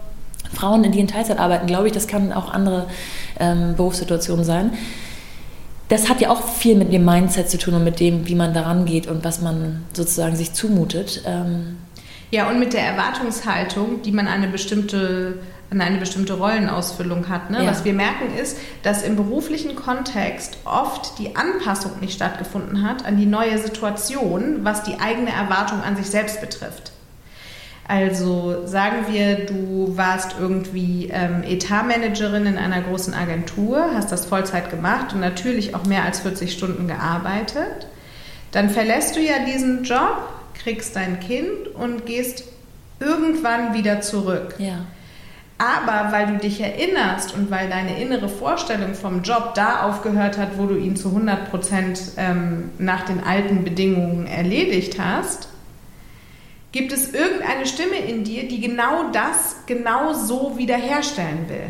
Frauen, 0.51 0.81
die 0.91 0.99
in 0.99 1.07
Teilzeit 1.07 1.37
arbeiten, 1.37 1.67
glaube 1.67 1.87
ich, 1.87 1.93
das 1.93 2.07
kann 2.07 2.33
auch 2.33 2.51
andere 2.51 2.87
ähm, 3.39 3.75
Berufssituationen 3.77 4.43
sein 4.43 4.71
das 5.91 6.07
hat 6.07 6.21
ja 6.21 6.29
auch 6.29 6.47
viel 6.47 6.77
mit 6.77 6.93
dem 6.93 7.03
Mindset 7.03 7.49
zu 7.49 7.57
tun 7.57 7.73
und 7.73 7.83
mit 7.83 7.99
dem, 7.99 8.25
wie 8.25 8.35
man 8.35 8.53
daran 8.53 8.85
geht 8.85 9.07
und 9.07 9.25
was 9.25 9.41
man 9.41 9.83
sozusagen 9.91 10.37
sich 10.37 10.53
zumutet. 10.53 11.23
Ähm 11.25 11.79
ja, 12.31 12.49
und 12.49 12.59
mit 12.59 12.71
der 12.71 12.83
Erwartungshaltung, 12.83 14.01
die 14.01 14.13
man 14.13 14.25
eine 14.27 14.47
bestimmte 14.47 15.39
an 15.69 15.79
eine 15.79 15.97
bestimmte 15.97 16.33
Rollenausfüllung 16.33 17.29
hat. 17.29 17.49
Ne? 17.49 17.63
Ja. 17.63 17.71
Was 17.71 17.85
wir 17.85 17.93
merken 17.93 18.35
ist, 18.37 18.57
dass 18.83 19.03
im 19.03 19.15
beruflichen 19.15 19.75
Kontext 19.75 20.57
oft 20.65 21.17
die 21.17 21.35
Anpassung 21.37 21.99
nicht 22.01 22.13
stattgefunden 22.13 22.83
hat 22.83 23.05
an 23.05 23.15
die 23.15 23.25
neue 23.25 23.57
Situation, 23.57 24.63
was 24.63 24.83
die 24.83 24.99
eigene 24.99 25.31
Erwartung 25.31 25.81
an 25.81 25.95
sich 25.95 26.07
selbst 26.07 26.41
betrifft. 26.41 26.91
Also 27.91 28.65
sagen 28.67 29.07
wir, 29.11 29.45
du 29.47 29.97
warst 29.97 30.35
irgendwie 30.39 31.09
ähm, 31.11 31.43
Etatmanagerin 31.43 32.45
in 32.45 32.57
einer 32.57 32.79
großen 32.79 33.13
Agentur, 33.13 33.85
hast 33.93 34.13
das 34.13 34.25
Vollzeit 34.25 34.69
gemacht 34.69 35.11
und 35.11 35.19
natürlich 35.19 35.75
auch 35.75 35.85
mehr 35.85 36.05
als 36.05 36.21
40 36.21 36.53
Stunden 36.53 36.87
gearbeitet. 36.87 37.87
Dann 38.53 38.69
verlässt 38.69 39.17
du 39.17 39.19
ja 39.19 39.43
diesen 39.45 39.83
Job, 39.83 40.29
kriegst 40.53 40.95
dein 40.95 41.19
Kind 41.19 41.67
und 41.75 42.05
gehst 42.05 42.45
irgendwann 43.01 43.73
wieder 43.73 43.99
zurück. 43.99 44.55
Ja. 44.57 44.85
Aber 45.57 46.13
weil 46.13 46.27
du 46.27 46.37
dich 46.37 46.61
erinnerst 46.61 47.33
und 47.33 47.51
weil 47.51 47.67
deine 47.67 48.01
innere 48.01 48.29
Vorstellung 48.29 48.93
vom 48.93 49.21
Job 49.21 49.51
da 49.53 49.81
aufgehört 49.81 50.37
hat, 50.37 50.57
wo 50.57 50.65
du 50.65 50.77
ihn 50.77 50.95
zu 50.95 51.09
100 51.09 51.51
Prozent 51.51 51.99
ähm, 52.15 52.69
nach 52.77 53.03
den 53.03 53.21
alten 53.21 53.65
Bedingungen 53.65 54.27
erledigt 54.27 54.97
hast, 54.97 55.50
Gibt 56.71 56.93
es 56.93 57.13
irgendeine 57.13 57.65
Stimme 57.65 57.97
in 57.97 58.23
dir, 58.23 58.47
die 58.47 58.61
genau 58.61 59.11
das 59.11 59.57
genau 59.65 60.13
so 60.13 60.57
wiederherstellen 60.57 61.49
will? 61.49 61.69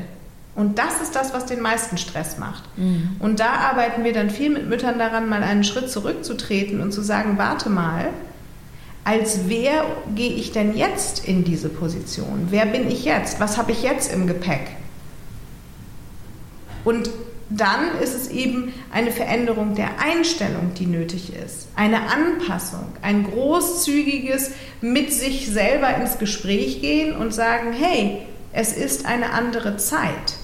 Und 0.54 0.78
das 0.78 1.02
ist 1.02 1.16
das, 1.16 1.34
was 1.34 1.46
den 1.46 1.62
meisten 1.62 1.98
Stress 1.98 2.38
macht. 2.38 2.64
Mhm. 2.78 3.16
Und 3.20 3.40
da 3.40 3.52
arbeiten 3.52 4.04
wir 4.04 4.14
dann 4.14 4.30
viel 4.30 4.50
mit 4.50 4.68
Müttern 4.68 5.00
daran, 5.00 5.30
mal 5.30 5.44
einen 5.44 5.64
Schritt 5.64 5.90
zurückzutreten 5.90 6.82
und 6.82 6.92
zu 6.92 7.02
sagen, 7.02 7.38
warte 7.38 7.70
mal, 7.70 8.10
als 9.04 9.48
wer 9.48 9.86
gehe 10.14 10.34
ich 10.34 10.52
denn 10.52 10.76
jetzt 10.76 11.26
in 11.26 11.44
diese 11.44 11.70
Position? 11.70 12.48
Wer 12.50 12.66
bin 12.66 12.90
ich 12.92 13.06
jetzt? 13.06 13.40
Was 13.40 13.58
habe 13.58 13.72
ich 13.72 13.82
jetzt 13.82 14.14
im 14.14 14.28
Gepäck? 14.28 14.68
Und 16.84 17.10
dann 17.52 17.98
ist 18.02 18.16
es 18.16 18.30
eben 18.30 18.74
eine 18.92 19.12
Veränderung 19.12 19.76
der 19.76 20.00
Einstellung, 20.00 20.74
die 20.78 20.86
nötig 20.86 21.34
ist. 21.34 21.68
Eine 21.76 22.02
Anpassung, 22.10 22.86
ein 23.02 23.24
großzügiges 23.24 24.52
mit 24.80 25.12
sich 25.12 25.48
selber 25.48 25.96
ins 25.96 26.18
Gespräch 26.18 26.82
gehen 26.82 27.16
und 27.16 27.34
sagen, 27.34 27.74
hey, 27.74 28.22
es 28.54 28.74
ist 28.74 29.06
eine 29.06 29.32
andere 29.32 29.78
Zeit. 29.78 30.38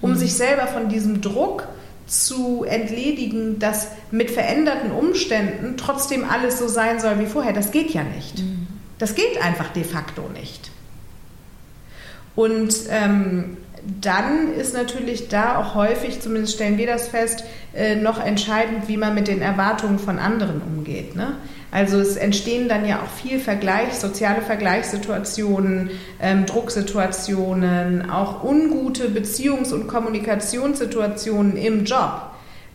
Um 0.00 0.10
mhm. 0.10 0.16
sich 0.16 0.34
selber 0.34 0.66
von 0.66 0.88
diesem 0.88 1.20
Druck 1.20 1.68
zu 2.06 2.64
entledigen, 2.64 3.58
dass 3.58 3.88
mit 4.10 4.30
veränderten 4.30 4.90
Umständen 4.90 5.76
trotzdem 5.76 6.24
alles 6.28 6.58
so 6.58 6.68
sein 6.68 7.00
soll 7.00 7.20
wie 7.20 7.26
vorher. 7.26 7.52
Das 7.52 7.70
geht 7.70 7.90
ja 7.90 8.02
nicht. 8.02 8.38
Mhm. 8.38 8.66
Das 8.98 9.14
geht 9.14 9.40
einfach 9.42 9.68
de 9.72 9.84
facto 9.84 10.28
nicht. 10.34 10.70
Und 12.34 12.74
ähm, 12.90 13.56
dann 14.00 14.52
ist 14.54 14.74
natürlich 14.74 15.28
da 15.28 15.58
auch 15.58 15.74
häufig, 15.74 16.20
zumindest 16.20 16.54
stellen 16.54 16.78
wir 16.78 16.86
das 16.86 17.08
fest, 17.08 17.44
äh, 17.74 17.96
noch 17.96 18.24
entscheidend, 18.24 18.88
wie 18.88 18.96
man 18.96 19.14
mit 19.14 19.28
den 19.28 19.42
Erwartungen 19.42 19.98
von 19.98 20.18
anderen 20.18 20.60
umgeht. 20.60 21.16
Ne? 21.16 21.36
Also 21.70 21.98
es 21.98 22.16
entstehen 22.16 22.68
dann 22.68 22.86
ja 22.86 23.00
auch 23.02 23.08
viel 23.08 23.38
Vergleich, 23.38 23.94
soziale 23.94 24.42
Vergleichssituationen, 24.42 25.90
ähm, 26.20 26.46
Drucksituationen, 26.46 28.10
auch 28.10 28.42
ungute 28.42 29.08
Beziehungs- 29.08 29.72
und 29.72 29.86
Kommunikationssituationen 29.86 31.56
im 31.56 31.84
Job, 31.84 32.22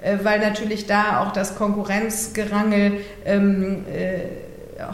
äh, 0.01 0.17
weil 0.23 0.39
natürlich 0.39 0.85
da 0.85 1.21
auch 1.21 1.33
das 1.33 1.55
Konkurrenzgerangel 1.55 2.99
ähm, 3.25 3.83
äh, 3.93 4.44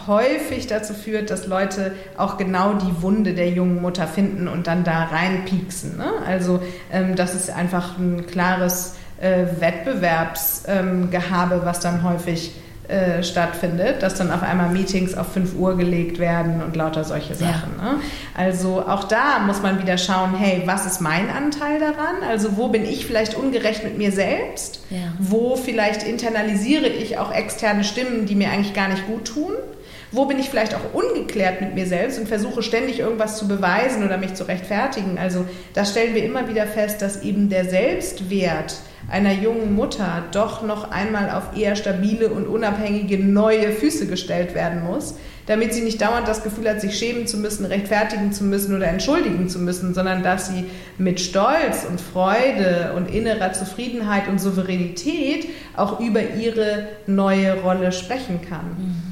häufig 0.08 0.67
dazu 0.67 0.93
führt, 0.93 1.30
dass 1.30 1.47
Leute 1.47 1.93
auch 2.17 2.38
genau 2.38 2.73
die 2.73 3.01
Wunde 3.01 3.34
der 3.34 3.49
jungen 3.49 3.82
Mutter 3.82 4.08
finden 4.08 4.47
und 4.47 4.67
dann 4.67 4.84
da 4.84 5.06
reinpieksen. 5.06 5.97
Ne? 5.97 6.12
Also 6.25 6.62
ähm, 6.91 7.15
das 7.15 7.36
ist 7.36 7.49
einfach 7.49 7.97
ein 7.97 8.27
klares 8.27 8.95
äh, 9.21 9.45
Wettbewerbsgehabe, 9.60 11.56
ähm, 11.56 11.62
was 11.63 11.80
dann 11.80 12.04
häufig 12.04 12.54
äh, 12.91 13.23
stattfindet, 13.23 14.04
dass 14.04 14.15
dann 14.15 14.32
auf 14.32 14.43
einmal 14.43 14.69
Meetings 14.69 15.13
auf 15.13 15.32
5 15.32 15.56
Uhr 15.56 15.77
gelegt 15.77 16.19
werden 16.19 16.62
und 16.62 16.75
lauter 16.75 17.06
solche 17.06 17.35
Sachen. 17.35 17.71
Ja. 17.77 17.94
Ne? 17.94 18.00
Also 18.35 18.85
auch 18.85 19.06
da 19.06 19.39
muss 19.39 19.62
man 19.62 19.79
wieder 19.81 19.98
schauen, 19.98 20.35
hey, 20.35 20.63
was 20.65 20.85
ist 20.85 21.00
mein 21.00 21.29
Anteil 21.29 21.79
daran? 21.79 22.15
Also 22.27 22.58
wo 22.58 22.67
bin 22.67 22.83
ich 22.83 23.06
vielleicht 23.06 23.35
ungerecht 23.35 23.85
mit 23.85 23.98
mir 23.98 24.12
selbst? 24.12 24.81
Ja. 24.89 25.13
Wo 25.19 25.56
vielleicht 25.56 26.04
internalisiere 26.04 26.87
ich 26.87 27.17
auch 27.17 27.31
externe 27.31 27.85
Stimmen, 27.85 28.25
die 28.25 28.35
mir 28.35 28.50
eigentlich 28.50 28.73
gar 28.73 28.89
nicht 28.89 29.08
gut 29.08 29.23
tun? 29.23 29.54
Wo 30.14 30.26
bin 30.26 30.40
ich 30.40 30.50
vielleicht 30.50 30.76
auch 30.76 30.94
ungeklärt 30.94 31.62
mit 31.62 31.74
mir 31.74 31.86
selbst 31.86 32.20
und 32.20 32.28
versuche 32.28 32.62
ständig 32.64 33.00
irgendwas 33.00 33.38
zu 33.38 33.48
beweisen 33.48 34.04
oder 34.04 34.18
mich 34.18 34.34
zu 34.34 34.46
rechtfertigen? 34.46 35.18
Also 35.18 35.46
da 35.74 35.86
stellen 35.86 36.14
wir 36.14 36.26
immer 36.26 36.50
wieder 36.50 36.68
fest, 36.68 37.02
dass 37.02 37.24
eben 37.24 37.50
der 37.50 37.64
Selbstwert 37.64 38.76
einer 39.10 39.32
jungen 39.32 39.74
Mutter 39.74 40.26
doch 40.34 40.64
noch 40.64 40.92
einmal 40.92 41.30
auf 41.30 41.58
eher 41.58 41.78
stabile 41.78 42.30
und 42.30 42.46
unabhängige 42.46 43.18
neue 43.20 43.72
Füße 43.72 44.08
gestellt 44.08 44.54
werden 44.54 44.84
muss, 44.84 45.16
damit 45.48 45.74
sie 45.74 45.82
nicht 45.82 46.02
dauernd 46.02 46.28
das 46.28 46.44
Gefühl 46.44 46.70
hat, 46.70 46.82
sich 46.82 46.98
schämen 46.98 47.26
zu 47.26 47.38
müssen, 47.38 47.66
rechtfertigen 47.66 48.34
zu 48.34 48.44
müssen 48.44 48.76
oder 48.76 48.88
entschuldigen 48.88 49.48
zu 49.48 49.60
müssen, 49.60 49.94
sondern 49.94 50.24
dass 50.24 50.50
sie 50.50 50.66
mit 50.98 51.22
Stolz 51.22 51.86
und 51.90 52.02
Freude 52.02 52.94
und 52.98 53.10
innerer 53.10 53.54
Zufriedenheit 53.54 54.28
und 54.28 54.40
Souveränität 54.40 55.48
auch 55.76 56.02
über 56.02 56.22
ihre 56.22 56.90
neue 57.08 57.62
Rolle 57.62 57.94
sprechen 57.94 58.42
kann. 58.48 58.76
Mhm. 58.78 59.11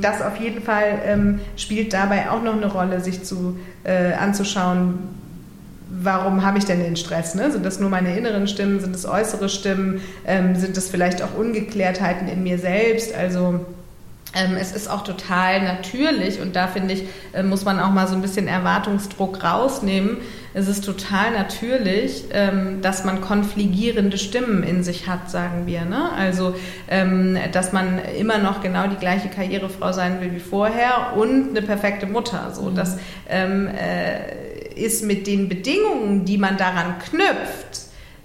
Das 0.00 0.20
auf 0.22 0.38
jeden 0.38 0.60
Fall 0.60 1.00
ähm, 1.04 1.40
spielt 1.56 1.92
dabei 1.92 2.30
auch 2.30 2.42
noch 2.42 2.56
eine 2.56 2.66
Rolle, 2.66 3.00
sich 3.00 3.22
zu, 3.22 3.56
äh, 3.84 4.12
anzuschauen, 4.12 4.98
warum 5.88 6.44
habe 6.44 6.58
ich 6.58 6.64
denn 6.64 6.80
den 6.80 6.96
Stress? 6.96 7.36
Ne? 7.36 7.52
Sind 7.52 7.64
das 7.64 7.78
nur 7.78 7.88
meine 7.88 8.16
inneren 8.16 8.48
Stimmen? 8.48 8.80
Sind 8.80 8.96
es 8.96 9.06
äußere 9.06 9.48
Stimmen? 9.48 10.00
Ähm, 10.26 10.56
sind 10.56 10.76
es 10.76 10.88
vielleicht 10.88 11.22
auch 11.22 11.36
Ungeklärtheiten 11.36 12.26
in 12.26 12.42
mir 12.42 12.58
selbst? 12.58 13.14
Also 13.14 13.60
es 14.34 14.72
ist 14.72 14.88
auch 14.88 15.04
total 15.04 15.62
natürlich 15.62 16.40
und 16.40 16.56
da 16.56 16.66
finde 16.66 16.94
ich, 16.94 17.04
äh, 17.32 17.42
muss 17.42 17.64
man 17.64 17.78
auch 17.80 17.90
mal 17.90 18.08
so 18.08 18.14
ein 18.14 18.22
bisschen 18.22 18.48
Erwartungsdruck 18.48 19.44
rausnehmen. 19.44 20.18
Es 20.54 20.68
ist 20.68 20.84
total 20.84 21.32
natürlich, 21.32 22.24
ähm, 22.32 22.82
dass 22.82 23.04
man 23.04 23.20
konfligierende 23.20 24.18
Stimmen 24.18 24.62
in 24.62 24.82
sich 24.82 25.06
hat, 25.06 25.30
sagen 25.30 25.66
wir. 25.66 25.84
Ne? 25.84 26.10
Also, 26.16 26.54
ähm, 26.88 27.38
dass 27.52 27.72
man 27.72 27.98
immer 28.18 28.38
noch 28.38 28.62
genau 28.62 28.86
die 28.86 28.96
gleiche 28.96 29.28
Karrierefrau 29.28 29.92
sein 29.92 30.20
will 30.20 30.32
wie 30.34 30.40
vorher 30.40 31.14
und 31.16 31.50
eine 31.50 31.62
perfekte 31.62 32.06
Mutter. 32.06 32.52
So, 32.54 32.70
mhm. 32.70 32.74
das 32.74 32.98
ähm, 33.28 33.68
äh, 33.68 34.74
ist 34.74 35.04
mit 35.04 35.26
den 35.26 35.48
Bedingungen, 35.48 36.24
die 36.24 36.38
man 36.38 36.56
daran 36.56 36.98
knüpft, 36.98 37.81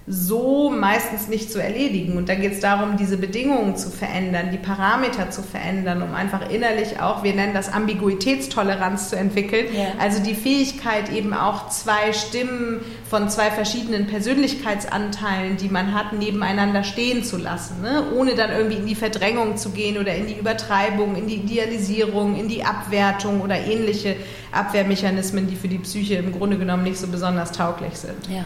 so 0.09 0.69
meistens 0.69 1.27
nicht 1.27 1.51
zu 1.51 1.61
erledigen. 1.61 2.15
Und 2.15 2.29
da 2.29 2.35
geht 2.35 2.53
es 2.53 2.59
darum, 2.61 2.95
diese 2.95 3.17
Bedingungen 3.17 3.75
zu 3.75 3.89
verändern, 3.89 4.51
die 4.53 4.57
Parameter 4.57 5.31
zu 5.31 5.43
verändern, 5.43 6.01
um 6.01 6.15
einfach 6.15 6.49
innerlich 6.49 7.01
auch, 7.01 7.25
wir 7.25 7.33
nennen 7.33 7.53
das 7.53 7.73
Ambiguitätstoleranz 7.73 9.09
zu 9.09 9.17
entwickeln. 9.17 9.65
Ja. 9.75 9.87
Also 9.99 10.23
die 10.23 10.33
Fähigkeit 10.33 11.11
eben 11.11 11.33
auch 11.33 11.67
zwei 11.67 12.13
Stimmen 12.13 12.79
von 13.09 13.29
zwei 13.29 13.51
verschiedenen 13.51 14.07
Persönlichkeitsanteilen, 14.07 15.57
die 15.57 15.67
man 15.67 15.93
hat, 15.93 16.13
nebeneinander 16.13 16.85
stehen 16.85 17.25
zu 17.25 17.35
lassen, 17.35 17.81
ne? 17.81 18.05
ohne 18.15 18.35
dann 18.35 18.51
irgendwie 18.51 18.77
in 18.77 18.85
die 18.85 18.95
Verdrängung 18.95 19.57
zu 19.57 19.71
gehen 19.71 19.97
oder 19.97 20.15
in 20.15 20.27
die 20.27 20.35
Übertreibung, 20.35 21.17
in 21.17 21.27
die 21.27 21.35
Idealisierung, 21.35 22.39
in 22.39 22.47
die 22.47 22.63
Abwertung 22.63 23.41
oder 23.41 23.57
ähnliche 23.57 24.15
Abwehrmechanismen, 24.53 25.47
die 25.47 25.57
für 25.57 25.67
die 25.67 25.79
Psyche 25.79 26.15
im 26.15 26.31
Grunde 26.31 26.57
genommen 26.57 26.83
nicht 26.83 26.97
so 26.97 27.07
besonders 27.07 27.51
tauglich 27.51 27.95
sind. 27.97 28.29
Ja. 28.29 28.45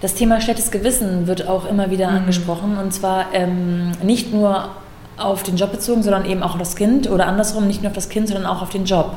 Das 0.00 0.14
Thema 0.14 0.40
schlechtes 0.40 0.70
Gewissen 0.70 1.26
wird 1.26 1.48
auch 1.48 1.68
immer 1.68 1.90
wieder 1.90 2.10
mhm. 2.10 2.16
angesprochen 2.18 2.78
und 2.78 2.92
zwar 2.92 3.34
ähm, 3.34 3.92
nicht 4.02 4.32
nur 4.32 4.70
auf 5.16 5.42
den 5.42 5.56
Job 5.56 5.72
bezogen, 5.72 6.02
sondern 6.02 6.24
eben 6.24 6.42
auch 6.42 6.52
auf 6.52 6.58
das 6.58 6.76
Kind 6.76 7.10
oder 7.10 7.26
andersrum 7.26 7.66
nicht 7.66 7.82
nur 7.82 7.90
auf 7.90 7.96
das 7.96 8.08
Kind, 8.08 8.28
sondern 8.28 8.46
auch 8.46 8.62
auf 8.62 8.70
den 8.70 8.84
Job. 8.84 9.16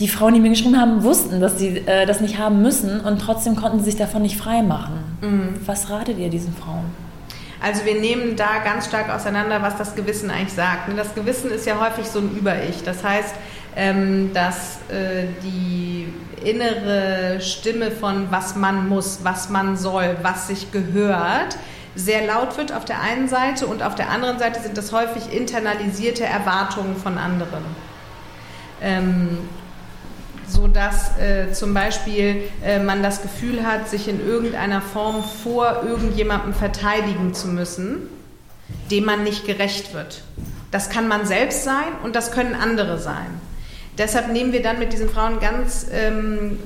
Die 0.00 0.08
Frauen, 0.08 0.34
die 0.34 0.40
mir 0.40 0.50
geschrieben 0.50 0.78
haben, 0.78 1.04
wussten, 1.04 1.40
dass 1.40 1.58
sie 1.58 1.78
äh, 1.86 2.04
das 2.04 2.20
nicht 2.20 2.38
haben 2.38 2.60
müssen 2.60 3.00
und 3.00 3.20
trotzdem 3.20 3.56
konnten 3.56 3.78
sie 3.78 3.86
sich 3.86 3.96
davon 3.96 4.22
nicht 4.22 4.36
frei 4.36 4.62
machen. 4.62 5.16
Mhm. 5.20 5.60
Was 5.64 5.88
ratet 5.88 6.18
ihr 6.18 6.28
diesen 6.28 6.52
Frauen? 6.54 6.84
Also 7.62 7.84
wir 7.86 7.98
nehmen 7.98 8.36
da 8.36 8.58
ganz 8.64 8.86
stark 8.86 9.08
auseinander, 9.08 9.62
was 9.62 9.78
das 9.78 9.94
Gewissen 9.94 10.30
eigentlich 10.30 10.52
sagt. 10.52 10.90
Das 10.96 11.14
Gewissen 11.14 11.50
ist 11.50 11.66
ja 11.66 11.80
häufig 11.80 12.06
so 12.06 12.18
ein 12.18 12.36
Über-Ich. 12.36 12.82
Das 12.84 13.02
heißt, 13.02 13.34
ähm, 13.76 14.32
dass 14.32 14.78
äh, 14.88 15.26
die 15.42 16.12
innere 16.42 17.40
Stimme 17.40 17.90
von 17.90 18.28
was 18.30 18.56
man 18.56 18.88
muss, 18.88 19.20
was 19.22 19.50
man 19.50 19.76
soll, 19.76 20.16
was 20.22 20.48
sich 20.48 20.72
gehört, 20.72 21.58
sehr 21.94 22.26
laut 22.26 22.56
wird 22.56 22.72
auf 22.72 22.84
der 22.84 23.00
einen 23.00 23.28
Seite 23.28 23.66
und 23.66 23.82
auf 23.82 23.94
der 23.94 24.10
anderen 24.10 24.38
Seite 24.38 24.60
sind 24.60 24.76
das 24.76 24.92
häufig 24.92 25.32
internalisierte 25.32 26.24
Erwartungen 26.24 26.96
von 26.96 27.18
anderen. 27.18 27.64
Ähm, 28.82 29.38
so 30.48 30.68
dass 30.68 31.18
äh, 31.18 31.52
zum 31.52 31.74
Beispiel 31.74 32.44
äh, 32.64 32.78
man 32.78 33.02
das 33.02 33.22
Gefühl 33.22 33.66
hat, 33.66 33.88
sich 33.88 34.08
in 34.08 34.24
irgendeiner 34.24 34.80
Form 34.80 35.24
vor 35.24 35.82
irgendjemandem 35.84 36.54
verteidigen 36.54 37.34
zu 37.34 37.48
müssen, 37.48 38.08
dem 38.90 39.04
man 39.04 39.24
nicht 39.24 39.44
gerecht 39.46 39.92
wird. 39.92 40.22
Das 40.70 40.88
kann 40.90 41.08
man 41.08 41.26
selbst 41.26 41.64
sein 41.64 41.92
und 42.04 42.14
das 42.14 42.30
können 42.30 42.54
andere 42.54 42.98
sein. 42.98 43.40
Deshalb 43.98 44.28
nehmen 44.28 44.52
wir 44.52 44.62
dann 44.62 44.78
mit 44.78 44.92
diesen 44.92 45.08
Frauen 45.08 45.40
ganz 45.40 45.86
ähm, 45.92 46.58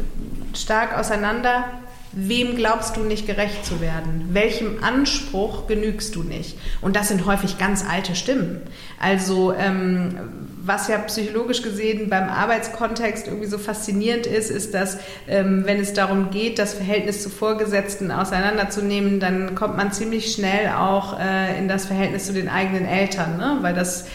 stark 0.55 0.99
auseinander, 0.99 1.65
wem 2.13 2.57
glaubst 2.57 2.97
du 2.97 3.01
nicht 3.01 3.27
gerecht 3.27 3.65
zu 3.65 3.81
werden? 3.81 4.31
Welchem 4.33 4.83
Anspruch 4.83 5.69
genügst 5.69 6.17
du 6.17 6.23
nicht? 6.23 6.59
Und 6.81 6.97
das 6.97 7.09
sind 7.09 7.25
häufig 7.25 7.59
ganz 7.59 7.85
alte 7.89 8.17
Stimmen. 8.17 8.63
Also 8.99 9.55
ähm, 9.55 10.17
was 10.63 10.89
ja 10.89 10.99
psychologisch 10.99 11.63
gesehen 11.63 12.11
beim 12.11 12.29
Arbeitskontext 12.29 13.29
irgendwie 13.29 13.47
so 13.47 13.59
faszinierend 13.59 14.27
ist, 14.27 14.51
ist, 14.51 14.75
dass 14.75 14.99
ähm, 15.29 15.63
wenn 15.67 15.79
es 15.79 15.93
darum 15.95 16.31
geht, 16.31 16.59
das 16.59 16.75
Verhältnis 16.75 17.23
zu 17.23 17.31
Vorgesetzten 17.31 18.11
auseinanderzunehmen, 18.11 19.21
dann 19.21 19.55
kommt 19.55 19.77
man 19.77 19.93
ziemlich 19.93 20.33
schnell 20.33 20.69
auch 20.71 21.19
äh, 21.19 21.59
in 21.59 21.69
das 21.69 21.87
Verhältnis 21.87 22.27
zu 22.27 22.33
den 22.33 22.49
eigenen 22.49 22.87
Eltern, 22.87 23.37
ne? 23.37 23.59
weil 23.63 23.75
das 23.75 24.07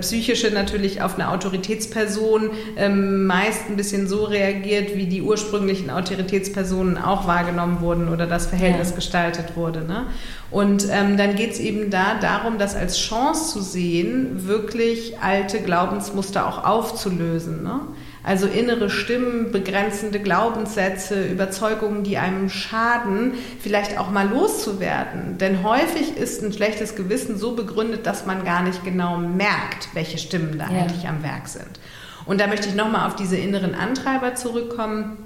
psychische 0.00 0.50
natürlich 0.50 1.02
auf 1.02 1.14
eine 1.14 1.30
Autoritätsperson 1.30 2.50
ähm, 2.76 3.26
meist 3.26 3.68
ein 3.68 3.76
bisschen 3.76 4.06
so 4.06 4.24
reagiert, 4.24 4.96
wie 4.96 5.06
die 5.06 5.22
ursprünglichen 5.22 5.90
Autoritätspersonen 5.90 6.98
auch 6.98 7.26
wahrgenommen 7.26 7.80
wurden 7.80 8.08
oder 8.08 8.26
das 8.26 8.46
Verhältnis 8.46 8.90
ja. 8.90 8.96
gestaltet 8.96 9.56
wurde. 9.56 9.84
Ne? 9.84 10.06
Und 10.50 10.86
ähm, 10.90 11.16
dann 11.16 11.34
geht 11.34 11.52
es 11.52 11.58
eben 11.58 11.90
da 11.90 12.14
darum, 12.20 12.58
das 12.58 12.76
als 12.76 12.98
Chance 12.98 13.52
zu 13.52 13.62
sehen, 13.62 14.46
wirklich 14.46 15.18
alte 15.20 15.60
Glaubensmuster 15.60 16.46
auch 16.46 16.64
aufzulösen. 16.64 17.62
Ne? 17.62 17.80
Also 18.24 18.46
innere 18.46 18.88
Stimmen, 18.88 19.50
begrenzende 19.50 20.20
Glaubenssätze, 20.20 21.26
Überzeugungen, 21.26 22.04
die 22.04 22.18
einem 22.18 22.50
schaden, 22.50 23.34
vielleicht 23.60 23.98
auch 23.98 24.10
mal 24.10 24.28
loszuwerden. 24.28 25.38
Denn 25.38 25.64
häufig 25.64 26.16
ist 26.16 26.42
ein 26.42 26.52
schlechtes 26.52 26.94
Gewissen 26.94 27.36
so 27.36 27.56
begründet, 27.56 28.06
dass 28.06 28.24
man 28.24 28.44
gar 28.44 28.62
nicht 28.62 28.84
genau 28.84 29.18
merkt, 29.18 29.88
welche 29.94 30.18
Stimmen 30.18 30.56
da 30.56 30.70
ja. 30.70 30.82
eigentlich 30.82 31.08
am 31.08 31.24
Werk 31.24 31.48
sind. 31.48 31.80
Und 32.24 32.40
da 32.40 32.46
möchte 32.46 32.68
ich 32.68 32.76
nochmal 32.76 33.08
auf 33.08 33.16
diese 33.16 33.36
inneren 33.36 33.74
Antreiber 33.74 34.36
zurückkommen. 34.36 35.16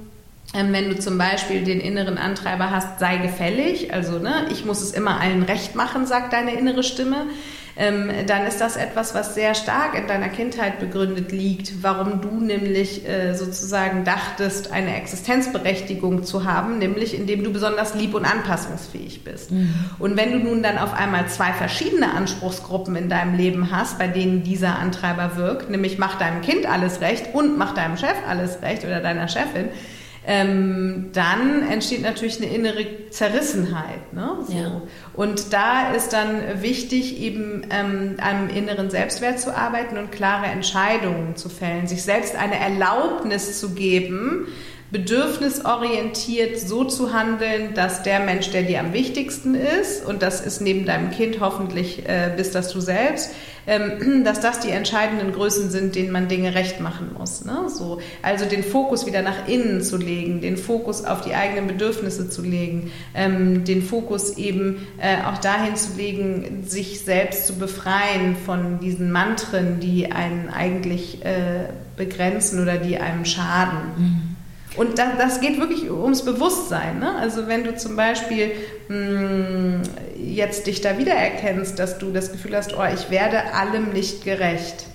Ähm, 0.55 0.73
wenn 0.73 0.89
du 0.89 0.99
zum 0.99 1.19
Beispiel 1.19 1.65
den 1.65 1.81
inneren 1.81 2.17
Antreiber 2.17 2.71
hast, 2.71 2.99
sei 2.99 3.19
gefällig, 3.19 3.93
also 3.93 4.19
ne, 4.19 4.47
ich 4.51 4.65
muss 4.65 4.81
es 4.81 4.93
immer 4.93 5.21
allen 5.21 5.43
recht 5.43 5.75
machen, 5.75 6.07
sagt 6.07 6.33
deine 6.33 6.55
innere 6.55 6.83
Stimme, 6.83 7.27
ähm, 7.79 8.11
dann 8.27 8.47
ist 8.47 8.61
das 8.61 8.77
etwas, 8.77 9.15
was 9.15 9.35
sehr 9.35 9.55
stark 9.55 9.99
in 9.99 10.07
deiner 10.07 10.29
Kindheit 10.29 10.81
begründet 10.81 11.31
liegt, 11.31 11.83
warum 11.83 12.23
du 12.23 12.41
nämlich 12.41 13.07
äh, 13.07 13.35
sozusagen 13.35 14.05
dachtest, 14.05 14.73
eine 14.73 14.97
Existenzberechtigung 14.97 16.25
zu 16.25 16.45
haben, 16.45 16.79
nämlich 16.79 17.15
indem 17.15 17.45
du 17.45 17.53
besonders 17.53 17.95
lieb 17.95 18.15
und 18.15 18.25
anpassungsfähig 18.25 19.25
bist. 19.25 19.51
Mhm. 19.51 19.75
Und 19.99 20.17
wenn 20.17 20.33
du 20.33 20.39
nun 20.39 20.63
dann 20.63 20.79
auf 20.79 20.95
einmal 20.95 21.29
zwei 21.29 21.53
verschiedene 21.53 22.15
Anspruchsgruppen 22.15 22.97
in 22.97 23.11
deinem 23.11 23.37
Leben 23.37 23.71
hast, 23.71 23.99
bei 23.99 24.09
denen 24.09 24.43
dieser 24.43 24.79
Antreiber 24.79 25.37
wirkt, 25.37 25.69
nämlich 25.69 25.99
mach 25.99 26.19
deinem 26.19 26.41
Kind 26.41 26.65
alles 26.65 27.03
recht 27.03 27.35
und 27.35 27.59
mach 27.59 27.75
deinem 27.75 27.99
Chef 27.99 28.17
alles 28.27 28.63
recht 28.63 28.85
oder 28.85 29.01
deiner 29.01 29.29
Chefin, 29.29 29.69
ähm, 30.29 31.11
dann 31.13 31.63
entsteht 31.69 32.03
natürlich 32.03 32.43
eine 32.43 32.53
innere 32.53 33.11
Zerrissenheit. 33.11 34.13
Ne? 34.13 34.39
So. 34.47 34.53
Ja. 34.53 34.83
Und 35.15 35.53
da 35.53 35.93
ist 35.93 36.13
dann 36.13 36.63
wichtig, 36.63 37.21
eben 37.21 37.63
ähm, 37.71 38.17
am 38.21 38.49
inneren 38.49 38.91
Selbstwert 38.91 39.39
zu 39.39 39.57
arbeiten 39.57 39.97
und 39.97 40.11
klare 40.11 40.47
Entscheidungen 40.47 41.37
zu 41.37 41.49
fällen, 41.49 41.87
sich 41.87 42.03
selbst 42.03 42.35
eine 42.35 42.59
Erlaubnis 42.59 43.61
zu 43.61 43.71
geben, 43.71 44.49
bedürfnisorientiert 44.91 46.61
so 46.61 46.85
zu 46.85 47.13
handeln, 47.13 47.75
dass 47.75 48.03
der 48.03 48.21
Mensch, 48.21 48.51
der 48.51 48.63
dir 48.63 48.81
am 48.81 48.93
wichtigsten 48.93 49.55
ist, 49.55 50.07
und 50.07 50.23
das 50.23 50.41
ist 50.41 50.61
neben 50.61 50.87
deinem 50.87 51.11
Kind 51.11 51.41
hoffentlich 51.41 52.09
äh, 52.09 52.33
bist 52.37 52.55
das 52.55 52.69
du 52.69 52.81
selbst, 52.81 53.31
ähm, 53.67 54.23
dass 54.25 54.41
das 54.41 54.61
die 54.61 54.71
entscheidenden 54.71 55.33
Größen 55.33 55.71
sind, 55.71 55.97
denen 55.97 56.13
man 56.13 56.29
Dinge 56.29 56.55
recht 56.55 56.81
machen 56.81 57.11
muss. 57.19 57.45
Ne? 57.45 57.69
So, 57.69 58.01
also 58.23 58.45
den 58.45 58.63
Fokus 58.63 59.07
wieder 59.07 59.23
nach 59.23 59.49
innen 59.49 59.83
zu 59.83 59.97
legen, 59.97 60.41
den 60.41 60.57
Fokus 60.57 61.05
auf 61.05 61.23
die 61.23 61.35
eigenen 61.35 61.67
Bedürfnisse 61.67 62.31
zu 62.31 62.43
legen, 62.43 62.93
ähm, 63.15 63.65
den 63.65 63.83
Fokus 63.83 64.37
eben 64.37 64.87
äh, 64.99 65.25
auch 65.25 65.39
dahin 65.39 65.75
zu 65.75 65.97
legen, 65.97 66.63
sich 66.65 67.01
selbst 67.01 67.49
zu 67.49 67.55
befreien 67.55 68.37
von 68.37 68.79
diesen 68.79 69.11
Mantren, 69.11 69.81
die 69.81 70.13
einen 70.13 70.49
eigentlich 70.49 71.25
äh, 71.25 71.71
begrenzen 71.97 72.63
oder 72.63 72.77
die 72.77 72.99
einem 72.99 73.25
schaden. 73.25 73.79
Mhm. 73.97 74.26
Und 74.77 74.99
das, 74.99 75.09
das 75.19 75.41
geht 75.41 75.59
wirklich 75.59 75.91
ums 75.91 76.25
Bewusstsein. 76.25 76.99
Ne? 76.99 77.15
Also 77.17 77.47
wenn 77.47 77.65
du 77.65 77.77
zum 77.77 77.97
Beispiel 77.97 78.53
mh, 78.89 78.97
hm, 78.97 79.83
jetzt 80.17 80.67
dich 80.67 80.81
da 80.81 80.99
wiedererkennst, 80.99 81.79
dass 81.79 81.99
du 81.99 82.13
das 82.13 82.33
Gefühl 82.33 82.57
hast, 82.57 82.77
oh, 82.77 82.85
ich 82.93 83.11
werde 83.11 83.55
allem 83.55 83.93
nicht 83.93 84.25
gerecht, 84.25 84.87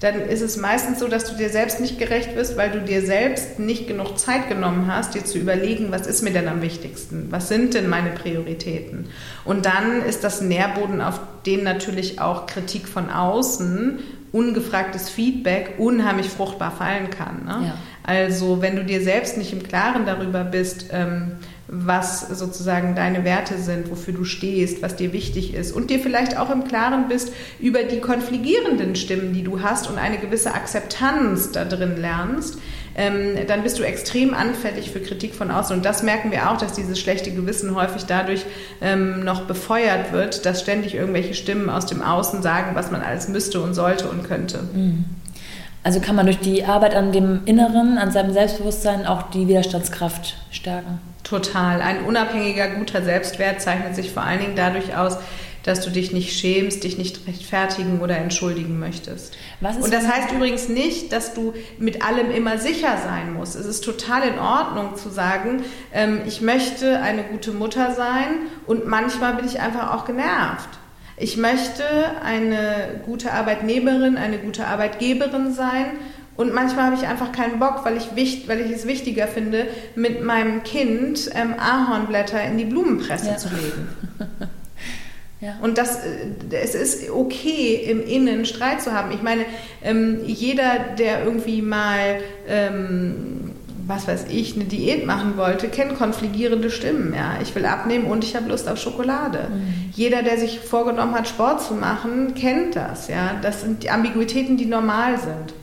dann 0.00 0.20
ist 0.20 0.42
es 0.42 0.58
meistens 0.58 0.98
so, 0.98 1.08
dass 1.08 1.24
du 1.24 1.36
dir 1.36 1.48
selbst 1.48 1.80
nicht 1.80 1.98
gerecht 1.98 2.36
wirst, 2.36 2.58
weil 2.58 2.70
du 2.70 2.80
dir 2.80 3.00
selbst 3.00 3.58
nicht 3.58 3.88
genug 3.88 4.18
Zeit 4.18 4.48
genommen 4.48 4.92
hast, 4.92 5.14
dir 5.14 5.24
zu 5.24 5.38
überlegen, 5.38 5.90
was 5.90 6.06
ist 6.06 6.22
mir 6.22 6.32
denn 6.32 6.48
am 6.48 6.60
wichtigsten? 6.60 7.28
Was 7.30 7.48
sind 7.48 7.72
denn 7.72 7.88
meine 7.88 8.10
Prioritäten? 8.10 9.08
Und 9.46 9.64
dann 9.64 10.02
ist 10.02 10.22
das 10.22 10.42
Nährboden, 10.42 11.00
auf 11.00 11.18
den 11.46 11.64
natürlich 11.64 12.20
auch 12.20 12.46
Kritik 12.46 12.88
von 12.88 13.08
außen, 13.08 14.00
ungefragtes 14.36 15.08
Feedback 15.08 15.74
unheimlich 15.78 16.28
fruchtbar 16.28 16.70
fallen 16.70 17.10
kann. 17.10 17.44
Ne? 17.44 17.68
Ja. 17.68 17.74
Also 18.02 18.62
wenn 18.62 18.76
du 18.76 18.84
dir 18.84 19.00
selbst 19.00 19.36
nicht 19.36 19.52
im 19.52 19.62
Klaren 19.62 20.06
darüber 20.06 20.44
bist, 20.44 20.90
ähm, 20.92 21.32
was 21.68 22.20
sozusagen 22.28 22.94
deine 22.94 23.24
Werte 23.24 23.58
sind, 23.58 23.90
wofür 23.90 24.14
du 24.14 24.24
stehst, 24.24 24.82
was 24.82 24.94
dir 24.94 25.12
wichtig 25.12 25.54
ist 25.54 25.72
und 25.72 25.90
dir 25.90 25.98
vielleicht 25.98 26.38
auch 26.38 26.50
im 26.50 26.64
Klaren 26.64 27.08
bist 27.08 27.32
über 27.58 27.82
die 27.82 28.00
konfligierenden 28.00 28.94
Stimmen, 28.94 29.32
die 29.32 29.42
du 29.42 29.62
hast 29.62 29.90
und 29.90 29.98
eine 29.98 30.18
gewisse 30.18 30.54
Akzeptanz 30.54 31.50
da 31.50 31.64
drin 31.64 31.96
lernst, 31.96 32.58
ähm, 32.96 33.36
dann 33.46 33.62
bist 33.62 33.78
du 33.78 33.82
extrem 33.82 34.32
anfällig 34.32 34.90
für 34.90 35.00
Kritik 35.00 35.34
von 35.34 35.50
außen. 35.50 35.76
Und 35.76 35.84
das 35.84 36.02
merken 36.02 36.30
wir 36.30 36.50
auch, 36.50 36.56
dass 36.56 36.72
dieses 36.72 36.98
schlechte 36.98 37.30
Gewissen 37.30 37.74
häufig 37.74 38.06
dadurch 38.06 38.46
ähm, 38.80 39.22
noch 39.22 39.42
befeuert 39.42 40.12
wird, 40.12 40.46
dass 40.46 40.62
ständig 40.62 40.94
irgendwelche 40.94 41.34
Stimmen 41.34 41.68
aus 41.68 41.86
dem 41.86 42.02
Außen 42.02 42.42
sagen, 42.42 42.74
was 42.74 42.90
man 42.90 43.02
alles 43.02 43.28
müsste 43.28 43.60
und 43.60 43.74
sollte 43.74 44.08
und 44.08 44.24
könnte. 44.24 44.60
Mhm. 44.72 45.04
Also 45.82 46.00
kann 46.00 46.16
man 46.16 46.26
durch 46.26 46.40
die 46.40 46.64
Arbeit 46.64 46.96
an 46.96 47.12
dem 47.12 47.42
Inneren, 47.44 47.96
an 47.98 48.10
seinem 48.10 48.32
Selbstbewusstsein 48.32 49.06
auch 49.06 49.30
die 49.30 49.46
Widerstandskraft 49.46 50.36
stärken. 50.50 50.98
Total. 51.22 51.80
Ein 51.80 52.02
unabhängiger, 52.02 52.68
guter 52.70 53.02
Selbstwert 53.02 53.60
zeichnet 53.60 53.94
sich 53.94 54.10
vor 54.10 54.24
allen 54.24 54.40
Dingen 54.40 54.56
dadurch 54.56 54.96
aus, 54.96 55.18
dass 55.66 55.80
du 55.80 55.90
dich 55.90 56.12
nicht 56.12 56.38
schämst, 56.38 56.84
dich 56.84 56.96
nicht 56.96 57.26
rechtfertigen 57.26 58.00
oder 58.00 58.16
entschuldigen 58.16 58.78
möchtest. 58.78 59.36
und 59.60 59.92
das 59.92 60.06
heißt 60.06 60.32
übrigens 60.32 60.68
nicht, 60.68 61.12
dass 61.12 61.34
du 61.34 61.54
mit 61.78 62.02
allem 62.02 62.30
immer 62.30 62.56
sicher 62.58 62.96
sein 63.04 63.34
musst. 63.34 63.56
Es 63.56 63.66
ist 63.66 63.84
total 63.84 64.28
in 64.28 64.38
Ordnung 64.38 64.96
zu 64.96 65.10
sagen, 65.10 65.64
ähm, 65.92 66.20
ich 66.24 66.40
möchte 66.40 67.00
eine 67.00 67.24
gute 67.24 67.50
Mutter 67.50 67.92
sein 67.94 68.46
und 68.66 68.86
manchmal 68.86 69.34
bin 69.34 69.46
ich 69.46 69.60
einfach 69.60 69.92
auch 69.92 70.04
genervt. 70.04 70.68
Ich 71.16 71.36
möchte 71.36 71.82
eine 72.22 73.00
gute 73.04 73.32
Arbeitnehmerin, 73.32 74.16
eine 74.16 74.38
gute 74.38 74.66
Arbeitgeberin 74.66 75.52
sein 75.52 75.86
und 76.36 76.54
manchmal 76.54 76.86
habe 76.86 76.96
ich 76.96 77.08
einfach 77.08 77.32
keinen 77.32 77.58
Bock, 77.58 77.84
weil 77.84 77.96
ich, 77.96 78.46
weil 78.46 78.60
ich 78.60 78.70
es 78.70 78.86
wichtiger 78.86 79.26
finde, 79.26 79.66
mit 79.96 80.22
meinem 80.22 80.62
Kind 80.62 81.30
ähm, 81.34 81.54
Ahornblätter 81.58 82.40
in 82.44 82.56
die 82.56 82.66
Blumenpresse 82.66 83.30
ja. 83.30 83.36
zu 83.36 83.48
legen. 83.48 83.88
ja. 85.40 85.58
Und 85.62 85.78
das, 85.78 85.96
äh, 85.96 86.56
es 86.62 86.74
ist 86.74 87.10
okay, 87.10 87.74
im 87.90 88.04
Innen 88.04 88.46
Streit 88.46 88.80
zu 88.82 88.92
haben. 88.92 89.10
Ich 89.12 89.22
meine, 89.22 89.44
ähm, 89.82 90.20
jeder, 90.24 90.78
der 90.98 91.24
irgendwie 91.24 91.60
mal 91.60 92.20
ähm, 92.48 93.46
was 93.86 94.08
weiß 94.08 94.26
ich, 94.30 94.56
eine 94.56 94.64
Diät 94.64 95.06
machen 95.06 95.36
wollte, 95.36 95.68
kennt 95.68 95.96
konfligierende 95.96 96.70
Stimmen. 96.70 97.14
Ja, 97.14 97.38
ich 97.40 97.54
will 97.54 97.64
abnehmen 97.64 98.06
und 98.06 98.24
ich 98.24 98.34
habe 98.34 98.48
Lust 98.48 98.68
auf 98.68 98.78
Schokolade. 98.78 99.48
Mhm. 99.48 99.92
Jeder, 99.94 100.22
der 100.22 100.38
sich 100.38 100.58
vorgenommen 100.58 101.14
hat, 101.14 101.28
Sport 101.28 101.62
zu 101.62 101.74
machen, 101.74 102.34
kennt 102.34 102.74
das. 102.74 103.08
Ja, 103.08 103.36
das 103.40 103.60
sind 103.60 103.84
die 103.84 103.90
Ambiguitäten, 103.90 104.56
die 104.56 104.66
normal 104.66 105.18
sind. 105.18 105.54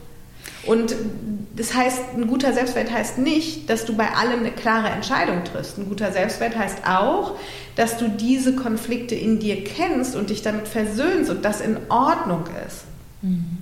Und 0.64 0.94
das 1.56 1.72
heißt, 1.72 2.00
ein 2.16 2.26
guter 2.26 2.52
Selbstwert 2.52 2.90
heißt 2.90 3.18
nicht, 3.18 3.70
dass 3.70 3.84
du 3.84 3.94
bei 3.94 4.10
allem 4.10 4.40
eine 4.40 4.50
klare 4.50 4.88
Entscheidung 4.88 5.44
triffst. 5.44 5.78
Ein 5.78 5.88
guter 5.88 6.10
Selbstwert 6.10 6.56
heißt 6.58 6.78
auch, 6.86 7.36
dass 7.76 7.96
du 7.96 8.08
diese 8.08 8.56
Konflikte 8.56 9.14
in 9.14 9.38
dir 9.38 9.62
kennst 9.62 10.16
und 10.16 10.30
dich 10.30 10.42
damit 10.42 10.66
versöhnst 10.66 11.30
und 11.30 11.44
das 11.44 11.60
in 11.60 11.76
Ordnung 11.90 12.44
ist. 12.66 12.84
Mhm. 13.22 13.58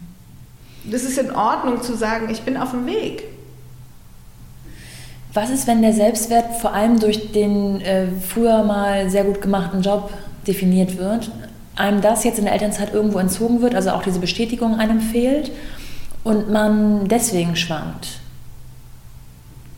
Das 0.84 1.04
ist 1.04 1.18
in 1.18 1.32
Ordnung 1.32 1.82
zu 1.82 1.94
sagen, 1.94 2.30
ich 2.30 2.42
bin 2.42 2.56
auf 2.56 2.70
dem 2.70 2.86
Weg. 2.86 3.24
Was 5.34 5.50
ist, 5.50 5.66
wenn 5.66 5.82
der 5.82 5.92
Selbstwert 5.92 6.56
vor 6.60 6.72
allem 6.72 6.98
durch 6.98 7.32
den 7.32 7.80
äh, 7.82 8.06
früher 8.26 8.64
mal 8.64 9.10
sehr 9.10 9.24
gut 9.24 9.42
gemachten 9.42 9.82
Job 9.82 10.12
definiert 10.46 10.96
wird, 10.96 11.30
einem 11.76 12.00
das 12.00 12.24
jetzt 12.24 12.38
in 12.38 12.44
der 12.44 12.54
Elternzeit 12.54 12.92
irgendwo 12.92 13.18
entzogen 13.18 13.60
wird, 13.60 13.74
also 13.74 13.90
auch 13.90 14.02
diese 14.02 14.18
Bestätigung 14.18 14.78
einem 14.78 15.00
fehlt 15.00 15.50
und 16.24 16.50
man 16.50 17.08
deswegen 17.08 17.56
schwankt? 17.56 18.20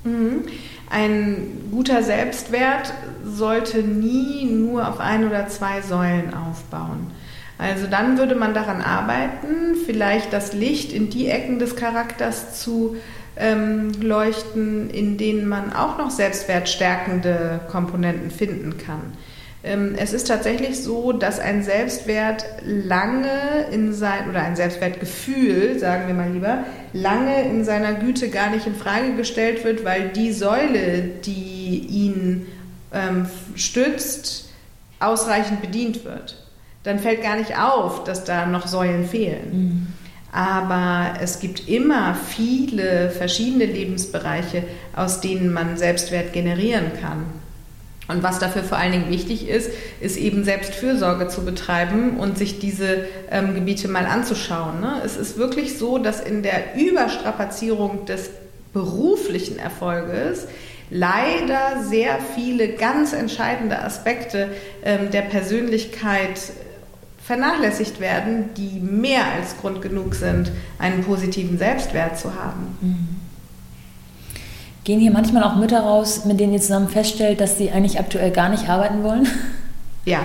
Mhm. 0.04 0.44
Ein 0.90 1.46
guter 1.70 2.02
Selbstwert 2.02 2.92
sollte 3.24 3.82
nie 3.82 4.44
nur 4.44 4.88
auf 4.88 5.00
ein 5.00 5.26
oder 5.26 5.48
zwei 5.48 5.80
Säulen 5.80 6.34
aufbauen. 6.34 7.10
Also 7.58 7.86
dann 7.86 8.18
würde 8.18 8.34
man 8.34 8.52
daran 8.52 8.82
arbeiten, 8.82 9.76
vielleicht 9.86 10.32
das 10.32 10.52
Licht 10.52 10.92
in 10.92 11.10
die 11.10 11.28
Ecken 11.28 11.58
des 11.58 11.76
Charakters 11.76 12.60
zu 12.60 12.96
ähm, 13.36 13.92
leuchten, 14.00 14.90
in 14.90 15.16
denen 15.18 15.48
man 15.48 15.72
auch 15.72 15.98
noch 15.98 16.10
selbstwertstärkende 16.10 17.60
Komponenten 17.70 18.30
finden 18.30 18.76
kann. 18.78 19.12
Ähm, 19.64 19.94
es 19.96 20.12
ist 20.12 20.28
tatsächlich 20.28 20.82
so, 20.82 21.12
dass 21.12 21.40
ein 21.40 21.62
Selbstwert 21.62 22.44
lange 22.62 23.66
in 23.72 23.94
sein 23.94 24.28
oder 24.28 24.42
ein 24.42 24.56
Selbstwertgefühl, 24.56 25.78
sagen 25.78 26.06
wir 26.06 26.14
mal 26.14 26.30
lieber, 26.30 26.64
lange 26.92 27.42
in 27.48 27.64
seiner 27.64 27.94
Güte 27.94 28.28
gar 28.28 28.50
nicht 28.50 28.66
in 28.66 28.74
Frage 28.74 29.14
gestellt 29.16 29.64
wird, 29.64 29.84
weil 29.84 30.10
die 30.10 30.32
Säule, 30.32 31.02
die 31.24 31.78
ihn 31.88 32.46
ähm, 32.92 33.26
stützt, 33.54 34.50
ausreichend 35.00 35.62
bedient 35.62 36.04
wird. 36.04 36.36
Dann 36.82 36.98
fällt 36.98 37.22
gar 37.22 37.36
nicht 37.36 37.58
auf, 37.58 38.04
dass 38.04 38.24
da 38.24 38.44
noch 38.44 38.66
Säulen 38.66 39.06
fehlen. 39.06 39.50
Mhm. 39.52 39.86
Aber 40.30 41.14
es 41.22 41.38
gibt 41.38 41.68
immer 41.68 42.14
viele 42.14 43.08
verschiedene 43.08 43.64
Lebensbereiche, 43.64 44.64
aus 44.94 45.20
denen 45.20 45.52
man 45.52 45.78
Selbstwert 45.78 46.34
generieren 46.34 46.90
kann. 47.00 47.24
Und 48.06 48.22
was 48.22 48.38
dafür 48.38 48.62
vor 48.62 48.78
allen 48.78 48.92
Dingen 48.92 49.10
wichtig 49.10 49.48
ist, 49.48 49.70
ist 50.00 50.16
eben 50.16 50.44
Selbstfürsorge 50.44 51.28
zu 51.28 51.44
betreiben 51.44 52.18
und 52.18 52.36
sich 52.36 52.58
diese 52.58 53.06
ähm, 53.30 53.54
Gebiete 53.54 53.88
mal 53.88 54.06
anzuschauen. 54.06 54.80
Ne? 54.80 55.00
Es 55.04 55.16
ist 55.16 55.38
wirklich 55.38 55.78
so, 55.78 55.98
dass 55.98 56.20
in 56.20 56.42
der 56.42 56.76
Überstrapazierung 56.76 58.04
des 58.04 58.30
beruflichen 58.74 59.58
Erfolges 59.58 60.46
leider 60.90 61.82
sehr 61.82 62.18
viele 62.34 62.74
ganz 62.74 63.14
entscheidende 63.14 63.82
Aspekte 63.82 64.48
ähm, 64.84 65.10
der 65.10 65.22
Persönlichkeit 65.22 66.38
vernachlässigt 67.24 68.00
werden, 68.00 68.50
die 68.54 68.80
mehr 68.80 69.24
als 69.34 69.56
Grund 69.58 69.80
genug 69.80 70.14
sind, 70.14 70.52
einen 70.78 71.04
positiven 71.04 71.56
Selbstwert 71.56 72.18
zu 72.18 72.34
haben. 72.34 72.76
Mhm. 72.82 73.23
Gehen 74.84 75.00
hier 75.00 75.10
manchmal 75.10 75.42
auch 75.42 75.56
Mütter 75.56 75.80
raus, 75.80 76.26
mit 76.26 76.38
denen 76.38 76.52
ihr 76.52 76.60
zusammen 76.60 76.88
feststellt, 76.88 77.40
dass 77.40 77.56
sie 77.56 77.70
eigentlich 77.70 77.98
aktuell 77.98 78.30
gar 78.30 78.50
nicht 78.50 78.68
arbeiten 78.68 79.02
wollen? 79.02 79.26
Ja. 80.06 80.20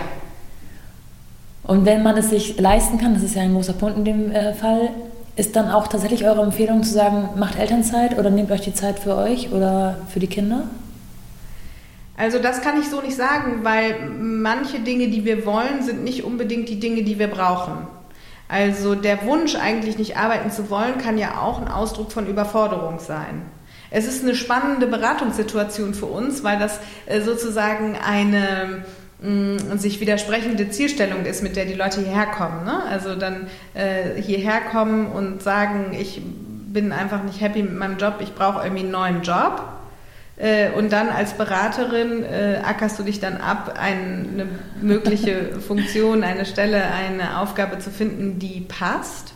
Und 1.63 1.85
wenn 1.85 2.03
man 2.03 2.17
es 2.17 2.31
sich 2.31 2.59
leisten 2.59 2.97
kann, 2.97 3.13
das 3.13 3.23
ist 3.23 3.35
ja 3.35 3.43
ein 3.43 3.53
großer 3.53 3.71
Punkt 3.71 3.97
in 3.97 4.03
dem 4.03 4.31
äh, 4.31 4.53
Fall, 4.53 4.89
ist 5.37 5.55
dann 5.55 5.71
auch 5.71 5.87
tatsächlich 5.87 6.25
eure 6.25 6.41
Empfehlung 6.41 6.83
zu 6.83 6.91
sagen, 6.91 7.29
macht 7.37 7.57
Elternzeit 7.57 8.19
oder 8.19 8.29
nehmt 8.29 8.51
euch 8.51 8.59
die 8.59 8.73
Zeit 8.73 8.99
für 8.99 9.15
euch 9.15 9.53
oder 9.53 10.01
für 10.09 10.19
die 10.19 10.27
Kinder? 10.27 10.63
Also 12.17 12.39
das 12.39 12.61
kann 12.61 12.77
ich 12.77 12.89
so 12.89 12.99
nicht 12.99 13.15
sagen, 13.15 13.63
weil 13.63 13.95
manche 14.19 14.81
Dinge, 14.81 15.07
die 15.07 15.23
wir 15.23 15.45
wollen, 15.45 15.81
sind 15.81 16.03
nicht 16.03 16.25
unbedingt 16.25 16.67
die 16.67 16.81
Dinge, 16.81 17.03
die 17.03 17.17
wir 17.17 17.29
brauchen. 17.29 17.87
Also 18.49 18.95
der 18.95 19.23
Wunsch 19.25 19.55
eigentlich 19.55 19.97
nicht 19.97 20.17
arbeiten 20.17 20.51
zu 20.51 20.69
wollen, 20.69 20.97
kann 20.97 21.17
ja 21.17 21.39
auch 21.39 21.61
ein 21.61 21.69
Ausdruck 21.69 22.11
von 22.11 22.27
Überforderung 22.27 22.99
sein. 22.99 23.43
Es 23.91 24.07
ist 24.07 24.23
eine 24.23 24.35
spannende 24.35 24.87
Beratungssituation 24.87 25.93
für 25.93 26.05
uns, 26.05 26.43
weil 26.43 26.59
das 26.59 26.79
äh, 27.05 27.21
sozusagen 27.21 27.97
eine 27.97 28.83
mm, 29.21 29.77
sich 29.77 29.99
widersprechende 29.99 30.69
Zielstellung 30.69 31.25
ist, 31.25 31.41
mit 31.41 31.55
der 31.55 31.65
die 31.65 31.73
Leute 31.73 32.01
hierher 32.01 32.27
kommen. 32.27 32.65
Ne? 32.65 32.83
Also 32.89 33.15
dann 33.15 33.47
äh, 33.73 34.21
hierher 34.21 34.61
kommen 34.61 35.07
und 35.07 35.41
sagen, 35.41 35.95
ich 35.99 36.21
bin 36.23 36.91
einfach 36.91 37.23
nicht 37.23 37.41
happy 37.41 37.63
mit 37.63 37.75
meinem 37.75 37.97
Job, 37.97 38.15
ich 38.19 38.35
brauche 38.35 38.63
irgendwie 38.63 38.83
einen 38.83 38.91
neuen 38.91 39.21
Job. 39.23 39.63
Äh, 40.37 40.69
und 40.71 40.91
dann 40.91 41.09
als 41.09 41.33
Beraterin 41.33 42.23
äh, 42.23 42.61
ackerst 42.63 42.97
du 42.97 43.03
dich 43.03 43.19
dann 43.19 43.37
ab, 43.37 43.77
eine 43.77 44.47
mögliche 44.81 45.59
Funktion, 45.67 46.23
eine 46.23 46.45
Stelle, 46.45 46.81
eine 46.93 47.39
Aufgabe 47.39 47.79
zu 47.79 47.89
finden, 47.89 48.39
die 48.39 48.61
passt. 48.61 49.33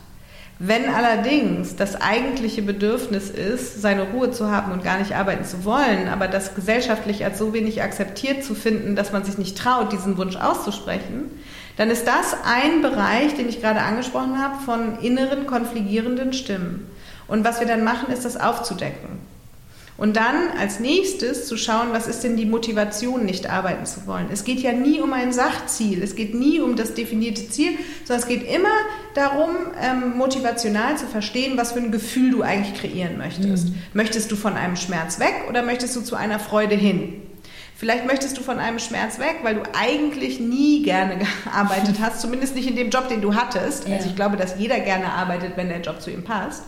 Wenn 0.59 0.87
allerdings 0.87 1.75
das 1.75 1.99
eigentliche 1.99 2.61
Bedürfnis 2.61 3.29
ist, 3.29 3.81
seine 3.81 4.11
Ruhe 4.11 4.31
zu 4.31 4.51
haben 4.51 4.71
und 4.71 4.83
gar 4.83 4.99
nicht 4.99 5.15
arbeiten 5.15 5.45
zu 5.45 5.65
wollen, 5.65 6.07
aber 6.07 6.27
das 6.27 6.55
gesellschaftlich 6.55 7.25
als 7.25 7.39
so 7.39 7.53
wenig 7.53 7.81
akzeptiert 7.81 8.43
zu 8.43 8.53
finden, 8.53 8.95
dass 8.95 9.11
man 9.11 9.23
sich 9.23 9.37
nicht 9.37 9.57
traut, 9.57 9.91
diesen 9.91 10.17
Wunsch 10.17 10.35
auszusprechen, 10.35 11.31
dann 11.75 11.89
ist 11.89 12.07
das 12.07 12.35
ein 12.45 12.81
Bereich, 12.81 13.35
den 13.35 13.49
ich 13.49 13.61
gerade 13.61 13.81
angesprochen 13.81 14.39
habe, 14.39 14.63
von 14.63 14.99
inneren 14.99 15.47
konfligierenden 15.47 16.33
Stimmen. 16.33 16.87
Und 17.27 17.43
was 17.43 17.59
wir 17.59 17.67
dann 17.67 17.83
machen, 17.83 18.13
ist 18.13 18.25
das 18.25 18.37
aufzudecken. 18.37 19.32
Und 19.95 20.15
dann 20.15 20.49
als 20.59 20.79
nächstes 20.79 21.47
zu 21.47 21.55
schauen, 21.55 21.89
was 21.91 22.07
ist 22.07 22.23
denn 22.23 22.35
die 22.35 22.47
Motivation, 22.47 23.25
nicht 23.25 23.49
arbeiten 23.49 23.85
zu 23.85 24.07
wollen. 24.07 24.27
Es 24.31 24.43
geht 24.43 24.59
ja 24.59 24.71
nie 24.71 24.99
um 24.99 25.13
ein 25.13 25.31
Sachziel, 25.31 26.01
es 26.01 26.15
geht 26.15 26.33
nie 26.33 26.59
um 26.59 26.75
das 26.75 26.95
definierte 26.95 27.47
Ziel, 27.47 27.73
sondern 28.03 28.23
es 28.23 28.27
geht 28.27 28.51
immer 28.51 28.73
darum, 29.13 29.51
ähm, 29.79 30.17
motivational 30.17 30.97
zu 30.97 31.05
verstehen, 31.05 31.57
was 31.57 31.73
für 31.73 31.79
ein 31.79 31.91
Gefühl 31.91 32.31
du 32.31 32.41
eigentlich 32.41 32.73
kreieren 32.79 33.19
möchtest. 33.19 33.69
Mhm. 33.69 33.75
Möchtest 33.93 34.31
du 34.31 34.35
von 34.35 34.55
einem 34.55 34.77
Schmerz 34.77 35.19
weg 35.19 35.45
oder 35.47 35.61
möchtest 35.61 35.95
du 35.95 36.01
zu 36.01 36.15
einer 36.15 36.39
Freude 36.39 36.75
hin? 36.75 37.21
Vielleicht 37.75 38.07
möchtest 38.07 38.37
du 38.37 38.41
von 38.41 38.59
einem 38.59 38.79
Schmerz 38.79 39.19
weg, 39.19 39.39
weil 39.43 39.55
du 39.55 39.61
eigentlich 39.77 40.39
nie 40.39 40.83
gerne 40.83 41.17
gearbeitet 41.43 41.97
hast, 42.01 42.21
zumindest 42.21 42.55
nicht 42.55 42.67
in 42.67 42.75
dem 42.75 42.89
Job, 42.89 43.09
den 43.09 43.21
du 43.21 43.35
hattest. 43.35 43.87
Ja. 43.87 43.97
Also 43.97 44.09
ich 44.09 44.15
glaube, 44.15 44.37
dass 44.37 44.57
jeder 44.57 44.79
gerne 44.79 45.11
arbeitet, 45.11 45.53
wenn 45.55 45.69
der 45.69 45.81
Job 45.81 46.01
zu 46.01 46.09
ihm 46.09 46.23
passt. 46.23 46.63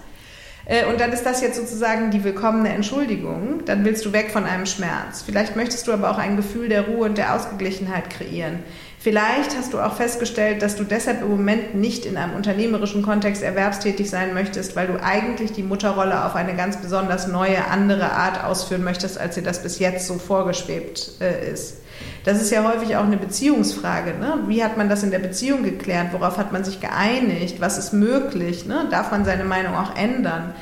Äh, 0.65 0.85
und 0.85 0.99
dann 0.99 1.11
ist 1.11 1.25
das 1.25 1.41
jetzt 1.41 1.57
sozusagen 1.57 2.11
die 2.11 2.23
willkommene 2.23 2.69
Entschuldigung. 2.69 3.63
Dann 3.65 3.85
willst 3.85 4.05
du 4.05 4.13
weg 4.13 4.31
von 4.31 4.45
einem 4.45 4.65
Schmerz. 4.65 5.21
Vielleicht 5.25 5.55
möchtest 5.55 5.87
du 5.87 5.93
aber 5.93 6.11
auch 6.11 6.17
ein 6.17 6.35
Gefühl 6.35 6.69
der 6.69 6.87
Ruhe 6.87 7.05
und 7.05 7.17
der 7.17 7.35
Ausgeglichenheit 7.35 8.09
kreieren. 8.09 8.59
Vielleicht 8.99 9.55
hast 9.55 9.73
du 9.73 9.79
auch 9.79 9.95
festgestellt, 9.95 10.63
dass 10.63 10.77
du 10.77 10.83
deshalb 10.83 11.21
im 11.21 11.29
Moment 11.29 11.75
nicht 11.75 12.07
in 12.07 12.17
einem 12.17 12.33
unternehmerischen 12.33 13.03
Kontext 13.03 13.43
erwerbstätig 13.43 14.09
sein 14.09 14.33
möchtest, 14.33 14.75
weil 14.75 14.87
du 14.87 14.99
eigentlich 14.99 15.51
die 15.51 15.61
Mutterrolle 15.61 16.25
auf 16.25 16.35
eine 16.35 16.55
ganz 16.55 16.77
besonders 16.77 17.27
neue, 17.27 17.65
andere 17.65 18.11
Art 18.13 18.43
ausführen 18.43 18.83
möchtest, 18.83 19.19
als 19.19 19.35
dir 19.35 19.43
das 19.43 19.61
bis 19.61 19.77
jetzt 19.77 20.07
so 20.07 20.15
vorgeschwebt 20.15 21.11
äh, 21.21 21.51
ist. 21.51 21.84
Das 22.25 22.41
ist 22.41 22.51
ja 22.51 22.63
häufig 22.63 22.97
auch 22.97 23.03
eine 23.03 23.17
Beziehungsfrage. 23.17 24.15
Ne? 24.19 24.39
Wie 24.47 24.63
hat 24.63 24.77
man 24.77 24.89
das 24.89 25.03
in 25.03 25.11
der 25.11 25.19
Beziehung 25.19 25.61
geklärt? 25.63 26.07
Worauf 26.11 26.37
hat 26.37 26.51
man 26.51 26.65
sich 26.65 26.81
geeinigt? 26.81 27.61
Was 27.61 27.77
ist 27.77 27.93
möglich? 27.93 28.65
Ne? 28.65 28.87
Darf 28.89 29.11
man 29.11 29.23
seine 29.25 29.43
Meinung 29.43 29.75
auch 29.75 29.95
ändern? 29.95 30.55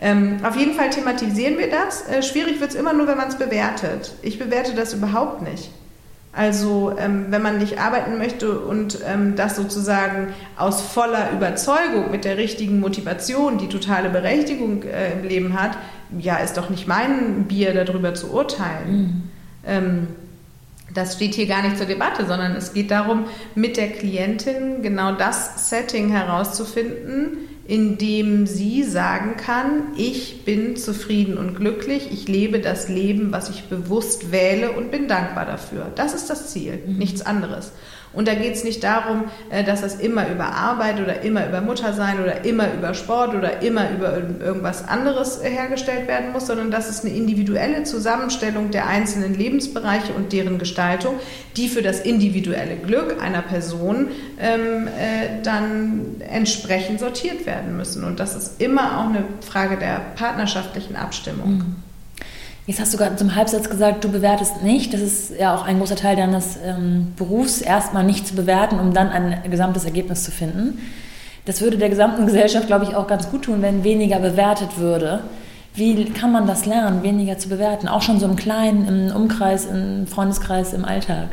Ähm, 0.00 0.36
auf 0.44 0.56
jeden 0.56 0.74
Fall 0.74 0.90
thematisieren 0.90 1.58
wir 1.58 1.68
das. 1.70 2.06
Äh, 2.06 2.22
schwierig 2.22 2.60
wird 2.60 2.70
es 2.70 2.76
immer 2.76 2.92
nur, 2.92 3.08
wenn 3.08 3.16
man 3.16 3.28
es 3.28 3.36
bewertet. 3.36 4.14
Ich 4.22 4.38
bewerte 4.38 4.74
das 4.74 4.94
überhaupt 4.94 5.42
nicht. 5.42 5.72
Also 6.32 6.94
ähm, 6.96 7.26
wenn 7.30 7.42
man 7.42 7.58
nicht 7.58 7.80
arbeiten 7.80 8.16
möchte 8.16 8.60
und 8.60 9.00
ähm, 9.04 9.34
das 9.34 9.56
sozusagen 9.56 10.28
aus 10.56 10.80
voller 10.80 11.32
Überzeugung 11.32 12.12
mit 12.12 12.24
der 12.24 12.36
richtigen 12.36 12.78
Motivation 12.78 13.58
die 13.58 13.68
totale 13.68 14.08
Berechtigung 14.08 14.84
äh, 14.84 15.14
im 15.14 15.26
Leben 15.26 15.60
hat, 15.60 15.72
ja, 16.16 16.36
ist 16.36 16.56
doch 16.56 16.70
nicht 16.70 16.86
mein 16.86 17.44
Bier 17.48 17.74
darüber 17.74 18.14
zu 18.14 18.32
urteilen. 18.32 19.32
Mhm. 19.66 20.08
Das 20.98 21.14
steht 21.14 21.36
hier 21.36 21.46
gar 21.46 21.62
nicht 21.62 21.78
zur 21.78 21.86
Debatte, 21.86 22.26
sondern 22.26 22.56
es 22.56 22.72
geht 22.72 22.90
darum, 22.90 23.26
mit 23.54 23.76
der 23.76 23.88
Klientin 23.88 24.82
genau 24.82 25.12
das 25.12 25.70
Setting 25.70 26.10
herauszufinden, 26.10 27.38
in 27.68 27.98
dem 27.98 28.48
sie 28.48 28.82
sagen 28.82 29.36
kann, 29.36 29.92
ich 29.96 30.44
bin 30.44 30.74
zufrieden 30.74 31.38
und 31.38 31.54
glücklich, 31.54 32.08
ich 32.10 32.26
lebe 32.26 32.58
das 32.58 32.88
Leben, 32.88 33.30
was 33.30 33.48
ich 33.48 33.68
bewusst 33.68 34.32
wähle 34.32 34.72
und 34.72 34.90
bin 34.90 35.06
dankbar 35.06 35.46
dafür. 35.46 35.86
Das 35.94 36.14
ist 36.14 36.30
das 36.30 36.48
Ziel, 36.48 36.82
mhm. 36.84 36.96
nichts 36.96 37.22
anderes. 37.22 37.70
Und 38.12 38.26
da 38.26 38.34
geht 38.34 38.54
es 38.54 38.64
nicht 38.64 38.82
darum, 38.82 39.24
äh, 39.50 39.64
dass 39.64 39.82
das 39.82 39.96
immer 39.96 40.28
über 40.28 40.46
Arbeit 40.46 41.00
oder 41.00 41.22
immer 41.22 41.46
über 41.46 41.60
Muttersein 41.60 42.22
oder 42.22 42.44
immer 42.44 42.72
über 42.72 42.94
Sport 42.94 43.34
oder 43.34 43.62
immer 43.62 43.90
über 43.90 44.16
irgendwas 44.16 44.88
anderes 44.88 45.42
hergestellt 45.42 46.08
werden 46.08 46.32
muss, 46.32 46.46
sondern 46.46 46.70
dass 46.70 46.88
es 46.88 47.04
eine 47.04 47.14
individuelle 47.14 47.84
Zusammenstellung 47.84 48.70
der 48.70 48.86
einzelnen 48.86 49.34
Lebensbereiche 49.34 50.12
und 50.12 50.32
deren 50.32 50.58
Gestaltung, 50.58 51.14
die 51.56 51.68
für 51.68 51.82
das 51.82 52.00
individuelle 52.00 52.76
Glück 52.76 53.22
einer 53.22 53.42
Person 53.42 54.08
ähm, 54.40 54.86
äh, 54.86 55.42
dann 55.42 56.20
entsprechend 56.20 57.00
sortiert 57.00 57.46
werden 57.46 57.76
müssen. 57.76 58.04
Und 58.04 58.20
das 58.20 58.34
ist 58.34 58.60
immer 58.60 58.98
auch 58.98 59.08
eine 59.08 59.24
Frage 59.40 59.76
der 59.76 60.00
partnerschaftlichen 60.16 60.96
Abstimmung. 60.96 61.48
Mhm. 61.50 61.87
Jetzt 62.68 62.80
hast 62.80 62.92
du 62.92 62.98
gerade 62.98 63.16
zum 63.16 63.34
Halbsatz 63.34 63.70
gesagt, 63.70 64.04
du 64.04 64.10
bewertest 64.10 64.62
nicht. 64.62 64.92
Das 64.92 65.00
ist 65.00 65.32
ja 65.40 65.54
auch 65.54 65.64
ein 65.64 65.78
großer 65.78 65.96
Teil 65.96 66.16
deines 66.16 66.58
ähm, 66.62 67.14
Berufs, 67.16 67.62
erstmal 67.62 68.04
nicht 68.04 68.26
zu 68.26 68.34
bewerten, 68.34 68.78
um 68.78 68.92
dann 68.92 69.08
ein 69.08 69.50
gesamtes 69.50 69.86
Ergebnis 69.86 70.22
zu 70.22 70.30
finden. 70.30 70.78
Das 71.46 71.62
würde 71.62 71.78
der 71.78 71.88
gesamten 71.88 72.26
Gesellschaft, 72.26 72.66
glaube 72.66 72.84
ich, 72.84 72.94
auch 72.94 73.06
ganz 73.06 73.30
gut 73.30 73.46
tun, 73.46 73.62
wenn 73.62 73.84
weniger 73.84 74.18
bewertet 74.18 74.76
würde. 74.76 75.20
Wie 75.72 76.04
kann 76.10 76.30
man 76.30 76.46
das 76.46 76.66
lernen, 76.66 77.02
weniger 77.02 77.38
zu 77.38 77.48
bewerten? 77.48 77.88
Auch 77.88 78.02
schon 78.02 78.20
so 78.20 78.26
im 78.26 78.36
Kleinen, 78.36 78.86
im 78.86 79.16
Umkreis, 79.16 79.64
im 79.64 80.06
Freundeskreis, 80.06 80.74
im 80.74 80.84
Alltag? 80.84 81.28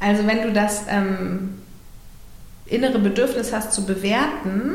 Also 0.00 0.26
wenn 0.26 0.42
du 0.42 0.52
das 0.52 0.86
ähm, 0.90 1.50
innere 2.66 2.98
Bedürfnis 2.98 3.52
hast 3.52 3.72
zu 3.72 3.86
bewerten, 3.86 4.72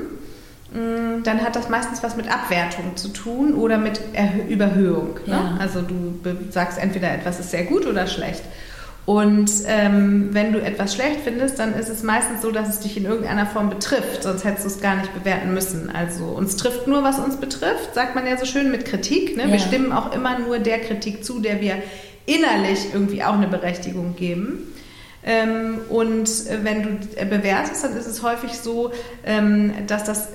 dann 0.74 1.42
hat 1.44 1.56
das 1.56 1.70
meistens 1.70 2.04
was 2.04 2.18
mit 2.18 2.30
Abwertung 2.30 2.98
zu 2.98 3.08
tun 3.10 3.54
oder 3.56 3.78
mit 3.78 4.02
Erhö 4.14 4.42
Überhöhung. 4.42 5.16
Ne? 5.26 5.34
Ja. 5.34 5.58
Also 5.60 5.82
du 5.82 6.20
sagst 6.50 6.78
entweder 6.78 7.14
etwas 7.14 7.40
ist 7.40 7.52
sehr 7.52 7.64
gut 7.64 7.86
oder 7.86 8.06
schlecht. 8.06 8.44
Und 9.06 9.50
ähm, 9.68 10.34
wenn 10.34 10.52
du 10.52 10.62
etwas 10.62 10.94
schlecht 10.94 11.22
findest, 11.24 11.60
dann 11.60 11.74
ist 11.74 11.88
es 11.88 12.04
meistens 12.04 12.42
so, 12.42 12.52
dass 12.52 12.68
es 12.68 12.82
dich 12.82 12.98
in 12.98 13.06
irgendeiner 13.06 13.46
Form 13.46 13.70
betrifft, 13.70 14.24
sonst 14.24 14.44
hättest 14.44 14.66
du 14.66 14.70
es 14.70 14.82
gar 14.82 14.98
nicht 14.98 15.14
bewerten 15.14 15.54
müssen. 15.54 15.90
Also 15.90 16.26
uns 16.26 16.58
trifft 16.58 16.88
nur, 16.88 17.04
was 17.04 17.18
uns 17.18 17.38
betrifft, 17.38 17.96
sagt 17.96 18.16
man 18.16 18.28
ja 18.28 18.36
so 18.36 18.46
schön 18.46 18.70
mit 18.70 18.84
Kritik. 18.84 19.38
Ne? 19.38 19.44
Ja. 19.44 19.52
Wir 19.54 19.60
stimmen 19.60 19.94
auch 19.94 20.14
immer 20.14 20.38
nur 20.40 20.60
der 20.60 20.80
Kritik 20.80 21.24
zu, 21.24 21.40
der 21.40 21.62
wir 21.62 21.76
innerlich 22.26 22.94
irgendwie 22.94 23.24
auch 23.24 23.36
eine 23.36 23.48
Berechtigung 23.48 24.18
geben. 24.18 24.74
Ähm, 25.24 25.80
und 25.88 26.28
äh, 26.28 26.64
wenn 26.64 26.84
du 26.84 26.90
äh, 27.16 27.24
bewertest, 27.24 27.86
dann 27.86 27.96
ist 27.96 28.08
es 28.08 28.22
häufig 28.24 28.54
so, 28.54 28.92
ähm, 29.26 29.72
dass 29.88 30.04
das 30.04 30.28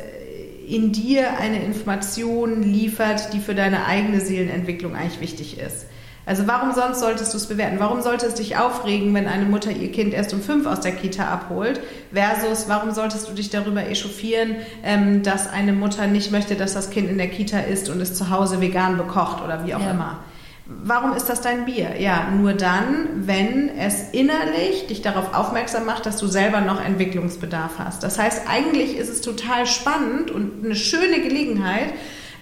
in 0.68 0.92
dir 0.92 1.38
eine 1.38 1.62
Information 1.62 2.62
liefert, 2.62 3.32
die 3.32 3.40
für 3.40 3.54
deine 3.54 3.86
eigene 3.86 4.20
Seelenentwicklung 4.20 4.94
eigentlich 4.94 5.20
wichtig 5.20 5.58
ist. 5.58 5.86
Also 6.24 6.46
warum 6.46 6.72
sonst 6.72 7.00
solltest 7.00 7.32
du 7.32 7.36
es 7.36 7.46
bewerten? 7.46 7.80
Warum 7.80 8.00
sollte 8.00 8.26
es 8.26 8.34
dich 8.34 8.56
aufregen, 8.56 9.12
wenn 9.12 9.26
eine 9.26 9.44
Mutter 9.44 9.72
ihr 9.72 9.90
Kind 9.90 10.14
erst 10.14 10.32
um 10.32 10.40
fünf 10.40 10.66
aus 10.66 10.80
der 10.80 10.92
Kita 10.92 11.24
abholt? 11.24 11.80
Versus 12.12 12.68
warum 12.68 12.92
solltest 12.92 13.28
du 13.28 13.32
dich 13.32 13.50
darüber 13.50 13.84
echauffieren, 13.84 14.56
ähm, 14.84 15.24
dass 15.24 15.48
eine 15.48 15.72
Mutter 15.72 16.06
nicht 16.06 16.30
möchte, 16.30 16.54
dass 16.54 16.74
das 16.74 16.90
Kind 16.90 17.10
in 17.10 17.18
der 17.18 17.28
Kita 17.28 17.58
ist 17.58 17.88
und 17.88 18.00
es 18.00 18.14
zu 18.14 18.30
Hause 18.30 18.60
vegan 18.60 18.96
bekocht 18.98 19.42
oder 19.42 19.66
wie 19.66 19.74
auch 19.74 19.80
ja. 19.80 19.90
immer? 19.90 20.20
Warum 20.64 21.12
ist 21.14 21.28
das 21.28 21.40
dein 21.40 21.64
Bier? 21.64 22.00
Ja, 22.00 22.30
nur 22.30 22.52
dann, 22.52 23.26
wenn 23.26 23.68
es 23.68 24.10
innerlich 24.12 24.86
dich 24.86 25.02
darauf 25.02 25.34
aufmerksam 25.34 25.84
macht, 25.84 26.06
dass 26.06 26.18
du 26.18 26.28
selber 26.28 26.60
noch 26.60 26.82
Entwicklungsbedarf 26.82 27.78
hast. 27.78 28.04
Das 28.04 28.18
heißt, 28.18 28.42
eigentlich 28.48 28.96
ist 28.96 29.08
es 29.08 29.22
total 29.22 29.66
spannend 29.66 30.30
und 30.30 30.64
eine 30.64 30.76
schöne 30.76 31.20
Gelegenheit, 31.20 31.92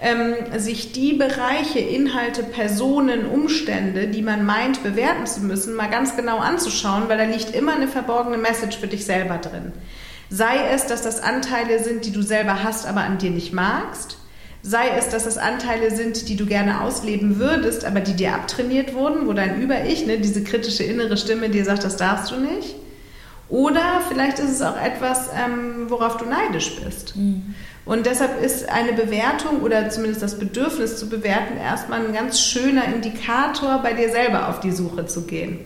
ähm, 0.03 0.35
sich 0.59 0.93
die 0.93 1.15
Bereiche, 1.15 1.79
Inhalte, 1.79 2.43
Personen, 2.43 3.27
Umstände, 3.27 4.09
die 4.09 4.23
man 4.23 4.45
meint 4.45 4.83
bewerten 4.83 5.27
zu 5.27 5.41
müssen, 5.41 5.75
mal 5.75 5.91
ganz 5.91 6.15
genau 6.15 6.39
anzuschauen, 6.39 7.05
weil 7.09 7.19
da 7.19 7.25
liegt 7.25 7.55
immer 7.55 7.75
eine 7.75 7.89
verborgene 7.89 8.39
Message 8.39 8.79
für 8.79 8.87
dich 8.87 9.07
selber 9.07 9.39
drin. 9.39 9.73
Sei 10.29 10.57
es, 10.73 10.87
dass 10.87 11.03
das 11.03 11.23
Anteile 11.23 11.83
sind, 11.83 12.05
die 12.05 12.13
du 12.13 12.23
selber 12.23 12.63
hast, 12.63 12.87
aber 12.87 13.01
an 13.01 13.19
dir 13.19 13.31
nicht 13.31 13.53
magst 13.53 14.20
Sei 14.63 14.91
es, 14.99 15.09
dass 15.09 15.25
es 15.25 15.39
Anteile 15.39 15.91
sind, 15.91 16.29
die 16.29 16.37
du 16.37 16.45
gerne 16.45 16.83
ausleben 16.83 17.39
würdest, 17.39 17.85
aber 17.85 18.01
die 18.01 18.15
dir 18.15 18.35
abtrainiert 18.35 18.95
wurden, 18.95 19.27
wo 19.27 19.33
dein 19.33 19.61
Über-Ich, 19.61 20.07
ne, 20.07 20.19
diese 20.19 20.45
kritische 20.45 20.85
innere 20.85 21.17
Stimme 21.17 21.49
dir 21.49 21.65
sagt, 21.65 21.83
das 21.85 21.97
darfst 21.97 22.31
du 22.31 22.37
nicht. 22.37 22.77
Oder 23.49 24.01
vielleicht 24.09 24.39
ist 24.39 24.51
es 24.51 24.63
auch 24.63 24.81
etwas, 24.81 25.29
ähm, 25.35 25.87
worauf 25.89 26.19
du 26.19 26.27
neidisch 26.27 26.81
bist. 26.85 27.17
Mhm. 27.17 27.55
Und 27.85 28.07
deshalb 28.07 28.41
ist 28.43 28.69
eine 28.69 28.93
Bewertung 28.93 29.63
oder 29.63 29.89
zumindest 29.89 30.23
das 30.23 30.39
Bedürfnis 30.39 30.99
zu 30.99 31.09
bewerten 31.09 31.57
erstmal 31.57 32.07
ein 32.07 32.13
ganz 32.13 32.41
schöner 32.41 32.85
Indikator, 32.85 33.81
bei 33.83 33.95
dir 33.95 34.11
selber 34.11 34.49
auf 34.49 34.61
die 34.61 34.71
Suche 34.71 35.07
zu 35.07 35.23
gehen. 35.23 35.59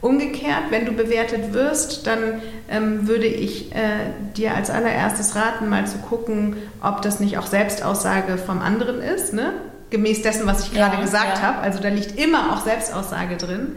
Umgekehrt, 0.00 0.70
wenn 0.70 0.86
du 0.86 0.92
bewertet 0.92 1.52
wirst, 1.52 2.06
dann 2.06 2.40
ähm, 2.70 3.06
würde 3.06 3.26
ich 3.26 3.74
äh, 3.74 4.12
dir 4.36 4.54
als 4.54 4.70
allererstes 4.70 5.36
raten, 5.36 5.68
mal 5.68 5.86
zu 5.86 5.98
gucken, 5.98 6.56
ob 6.82 7.02
das 7.02 7.20
nicht 7.20 7.36
auch 7.36 7.46
Selbstaussage 7.46 8.38
vom 8.38 8.60
anderen 8.60 9.00
ist. 9.02 9.34
Ne? 9.34 9.52
gemäß 9.90 10.22
dessen, 10.22 10.46
was 10.46 10.64
ich 10.64 10.72
gerade 10.72 10.96
Ja, 10.96 11.02
gesagt 11.02 11.38
ja. 11.38 11.42
habe. 11.42 11.58
Also 11.58 11.80
da 11.80 11.88
liegt 11.88 12.18
immer 12.18 12.52
auch 12.52 12.64
Selbstaussage 12.64 13.36
drin. 13.36 13.72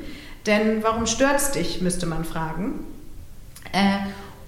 Denn 0.46 0.84
warum 0.84 1.06
stört's 1.06 1.52
dich, 1.52 1.82
müsste 1.82 2.06
man 2.06 2.24
fragen. 2.24 2.86
Äh, 3.72 3.98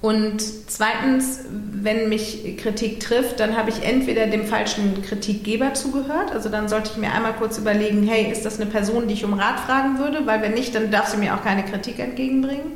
und 0.01 0.41
zweitens, 0.67 1.39
wenn 1.49 2.09
mich 2.09 2.57
Kritik 2.57 2.99
trifft, 2.99 3.39
dann 3.39 3.57
habe 3.57 3.69
ich 3.69 3.83
entweder 3.83 4.27
dem 4.27 4.45
falschen 4.45 5.01
Kritikgeber 5.01 5.73
zugehört. 5.73 6.31
Also 6.31 6.49
dann 6.49 6.67
sollte 6.67 6.91
ich 6.91 6.97
mir 6.97 7.11
einmal 7.11 7.33
kurz 7.33 7.57
überlegen, 7.57 8.03
hey, 8.03 8.31
ist 8.31 8.45
das 8.45 8.59
eine 8.59 8.69
Person, 8.69 9.07
die 9.07 9.13
ich 9.13 9.25
um 9.25 9.33
Rat 9.33 9.59
fragen 9.61 9.97
würde? 9.97 10.27
Weil 10.27 10.41
wenn 10.41 10.53
nicht, 10.53 10.75
dann 10.75 10.91
darf 10.91 11.07
sie 11.07 11.17
mir 11.17 11.35
auch 11.35 11.43
keine 11.43 11.63
Kritik 11.63 11.99
entgegenbringen. 11.99 12.73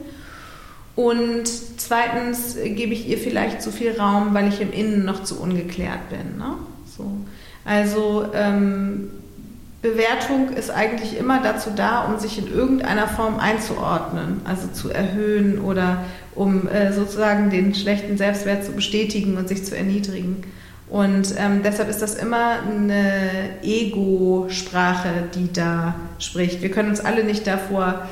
Und 0.96 1.48
zweitens 1.78 2.56
gebe 2.56 2.94
ich 2.94 3.08
ihr 3.08 3.18
vielleicht 3.18 3.62
zu 3.62 3.72
viel 3.72 3.92
Raum, 4.00 4.34
weil 4.34 4.50
ich 4.50 4.60
im 4.60 4.74
Innen 4.74 5.06
noch 5.06 5.24
zu 5.24 5.40
ungeklärt 5.40 6.10
bin. 6.10 6.38
Ne? 6.38 6.56
So. 6.98 7.12
Also 7.64 8.26
ähm, 8.34 9.12
Bewertung 9.82 10.50
ist 10.50 10.72
eigentlich 10.72 11.18
immer 11.18 11.42
dazu 11.42 11.70
da, 11.74 12.06
um 12.06 12.20
sich 12.20 12.38
in 12.38 12.54
irgendeiner 12.54 13.08
Form 13.08 13.40
einzuordnen, 13.40 14.42
also 14.44 14.68
zu 14.68 14.90
erhöhen 14.90 15.60
oder 15.62 16.04
um 16.36 16.68
äh, 16.68 16.92
sozusagen 16.92 17.50
den 17.50 17.74
schlechten 17.74 18.18
Selbstwert 18.18 18.66
zu 18.66 18.74
bestätigen 18.74 19.38
und 19.38 19.48
sich 19.48 19.64
zu 19.64 19.78
erniedrigen. 19.78 20.44
Und 20.90 21.36
ähm, 21.38 21.62
deshalb 21.64 21.88
ist 21.90 22.02
das 22.02 22.16
immer 22.16 22.60
eine 22.64 23.62
Ego-Sprache, 23.62 25.10
die 25.36 25.54
da 25.54 25.96
spricht. 26.18 26.62
Wir 26.62 26.72
können 26.72 26.90
uns 26.90 27.00
alle 27.00 27.24
nicht 27.24 27.48
davor 27.48 28.08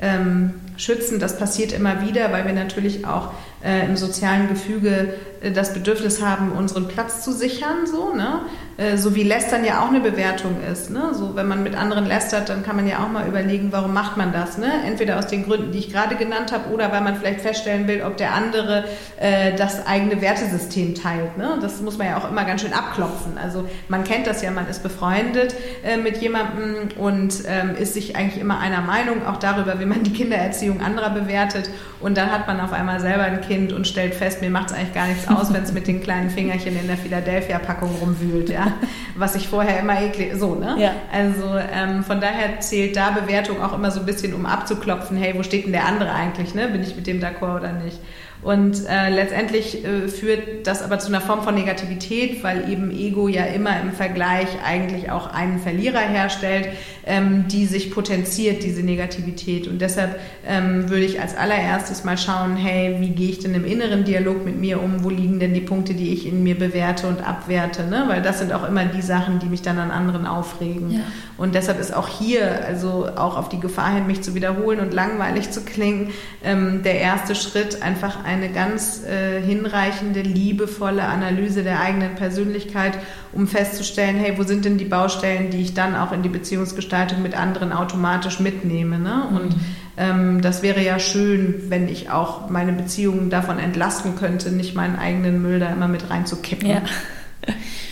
ähm, 0.00 0.54
schützen. 0.76 1.20
Das 1.20 1.38
passiert 1.38 1.72
immer 1.72 2.06
wieder, 2.06 2.32
weil 2.32 2.46
wir 2.46 2.54
natürlich 2.54 3.06
auch 3.06 3.32
äh, 3.62 3.86
im 3.86 3.96
sozialen 3.96 4.48
Gefüge 4.48 5.14
das 5.50 5.74
Bedürfnis 5.74 6.22
haben, 6.22 6.52
unseren 6.52 6.88
Platz 6.88 7.22
zu 7.24 7.32
sichern, 7.32 7.86
so, 7.86 8.14
ne? 8.14 8.42
Äh, 8.78 8.96
so 8.96 9.14
wie 9.14 9.22
Lästern 9.22 9.64
ja 9.64 9.82
auch 9.82 9.88
eine 9.88 10.00
Bewertung 10.00 10.56
ist. 10.70 10.90
Ne? 10.90 11.10
So, 11.12 11.36
wenn 11.36 11.46
man 11.46 11.62
mit 11.62 11.76
anderen 11.76 12.06
lästert, 12.06 12.48
dann 12.48 12.62
kann 12.62 12.76
man 12.76 12.86
ja 12.86 13.00
auch 13.00 13.08
mal 13.08 13.28
überlegen, 13.28 13.68
warum 13.70 13.92
macht 13.92 14.16
man 14.16 14.32
das? 14.32 14.56
Ne? 14.56 14.70
Entweder 14.86 15.18
aus 15.18 15.26
den 15.26 15.44
Gründen, 15.44 15.72
die 15.72 15.78
ich 15.78 15.92
gerade 15.92 16.16
genannt 16.16 16.52
habe, 16.52 16.70
oder 16.72 16.90
weil 16.90 17.02
man 17.02 17.16
vielleicht 17.16 17.42
feststellen 17.42 17.86
will, 17.86 18.02
ob 18.02 18.16
der 18.16 18.32
andere 18.32 18.84
äh, 19.20 19.54
das 19.56 19.86
eigene 19.86 20.20
Wertesystem 20.22 20.94
teilt. 20.94 21.36
Ne? 21.36 21.58
Das 21.60 21.82
muss 21.82 21.98
man 21.98 22.06
ja 22.06 22.16
auch 22.16 22.30
immer 22.30 22.44
ganz 22.44 22.62
schön 22.62 22.72
abklopfen. 22.72 23.36
Also 23.36 23.68
man 23.88 24.04
kennt 24.04 24.26
das 24.26 24.42
ja, 24.42 24.50
man 24.50 24.66
ist 24.68 24.82
befreundet 24.82 25.54
äh, 25.84 25.98
mit 25.98 26.18
jemandem 26.18 26.88
und 26.96 27.42
ähm, 27.46 27.74
ist 27.76 27.94
sich 27.94 28.16
eigentlich 28.16 28.40
immer 28.40 28.58
einer 28.58 28.80
Meinung, 28.80 29.26
auch 29.26 29.36
darüber, 29.36 29.80
wie 29.80 29.86
man 29.86 30.02
die 30.02 30.12
Kindererziehung 30.12 30.80
anderer 30.80 31.10
bewertet. 31.10 31.68
Und 32.00 32.16
dann 32.16 32.32
hat 32.32 32.46
man 32.46 32.58
auf 32.60 32.72
einmal 32.72 33.00
selber 33.00 33.24
ein 33.24 33.42
Kind 33.42 33.72
und 33.72 33.86
stellt 33.86 34.14
fest, 34.14 34.40
mir 34.40 34.50
macht 34.50 34.70
es 34.70 34.76
eigentlich 34.76 34.94
gar 34.94 35.06
nichts 35.06 35.28
aus, 35.32 35.52
wenn 35.52 35.62
es 35.62 35.72
mit 35.72 35.86
den 35.86 36.02
kleinen 36.02 36.30
Fingerchen 36.30 36.78
in 36.78 36.86
der 36.86 36.96
Philadelphia-Packung 36.96 37.90
rumwühlt, 38.00 38.50
ja. 38.50 38.72
Was 39.16 39.34
ich 39.34 39.48
vorher 39.48 39.80
immer 39.80 40.00
eklig, 40.00 40.34
so, 40.36 40.54
ne? 40.54 40.76
Ja. 40.78 40.92
Also 41.12 41.56
ähm, 41.72 42.04
von 42.04 42.20
daher 42.20 42.60
zählt 42.60 42.96
da 42.96 43.10
Bewertung 43.10 43.62
auch 43.62 43.72
immer 43.72 43.90
so 43.90 44.00
ein 44.00 44.06
bisschen, 44.06 44.34
um 44.34 44.46
abzuklopfen, 44.46 45.16
hey, 45.16 45.34
wo 45.36 45.42
steht 45.42 45.64
denn 45.64 45.72
der 45.72 45.86
andere 45.86 46.12
eigentlich, 46.12 46.54
ne? 46.54 46.68
Bin 46.68 46.82
ich 46.82 46.96
mit 46.96 47.06
dem 47.06 47.20
d'accord 47.20 47.56
oder 47.56 47.72
nicht? 47.72 47.98
Und 48.42 48.88
äh, 48.88 49.08
letztendlich 49.08 49.84
äh, 49.84 50.08
führt 50.08 50.66
das 50.66 50.82
aber 50.82 50.98
zu 50.98 51.08
einer 51.08 51.20
Form 51.20 51.42
von 51.42 51.54
Negativität, 51.54 52.42
weil 52.42 52.68
eben 52.70 52.90
Ego 52.90 53.28
ja 53.28 53.44
immer 53.44 53.80
im 53.80 53.92
Vergleich 53.92 54.48
eigentlich 54.66 55.12
auch 55.12 55.32
einen 55.32 55.60
Verlierer 55.60 56.00
herstellt, 56.00 56.68
ähm, 57.06 57.46
die 57.46 57.66
sich 57.66 57.92
potenziert, 57.92 58.64
diese 58.64 58.82
Negativität. 58.82 59.68
Und 59.68 59.80
deshalb 59.80 60.18
ähm, 60.44 60.88
würde 60.90 61.04
ich 61.04 61.20
als 61.20 61.36
allererstes 61.36 62.02
mal 62.02 62.18
schauen, 62.18 62.56
hey, 62.56 62.96
wie 62.98 63.10
gehe 63.10 63.30
ich 63.30 63.38
denn 63.38 63.54
im 63.54 63.64
inneren 63.64 64.04
Dialog 64.04 64.44
mit 64.44 64.58
mir 64.58 64.82
um? 64.82 65.04
Wo 65.04 65.10
liegen 65.10 65.38
denn 65.38 65.54
die 65.54 65.60
Punkte, 65.60 65.94
die 65.94 66.12
ich 66.12 66.26
in 66.26 66.42
mir 66.42 66.58
bewerte 66.58 67.06
und 67.06 67.26
abwerte? 67.26 67.84
Ne? 67.84 68.04
Weil 68.08 68.22
das 68.22 68.40
sind 68.40 68.52
auch 68.52 68.66
immer 68.66 68.84
die 68.86 69.02
Sachen, 69.02 69.38
die 69.38 69.46
mich 69.46 69.62
dann 69.62 69.78
an 69.78 69.92
anderen 69.92 70.26
aufregen. 70.26 70.90
Ja. 70.90 71.00
Und 71.38 71.54
deshalb 71.54 71.78
ist 71.80 71.94
auch 71.94 72.08
hier, 72.08 72.64
also 72.66 73.08
auch 73.16 73.36
auf 73.36 73.48
die 73.48 73.60
Gefahr 73.60 73.94
hin, 73.94 74.06
mich 74.08 74.22
zu 74.22 74.34
wiederholen 74.34 74.80
und 74.80 74.92
langweilig 74.92 75.50
zu 75.50 75.64
klingen, 75.64 76.10
ähm, 76.44 76.82
der 76.82 77.00
erste 77.00 77.36
Schritt 77.36 77.82
einfach 77.82 78.24
eine 78.32 78.50
ganz 78.50 79.04
äh, 79.04 79.40
hinreichende, 79.40 80.20
liebevolle 80.22 81.04
Analyse 81.04 81.62
der 81.62 81.80
eigenen 81.80 82.14
Persönlichkeit, 82.14 82.98
um 83.32 83.46
festzustellen, 83.46 84.16
hey, 84.16 84.36
wo 84.36 84.42
sind 84.42 84.64
denn 84.64 84.78
die 84.78 84.84
Baustellen, 84.84 85.50
die 85.50 85.62
ich 85.62 85.74
dann 85.74 85.94
auch 85.94 86.12
in 86.12 86.22
die 86.22 86.28
Beziehungsgestaltung 86.28 87.22
mit 87.22 87.34
anderen 87.36 87.72
automatisch 87.72 88.40
mitnehme. 88.40 88.98
Ne? 88.98 89.24
Und 89.30 89.56
ähm, 89.96 90.40
das 90.40 90.62
wäre 90.62 90.82
ja 90.82 90.98
schön, 90.98 91.64
wenn 91.68 91.88
ich 91.88 92.10
auch 92.10 92.48
meine 92.48 92.72
Beziehungen 92.72 93.30
davon 93.30 93.58
entlasten 93.58 94.16
könnte, 94.16 94.50
nicht 94.50 94.74
meinen 94.74 94.96
eigenen 94.96 95.42
Müll 95.42 95.60
da 95.60 95.70
immer 95.70 95.88
mit 95.88 96.10
reinzukippen. 96.10 96.68
Ja. 96.68 96.82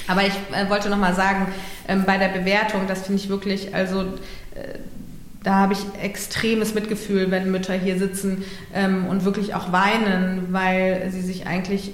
Aber 0.09 0.23
ich 0.23 0.35
äh, 0.53 0.69
wollte 0.69 0.91
noch 0.91 0.99
mal 0.99 1.15
sagen, 1.15 1.47
ähm, 1.87 2.05
bei 2.07 2.19
der 2.19 2.29
Bewertung, 2.29 2.83
das 2.89 3.03
finde 3.03 3.23
ich 3.23 3.29
wirklich, 3.29 3.75
also 3.75 4.03
äh, 4.55 4.79
da 5.43 5.55
habe 5.55 5.73
ich 5.73 5.81
extremes 6.03 6.75
Mitgefühl, 6.75 7.31
wenn 7.31 7.51
Mütter 7.51 7.75
hier 7.75 7.99
sitzen 7.99 8.45
ähm, 8.75 9.07
und 9.07 9.25
wirklich 9.25 9.55
auch 9.55 9.73
weinen, 9.73 10.49
weil 10.51 11.11
sie 11.11 11.23
sich 11.23 11.47
eigentlich 11.47 11.93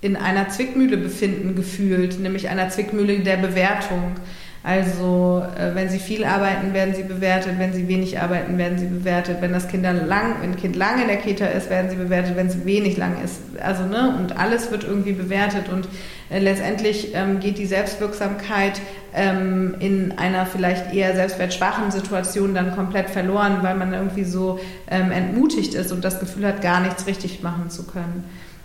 in 0.00 0.16
einer 0.16 0.48
Zwickmühle 0.48 0.96
befinden, 0.96 1.54
gefühlt, 1.54 2.18
nämlich 2.18 2.48
einer 2.48 2.68
Zwickmühle 2.70 3.20
der 3.20 3.36
Bewertung. 3.36 4.16
Also 4.64 5.42
äh, 5.58 5.74
wenn 5.74 5.88
sie 5.88 5.98
viel 5.98 6.24
arbeiten, 6.24 6.72
werden 6.72 6.94
sie 6.94 7.02
bewertet, 7.02 7.58
wenn 7.58 7.72
sie 7.72 7.88
wenig 7.88 8.20
arbeiten, 8.20 8.58
werden 8.58 8.78
sie 8.78 8.86
bewertet, 8.86 9.38
wenn 9.40 9.52
das 9.52 9.66
Kind 9.66 9.84
dann 9.84 10.06
lang, 10.06 10.36
wenn 10.40 10.54
Kind 10.54 10.76
lange 10.76 11.02
in 11.02 11.08
der 11.08 11.16
Kita 11.16 11.46
ist, 11.46 11.68
werden 11.68 11.90
sie 11.90 11.96
bewertet, 11.96 12.36
wenn 12.36 12.46
es 12.46 12.64
wenig 12.64 12.96
lang 12.96 13.16
ist. 13.24 13.40
Also 13.60 13.82
ne, 13.84 14.16
und 14.20 14.38
alles 14.38 14.70
wird 14.70 14.84
irgendwie 14.84 15.12
bewertet 15.12 15.68
und 15.68 15.88
äh, 16.30 16.38
letztendlich 16.38 17.12
ähm, 17.12 17.40
geht 17.40 17.58
die 17.58 17.66
Selbstwirksamkeit 17.66 18.80
ähm, 19.14 19.74
in 19.80 20.16
einer 20.16 20.46
vielleicht 20.46 20.94
eher 20.94 21.16
selbstwertschwachen 21.16 21.90
Situation 21.90 22.54
dann 22.54 22.76
komplett 22.76 23.10
verloren, 23.10 23.58
weil 23.62 23.74
man 23.74 23.92
irgendwie 23.92 24.24
so 24.24 24.60
ähm, 24.88 25.10
entmutigt 25.10 25.74
ist 25.74 25.90
und 25.90 26.04
das 26.04 26.20
Gefühl 26.20 26.46
hat, 26.46 26.62
gar 26.62 26.80
nichts 26.80 27.08
richtig 27.08 27.42
machen 27.42 27.68
zu 27.68 27.84
können. 27.84 28.22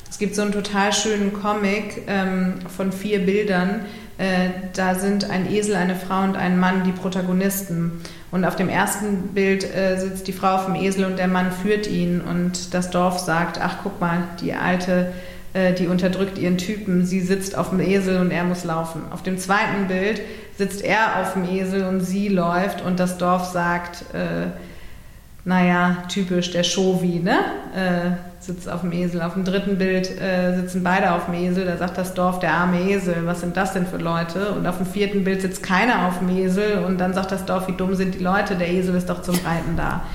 Es 0.09 0.19
gibt 0.19 0.35
so 0.35 0.43
einen 0.43 0.51
total 0.51 0.93
schönen 0.93 1.33
Comic 1.33 2.03
ähm, 2.07 2.55
von 2.75 2.91
vier 2.91 3.25
Bildern. 3.25 3.81
Äh, 4.17 4.49
da 4.73 4.95
sind 4.95 5.29
ein 5.29 5.51
Esel, 5.51 5.75
eine 5.75 5.95
Frau 5.95 6.23
und 6.23 6.35
ein 6.35 6.59
Mann 6.59 6.83
die 6.83 6.91
Protagonisten. 6.91 8.01
Und 8.31 8.45
auf 8.45 8.55
dem 8.55 8.67
ersten 8.67 9.29
Bild 9.33 9.63
äh, 9.63 9.97
sitzt 9.97 10.27
die 10.27 10.33
Frau 10.33 10.55
auf 10.55 10.65
dem 10.65 10.75
Esel 10.75 11.05
und 11.05 11.17
der 11.17 11.27
Mann 11.27 11.51
führt 11.51 11.87
ihn. 11.87 12.21
Und 12.21 12.73
das 12.73 12.89
Dorf 12.89 13.19
sagt, 13.19 13.59
ach 13.61 13.77
guck 13.83 14.01
mal, 14.01 14.23
die 14.41 14.53
alte, 14.53 15.13
äh, 15.53 15.73
die 15.73 15.87
unterdrückt 15.87 16.39
ihren 16.39 16.57
Typen. 16.57 17.05
Sie 17.05 17.21
sitzt 17.21 17.55
auf 17.55 17.69
dem 17.69 17.79
Esel 17.79 18.19
und 18.19 18.31
er 18.31 18.43
muss 18.43 18.63
laufen. 18.63 19.03
Auf 19.11 19.21
dem 19.21 19.37
zweiten 19.37 19.87
Bild 19.87 20.21
sitzt 20.57 20.83
er 20.83 21.21
auf 21.21 21.33
dem 21.33 21.47
Esel 21.47 21.85
und 21.85 22.01
sie 22.01 22.27
läuft. 22.27 22.81
Und 22.81 22.99
das 22.99 23.19
Dorf 23.19 23.45
sagt, 23.45 24.03
äh, 24.13 24.47
naja, 25.45 26.03
typisch 26.09 26.51
der 26.51 26.63
Shovi, 26.63 27.19
ne? 27.19 27.37
Sitzt 28.47 28.69
auf 28.69 28.79
dem 28.79 28.93
Esel. 28.93 29.21
Auf 29.21 29.33
dem 29.33 29.43
dritten 29.43 29.77
Bild 29.77 30.09
äh, 30.21 30.55
sitzen 30.55 30.81
beide 30.81 31.11
auf 31.11 31.25
dem 31.25 31.33
Esel. 31.33 31.65
Da 31.65 31.75
sagt 31.75 31.97
das 31.97 32.13
Dorf, 32.13 32.39
der 32.39 32.53
arme 32.53 32.79
Esel, 32.89 33.25
was 33.25 33.41
sind 33.41 33.57
das 33.57 33.73
denn 33.73 33.85
für 33.85 33.97
Leute? 33.97 34.53
Und 34.53 34.65
auf 34.65 34.77
dem 34.77 34.85
vierten 34.85 35.25
Bild 35.25 35.41
sitzt 35.41 35.61
keiner 35.61 36.07
auf 36.07 36.19
dem 36.19 36.29
Esel 36.29 36.85
und 36.85 36.97
dann 36.97 37.13
sagt 37.13 37.33
das 37.33 37.43
Dorf, 37.43 37.67
wie 37.67 37.73
dumm 37.73 37.93
sind 37.95 38.15
die 38.15 38.23
Leute, 38.23 38.55
der 38.55 38.69
Esel 38.69 38.95
ist 38.95 39.09
doch 39.09 39.21
zum 39.21 39.35
Reiten 39.35 39.75
da. 39.75 40.05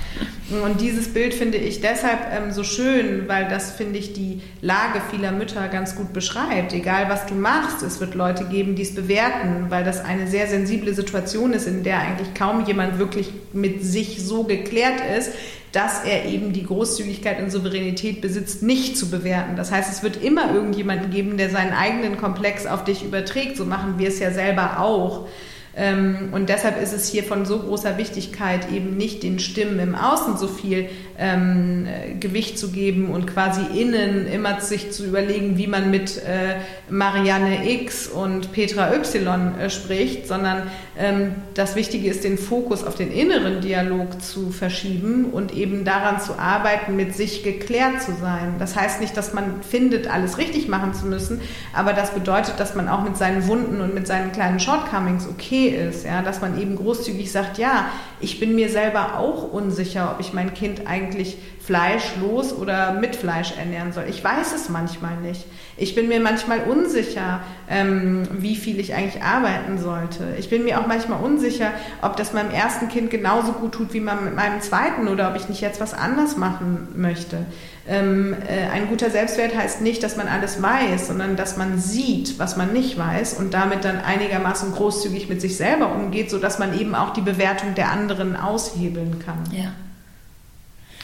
Und 0.49 0.81
dieses 0.81 1.13
Bild 1.13 1.33
finde 1.33 1.57
ich 1.57 1.79
deshalb 1.79 2.19
ähm, 2.31 2.51
so 2.51 2.63
schön, 2.63 3.27
weil 3.27 3.47
das, 3.47 3.71
finde 3.71 3.97
ich, 3.97 4.11
die 4.13 4.41
Lage 4.61 5.01
vieler 5.09 5.31
Mütter 5.31 5.67
ganz 5.69 5.95
gut 5.95 6.11
beschreibt. 6.11 6.73
Egal, 6.73 7.09
was 7.09 7.25
du 7.25 7.33
machst, 7.33 7.81
es 7.81 8.01
wird 8.01 8.13
Leute 8.13 8.45
geben, 8.45 8.75
die 8.75 8.81
es 8.81 8.93
bewerten, 8.93 9.67
weil 9.69 9.85
das 9.85 10.03
eine 10.03 10.27
sehr 10.27 10.47
sensible 10.47 10.93
Situation 10.93 11.53
ist, 11.53 11.65
in 11.65 11.83
der 11.83 11.99
eigentlich 11.99 12.33
kaum 12.33 12.65
jemand 12.65 12.99
wirklich 12.99 13.31
mit 13.53 13.83
sich 13.83 14.23
so 14.23 14.43
geklärt 14.43 15.01
ist, 15.17 15.31
dass 15.71 16.03
er 16.03 16.25
eben 16.25 16.53
die 16.53 16.65
Großzügigkeit 16.65 17.41
und 17.41 17.49
Souveränität 17.49 18.21
besitzt, 18.21 18.61
nicht 18.61 18.97
zu 18.97 19.09
bewerten. 19.09 19.55
Das 19.55 19.71
heißt, 19.71 19.91
es 19.91 20.03
wird 20.03 20.21
immer 20.21 20.53
irgendjemanden 20.53 21.09
geben, 21.09 21.37
der 21.37 21.49
seinen 21.49 21.73
eigenen 21.73 22.17
Komplex 22.17 22.67
auf 22.67 22.83
dich 22.83 23.03
überträgt. 23.03 23.57
So 23.57 23.65
machen 23.65 23.95
wir 23.97 24.09
es 24.09 24.19
ja 24.19 24.31
selber 24.31 24.79
auch. 24.79 25.27
Ähm, 25.75 26.29
und 26.31 26.49
deshalb 26.49 26.81
ist 26.81 26.93
es 26.93 27.09
hier 27.09 27.23
von 27.23 27.45
so 27.45 27.59
großer 27.59 27.97
Wichtigkeit, 27.97 28.71
eben 28.71 28.95
nicht 28.95 29.23
den 29.23 29.39
Stimmen 29.39 29.79
im 29.79 29.95
Außen 29.95 30.37
so 30.37 30.47
viel 30.47 30.89
ähm, 31.17 31.87
Gewicht 32.19 32.57
zu 32.57 32.71
geben 32.71 33.11
und 33.11 33.27
quasi 33.27 33.61
innen 33.79 34.27
immer 34.27 34.59
sich 34.61 34.91
zu 34.91 35.05
überlegen, 35.05 35.57
wie 35.57 35.67
man 35.67 35.91
mit 35.91 36.17
äh, 36.17 36.55
Marianne 36.89 37.69
X 37.69 38.07
und 38.07 38.51
Petra 38.51 38.93
Y 38.93 39.59
äh, 39.59 39.69
spricht, 39.69 40.27
sondern 40.27 40.63
ähm, 40.97 41.35
das 41.53 41.75
Wichtige 41.75 42.09
ist, 42.09 42.23
den 42.23 42.37
Fokus 42.37 42.83
auf 42.83 42.95
den 42.95 43.11
inneren 43.11 43.61
Dialog 43.61 44.21
zu 44.21 44.51
verschieben 44.51 45.25
und 45.25 45.53
eben 45.53 45.85
daran 45.85 46.19
zu 46.19 46.37
arbeiten, 46.39 46.95
mit 46.95 47.15
sich 47.15 47.43
geklärt 47.43 48.01
zu 48.01 48.13
sein. 48.19 48.55
Das 48.59 48.75
heißt 48.75 49.01
nicht, 49.01 49.15
dass 49.15 49.33
man 49.33 49.61
findet, 49.61 50.09
alles 50.09 50.37
richtig 50.37 50.67
machen 50.67 50.93
zu 50.93 51.05
müssen, 51.05 51.41
aber 51.73 51.93
das 51.93 52.11
bedeutet, 52.11 52.59
dass 52.59 52.75
man 52.75 52.89
auch 52.89 53.03
mit 53.03 53.17
seinen 53.17 53.47
Wunden 53.47 53.81
und 53.81 53.93
mit 53.93 54.07
seinen 54.07 54.31
kleinen 54.31 54.59
Shortcomings 54.59 55.27
okay 55.27 55.67
ist, 55.67 56.05
ja, 56.05 56.21
dass 56.21 56.41
man 56.41 56.59
eben 56.59 56.75
großzügig 56.75 57.31
sagt, 57.31 57.57
ja, 57.57 57.85
Ich 58.23 58.39
bin 58.39 58.55
mir 58.55 58.69
selber 58.69 59.19
auch 59.19 59.51
unsicher, 59.51 60.11
ob 60.13 60.21
ich 60.21 60.31
mein 60.31 60.53
Kind 60.53 60.87
eigentlich 60.87 61.37
fleischlos 61.59 62.53
oder 62.53 62.93
mit 62.93 63.17
Fleisch 63.17 63.57
ernähren 63.57 63.91
soll. 63.91 64.05
Ich 64.09 64.23
weiß 64.23 64.53
es 64.53 64.69
manchmal 64.69 65.17
nicht. 65.17 65.45
Ich 65.75 65.93
bin 65.93 66.07
mir 66.07 66.21
manchmal 66.21 66.61
unsicher, 66.61 67.41
ähm, 67.69 68.25
wie 68.31 68.55
viel 68.55 68.79
ich 68.79 68.93
eigentlich 68.93 69.21
arbeiten 69.21 69.77
sollte. 69.77 70.35
Ich 70.39 70.49
bin 70.49 70.63
mir 70.63 70.79
auch 70.79 70.87
manchmal 70.87 71.21
unsicher, 71.21 71.71
ob 72.01 72.15
das 72.15 72.31
meinem 72.31 72.51
ersten 72.51 72.87
Kind 72.87 73.11
genauso 73.11 73.51
gut 73.51 73.73
tut 73.73 73.93
wie 73.93 73.99
mit 73.99 74.35
meinem 74.35 74.61
zweiten 74.61 75.09
oder 75.09 75.29
ob 75.29 75.35
ich 75.35 75.49
nicht 75.49 75.59
jetzt 75.59 75.81
was 75.81 75.93
anders 75.93 76.37
machen 76.37 76.89
möchte. 76.95 77.45
Ähm, 77.85 78.33
äh, 78.47 78.69
ein 78.69 78.87
guter 78.87 79.09
Selbstwert 79.09 79.55
heißt 79.55 79.81
nicht, 79.81 80.03
dass 80.03 80.15
man 80.15 80.29
alles 80.29 80.61
weiß, 80.61 81.07
sondern 81.07 81.35
dass 81.35 81.57
man 81.57 81.79
sieht, 81.79 82.39
was 82.39 82.55
man 82.55 82.71
nicht 82.71 82.97
weiß 82.97 83.33
und 83.33 83.53
damit 83.53 83.83
dann 83.83 83.99
einigermaßen 83.99 84.71
großzügig 84.71 85.27
mit 85.27 85.41
sich 85.41 85.57
selber 85.57 85.93
umgeht, 85.93 86.29
sodass 86.29 86.59
man 86.59 86.79
eben 86.79 86.95
auch 86.95 87.11
die 87.11 87.21
Bewertung 87.21 87.75
der 87.75 87.91
anderen 87.91 88.37
aushebeln 88.37 89.19
kann. 89.19 89.43
Ja. 89.51 89.73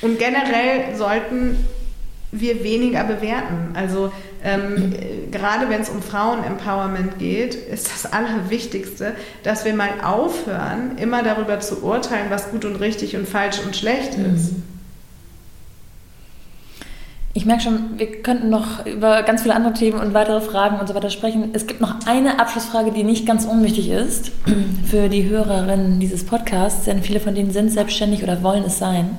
Und 0.01 0.19
generell 0.19 0.95
sollten 0.95 1.57
wir 2.31 2.63
weniger 2.63 3.03
bewerten. 3.03 3.73
Also 3.73 4.13
ähm, 4.43 4.93
gerade 5.31 5.69
wenn 5.69 5.81
es 5.81 5.89
um 5.89 6.01
Frauen-Empowerment 6.01 7.19
geht, 7.19 7.55
ist 7.55 7.91
das 7.91 8.11
Allerwichtigste, 8.13 9.15
dass 9.43 9.65
wir 9.65 9.73
mal 9.73 9.89
aufhören, 10.03 10.97
immer 10.97 11.23
darüber 11.23 11.59
zu 11.59 11.83
urteilen, 11.83 12.27
was 12.29 12.51
gut 12.51 12.63
und 12.63 12.77
richtig 12.77 13.17
und 13.17 13.27
falsch 13.27 13.59
und 13.65 13.75
schlecht 13.75 14.17
mhm. 14.17 14.35
ist. 14.35 14.51
Ich 17.33 17.45
merke 17.45 17.61
schon, 17.61 17.99
wir 17.99 18.23
könnten 18.23 18.49
noch 18.49 18.85
über 18.87 19.21
ganz 19.21 19.43
viele 19.43 19.55
andere 19.55 19.73
Themen 19.73 19.99
und 19.99 20.15
weitere 20.15 20.41
Fragen 20.41 20.79
und 20.79 20.87
so 20.87 20.95
weiter 20.95 21.11
sprechen. 21.11 21.51
Es 21.53 21.67
gibt 21.67 21.79
noch 21.79 21.95
eine 22.07 22.39
Abschlussfrage, 22.39 22.91
die 22.91 23.03
nicht 23.03 23.27
ganz 23.27 23.45
unwichtig 23.45 23.89
ist 23.89 24.31
für 24.85 25.09
die 25.09 25.29
Hörerinnen 25.29 25.99
dieses 25.99 26.25
Podcasts, 26.25 26.85
denn 26.85 27.03
viele 27.03 27.19
von 27.19 27.35
denen 27.35 27.51
sind 27.51 27.71
selbstständig 27.71 28.23
oder 28.23 28.41
wollen 28.41 28.63
es 28.63 28.79
sein. 28.79 29.17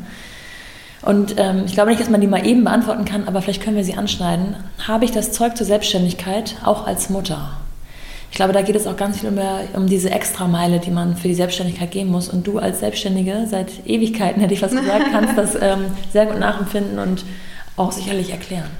Und 1.03 1.37
ähm, 1.39 1.63
ich 1.67 1.73
glaube 1.73 1.91
nicht, 1.91 2.01
dass 2.01 2.11
man 2.11 2.21
die 2.21 2.27
mal 2.27 2.45
eben 2.45 2.65
beantworten 2.65 3.05
kann, 3.05 3.27
aber 3.29 3.41
vielleicht 3.43 3.63
können 3.63 3.77
wir 3.77 3.85
sie 3.85 3.95
anschneiden. 3.95 4.57
Habe 4.87 5.05
ich 5.05 5.13
das 5.13 5.33
Zeug 5.33 5.57
zur 5.57 5.67
Selbstständigkeit 5.67 6.57
auch 6.65 6.87
als 6.87 7.11
Mutter? 7.11 7.53
Ich 8.31 8.37
glaube, 8.37 8.53
da 8.53 8.63
geht 8.63 8.77
es 8.77 8.87
auch 8.87 8.97
ganz 8.97 9.21
viel 9.21 9.29
um, 9.29 9.39
um 9.75 9.87
diese 9.87 10.11
Extrameile, 10.11 10.79
die 10.79 10.91
man 10.91 11.17
für 11.17 11.29
die 11.29 11.35
Selbstständigkeit 11.35 11.91
gehen 11.91 12.09
muss. 12.09 12.29
Und 12.29 12.47
du 12.47 12.59
als 12.59 12.81
Selbstständige, 12.81 13.47
seit 13.49 13.87
Ewigkeiten 13.87 14.41
hätte 14.41 14.55
ich 14.55 14.63
was 14.63 14.73
gesagt, 14.73 15.07
kannst 15.11 15.33
das 15.37 15.55
ähm, 15.61 15.87
sehr 16.13 16.27
gut 16.27 16.39
nachempfinden 16.39 16.99
und 16.99 17.25
auch 17.77 17.93
sicherlich 17.93 18.31
erklären. 18.31 18.71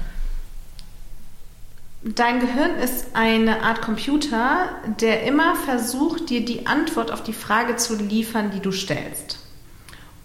Dein 2.03 2.39
Gehirn 2.39 2.77
ist 2.83 3.07
eine 3.13 3.61
Art 3.61 3.83
Computer, 3.83 4.69
der 4.99 5.23
immer 5.23 5.55
versucht, 5.55 6.31
dir 6.31 6.43
die 6.43 6.65
Antwort 6.65 7.11
auf 7.11 7.21
die 7.21 7.33
Frage 7.33 7.75
zu 7.75 7.95
liefern, 7.95 8.49
die 8.49 8.59
du 8.59 8.71
stellst. 8.71 9.37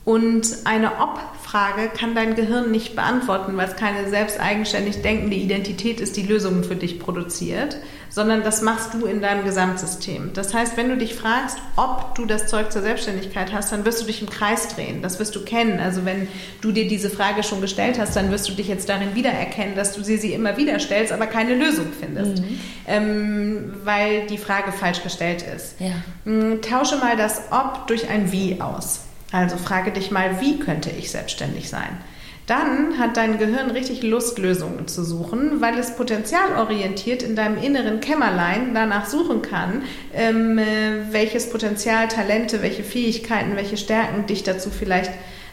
Und 0.07 0.59
eine 0.65 1.01
Ob-Frage 1.01 1.89
kann 1.89 2.15
dein 2.15 2.35
Gehirn 2.35 2.71
nicht 2.71 2.95
beantworten, 2.95 3.57
weil 3.57 3.69
es 3.69 3.77
keine 3.77 4.09
selbst 4.09 4.41
eigenständig 4.41 5.03
denkende 5.03 5.37
Identität 5.37 6.01
ist, 6.01 6.17
die 6.17 6.23
Lösungen 6.23 6.65
für 6.65 6.77
dich 6.77 6.99
produziert, 6.99 7.77
sondern 8.17 8.43
das 8.43 8.63
machst 8.63 8.95
du 8.95 9.05
in 9.05 9.21
deinem 9.21 9.45
Gesamtsystem. 9.45 10.31
Das 10.33 10.55
heißt, 10.55 10.79
wenn 10.79 10.89
du 10.89 10.97
dich 10.97 11.15
fragst, 11.15 11.59
ob 11.77 12.15
du 12.15 12.25
das 12.25 12.47
Zeug 12.47 12.73
zur 12.73 12.81
Selbstständigkeit 12.81 13.53
hast, 13.53 13.73
dann 13.73 13.85
wirst 13.85 14.01
du 14.01 14.07
dich 14.07 14.23
im 14.23 14.31
Kreis 14.31 14.69
drehen. 14.69 15.03
Das 15.03 15.19
wirst 15.19 15.37
du 15.37 15.45
kennen. 15.45 15.81
Also 15.81 16.07
wenn 16.07 16.27
du 16.63 16.73
dir 16.73 16.89
diese 16.89 17.11
Frage 17.11 17.43
schon 17.43 17.61
gestellt 17.61 17.99
hast, 17.99 18.17
dann 18.17 18.31
wirst 18.31 18.49
du 18.49 18.55
dich 18.55 18.69
jetzt 18.69 18.89
darin 18.89 19.15
wiedererkennen, 19.15 19.75
dass 19.75 19.93
du 19.93 20.03
sie, 20.03 20.17
sie 20.17 20.33
immer 20.33 20.57
wieder 20.57 20.79
stellst, 20.79 21.13
aber 21.13 21.27
keine 21.27 21.57
Lösung 21.57 21.89
findest, 22.01 22.41
mhm. 22.41 22.61
ähm, 22.87 23.75
weil 23.85 24.27
die 24.29 24.39
Frage 24.39 24.73
falsch 24.73 25.03
gestellt 25.03 25.45
ist. 25.55 25.75
Ja. 25.79 25.97
Mm, 26.25 26.63
tausche 26.63 26.97
mal 26.97 27.19
das 27.19 27.43
Ob 27.51 27.87
durch 27.87 28.09
ein 28.09 28.33
Wie 28.33 28.63
aus. 28.63 29.01
Also 29.31 29.59
frage 29.59 29.91
dich 29.91 30.11
mal, 30.11 30.41
wie 30.41 30.59
könnte 30.59 30.89
ich 30.89 31.11
selbstständig 31.11 31.69
sein? 31.69 31.99
Dann 32.47 32.99
hat 32.99 33.17
dein 33.17 33.39
Gehirn 33.39 33.73
richtig 33.73 34.05
Lust, 34.05 34.39
Lösungen 34.39 34.87
zu 34.87 35.03
suchen, 35.03 35.61
weil 35.61 35.77
es 35.79 35.97
potenzialorientiert 35.97 37.25
in 37.25 37.35
deinem 37.35 37.61
inneren 37.61 37.99
Kämmerlein 38.01 38.73
danach 38.73 39.07
suchen 39.07 39.43
kann, 39.43 39.83
ähm, 40.15 40.57
äh, 40.57 40.65
welches 41.13 41.51
Potenzial, 41.51 42.07
Talente, 42.07 42.63
welche 42.63 42.85
Fähigkeiten, 42.85 43.57
welche 43.57 43.77
Stärken 43.77 44.27
dich 44.27 44.45
dazu 44.45 44.71
vielleicht 44.71 45.11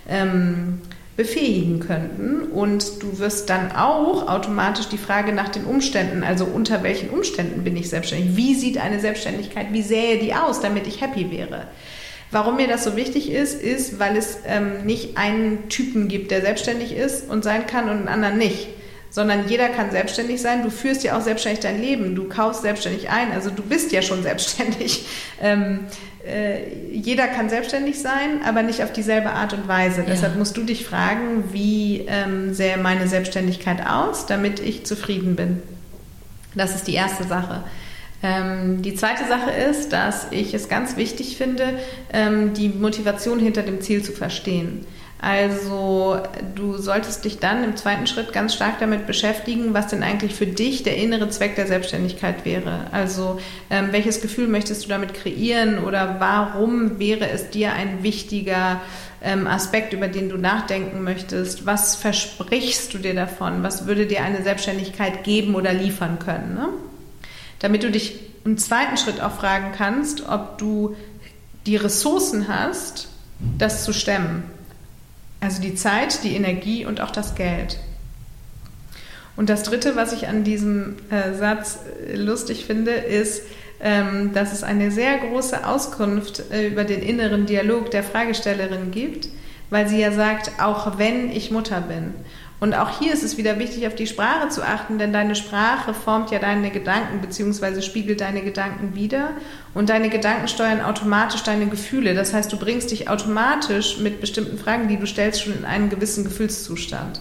ähm, 0.08 0.82
befähigen 1.18 1.80
könnten. 1.80 2.44
Und 2.44 3.02
du 3.02 3.18
wirst 3.18 3.50
dann 3.50 3.72
auch 3.72 4.28
automatisch 4.28 4.88
die 4.88 5.00
Frage 5.00 5.34
nach 5.34 5.50
den 5.50 5.66
Umständen, 5.66 6.24
also 6.24 6.46
unter 6.46 6.84
welchen 6.84 7.10
Umständen 7.10 7.64
bin 7.64 7.76
ich 7.76 7.90
selbstständig? 7.90 8.36
Wie 8.36 8.54
sieht 8.54 8.78
eine 8.78 9.00
Selbstständigkeit, 9.00 9.68
wie 9.72 9.82
sähe 9.82 10.20
die 10.20 10.36
aus, 10.36 10.62
damit 10.62 10.86
ich 10.86 11.02
happy 11.02 11.32
wäre? 11.32 11.68
Warum 12.34 12.58
mir 12.58 12.68
das 12.68 12.84
so 12.84 12.96
wichtig 12.96 13.32
ist, 13.32 13.62
ist, 13.62 14.00
weil 14.00 14.18
es 14.18 14.40
ähm, 14.48 14.86
nicht 14.86 15.18
einen 15.18 15.70
Typen 15.70 16.08
gibt, 16.08 16.32
der 16.32 16.42
selbstständig 16.42 16.96
ist 16.96 17.30
und 17.30 17.44
sein 17.44 17.68
kann 17.68 17.90
und 17.90 17.98
einen 17.98 18.08
anderen 18.08 18.38
nicht. 18.40 18.70
Sondern 19.12 19.48
jeder 19.48 19.70
kann 19.70 19.92
selbstständig 19.92 20.42
sein. 20.42 20.64
Du 20.64 20.72
führst 20.72 21.04
ja 21.04 21.16
auch 21.16 21.22
selbstständig 21.22 21.60
dein 21.60 21.80
Leben. 21.80 22.16
Du 22.16 22.28
kaufst 22.28 22.64
selbstständig 22.64 23.12
ein. 23.12 23.32
Also 23.32 23.52
du 23.52 23.62
bist 23.62 23.92
ja 23.92 24.02
schon 24.02 24.24
selbstständig. 24.24 25.06
Ähm, 25.40 25.82
äh, 26.26 26.74
jeder 26.92 27.28
kann 27.28 27.50
selbstständig 27.50 28.02
sein, 28.02 28.42
aber 28.44 28.64
nicht 28.64 28.82
auf 28.84 28.92
dieselbe 28.92 29.30
Art 29.30 29.54
und 29.54 29.68
Weise. 29.68 30.02
Ja. 30.02 30.08
Deshalb 30.08 30.36
musst 30.36 30.58
du 30.58 30.64
dich 30.64 30.86
fragen, 30.86 31.44
wie 31.52 32.06
ähm, 32.08 32.56
sähe 32.56 32.78
meine 32.78 33.08
Selbstständigkeit 33.08 33.86
aus, 33.86 34.26
damit 34.26 34.60
ich 34.60 34.88
zufrieden 34.88 35.36
bin. 35.36 35.62
Das 36.56 36.74
ist 36.74 36.88
die 36.88 36.96
erste 36.96 37.26
Sache. 37.26 37.64
Ähm, 38.24 38.82
die 38.82 38.96
zweite 38.96 39.26
Sache 39.28 39.52
ist, 39.52 39.92
dass 39.92 40.28
ich 40.32 40.54
es 40.54 40.70
ganz 40.70 40.96
wichtig 40.96 41.36
finde, 41.36 41.78
ähm, 42.14 42.54
die 42.54 42.70
Motivation 42.70 43.38
hinter 43.38 43.64
dem 43.64 43.82
Ziel 43.82 44.02
zu 44.02 44.14
verstehen. 44.14 44.86
Also 45.20 46.20
du 46.54 46.78
solltest 46.78 47.24
dich 47.24 47.40
dann 47.40 47.64
im 47.64 47.78
zweiten 47.78 48.08
Schritt 48.08 48.34
ganz 48.34 48.54
stark 48.54 48.80
damit 48.80 49.08
beschäftigen, 49.08 49.74
was 49.74 49.88
denn 49.88 50.04
eigentlich 50.04 50.36
für 50.36 50.46
dich 50.46 50.84
der 50.84 50.98
innere 50.98 51.30
Zweck 51.30 51.56
der 51.56 51.66
Selbstständigkeit 51.66 52.44
wäre. 52.44 52.88
Also 52.92 53.40
ähm, 53.70 53.90
welches 53.92 54.22
Gefühl 54.22 54.48
möchtest 54.48 54.84
du 54.84 54.90
damit 54.90 55.14
kreieren 55.14 55.80
oder 55.80 56.18
warum 56.20 57.00
wäre 57.00 57.30
es 57.30 57.50
dir 57.50 57.72
ein 57.72 58.04
wichtiger 58.04 58.82
ähm, 59.22 59.48
Aspekt, 59.48 59.94
über 59.94 60.10
den 60.10 60.28
du 60.28 60.38
nachdenken 60.38 61.04
möchtest? 61.04 61.66
Was 61.66 61.96
versprichst 61.96 62.94
du 62.94 62.98
dir 62.98 63.14
davon? 63.14 63.64
Was 63.64 63.88
würde 63.88 64.06
dir 64.06 64.24
eine 64.24 64.44
Selbstständigkeit 64.44 65.24
geben 65.24 65.56
oder 65.56 65.72
liefern 65.72 66.20
können? 66.20 66.56
Ne? 66.56 66.68
Damit 67.64 67.82
du 67.82 67.90
dich 67.90 68.20
im 68.44 68.58
zweiten 68.58 68.98
Schritt 68.98 69.22
auch 69.22 69.32
fragen 69.32 69.72
kannst, 69.76 70.28
ob 70.28 70.58
du 70.58 70.98
die 71.66 71.78
Ressourcen 71.78 72.50
hast, 72.50 73.08
das 73.58 73.86
zu 73.86 73.94
stemmen. 73.94 74.44
Also 75.40 75.62
die 75.62 75.74
Zeit, 75.74 76.24
die 76.26 76.36
Energie 76.36 76.86
und 76.86 77.00
auch 77.00 77.12
das 77.12 77.36
Geld. 77.36 77.80
Und 79.38 79.50
das 79.50 79.64
Dritte, 79.64 79.96
was 79.96 80.12
ich 80.12 80.28
an 80.28 80.44
diesem 80.44 80.98
äh, 81.10 81.34
Satz 81.34 81.80
äh, 82.06 82.18
lustig 82.18 82.66
finde, 82.66 82.92
ist, 82.92 83.44
ähm, 83.80 84.34
dass 84.34 84.52
es 84.52 84.64
eine 84.64 84.92
sehr 84.92 85.20
große 85.20 85.66
Auskunft 85.66 86.52
äh, 86.52 86.68
über 86.68 86.84
den 86.84 87.02
inneren 87.02 87.46
Dialog 87.46 87.92
der 87.92 88.04
Fragestellerin 88.04 88.92
gibt, 88.92 89.30
weil 89.70 89.88
sie 89.88 90.02
ja 90.02 90.12
sagt, 90.12 90.52
auch 90.62 90.98
wenn 90.98 91.32
ich 91.32 91.50
Mutter 91.50 91.80
bin. 91.80 92.14
Und 92.64 92.76
auch 92.76 92.98
hier 92.98 93.12
ist 93.12 93.24
es 93.24 93.36
wieder 93.36 93.60
wichtig, 93.60 93.86
auf 93.88 93.96
die 93.96 94.08
Sprache 94.08 94.48
zu 94.48 94.64
achten, 94.64 94.98
denn 94.98 95.12
deine 95.12 95.36
Sprache 95.36 95.94
formt 95.94 96.32
ja 96.32 96.40
deine 96.40 96.72
Gedanken 96.72 97.20
bzw. 97.20 97.82
spiegelt 97.82 98.22
deine 98.22 98.42
Gedanken 98.42 98.96
wieder 98.96 99.32
und 99.74 99.90
deine 99.90 100.08
Gedanken 100.08 100.48
steuern 100.48 100.80
automatisch 100.80 101.44
deine 101.44 101.66
Gefühle. 101.66 102.14
Das 102.14 102.34
heißt, 102.34 102.54
du 102.54 102.58
bringst 102.58 102.92
dich 102.92 103.10
automatisch 103.10 103.98
mit 104.00 104.22
bestimmten 104.22 104.58
Fragen, 104.58 104.88
die 104.88 104.96
du 104.96 105.06
stellst, 105.06 105.44
schon 105.44 105.58
in 105.58 105.66
einen 105.66 105.90
gewissen 105.90 106.24
Gefühlszustand. 106.24 107.20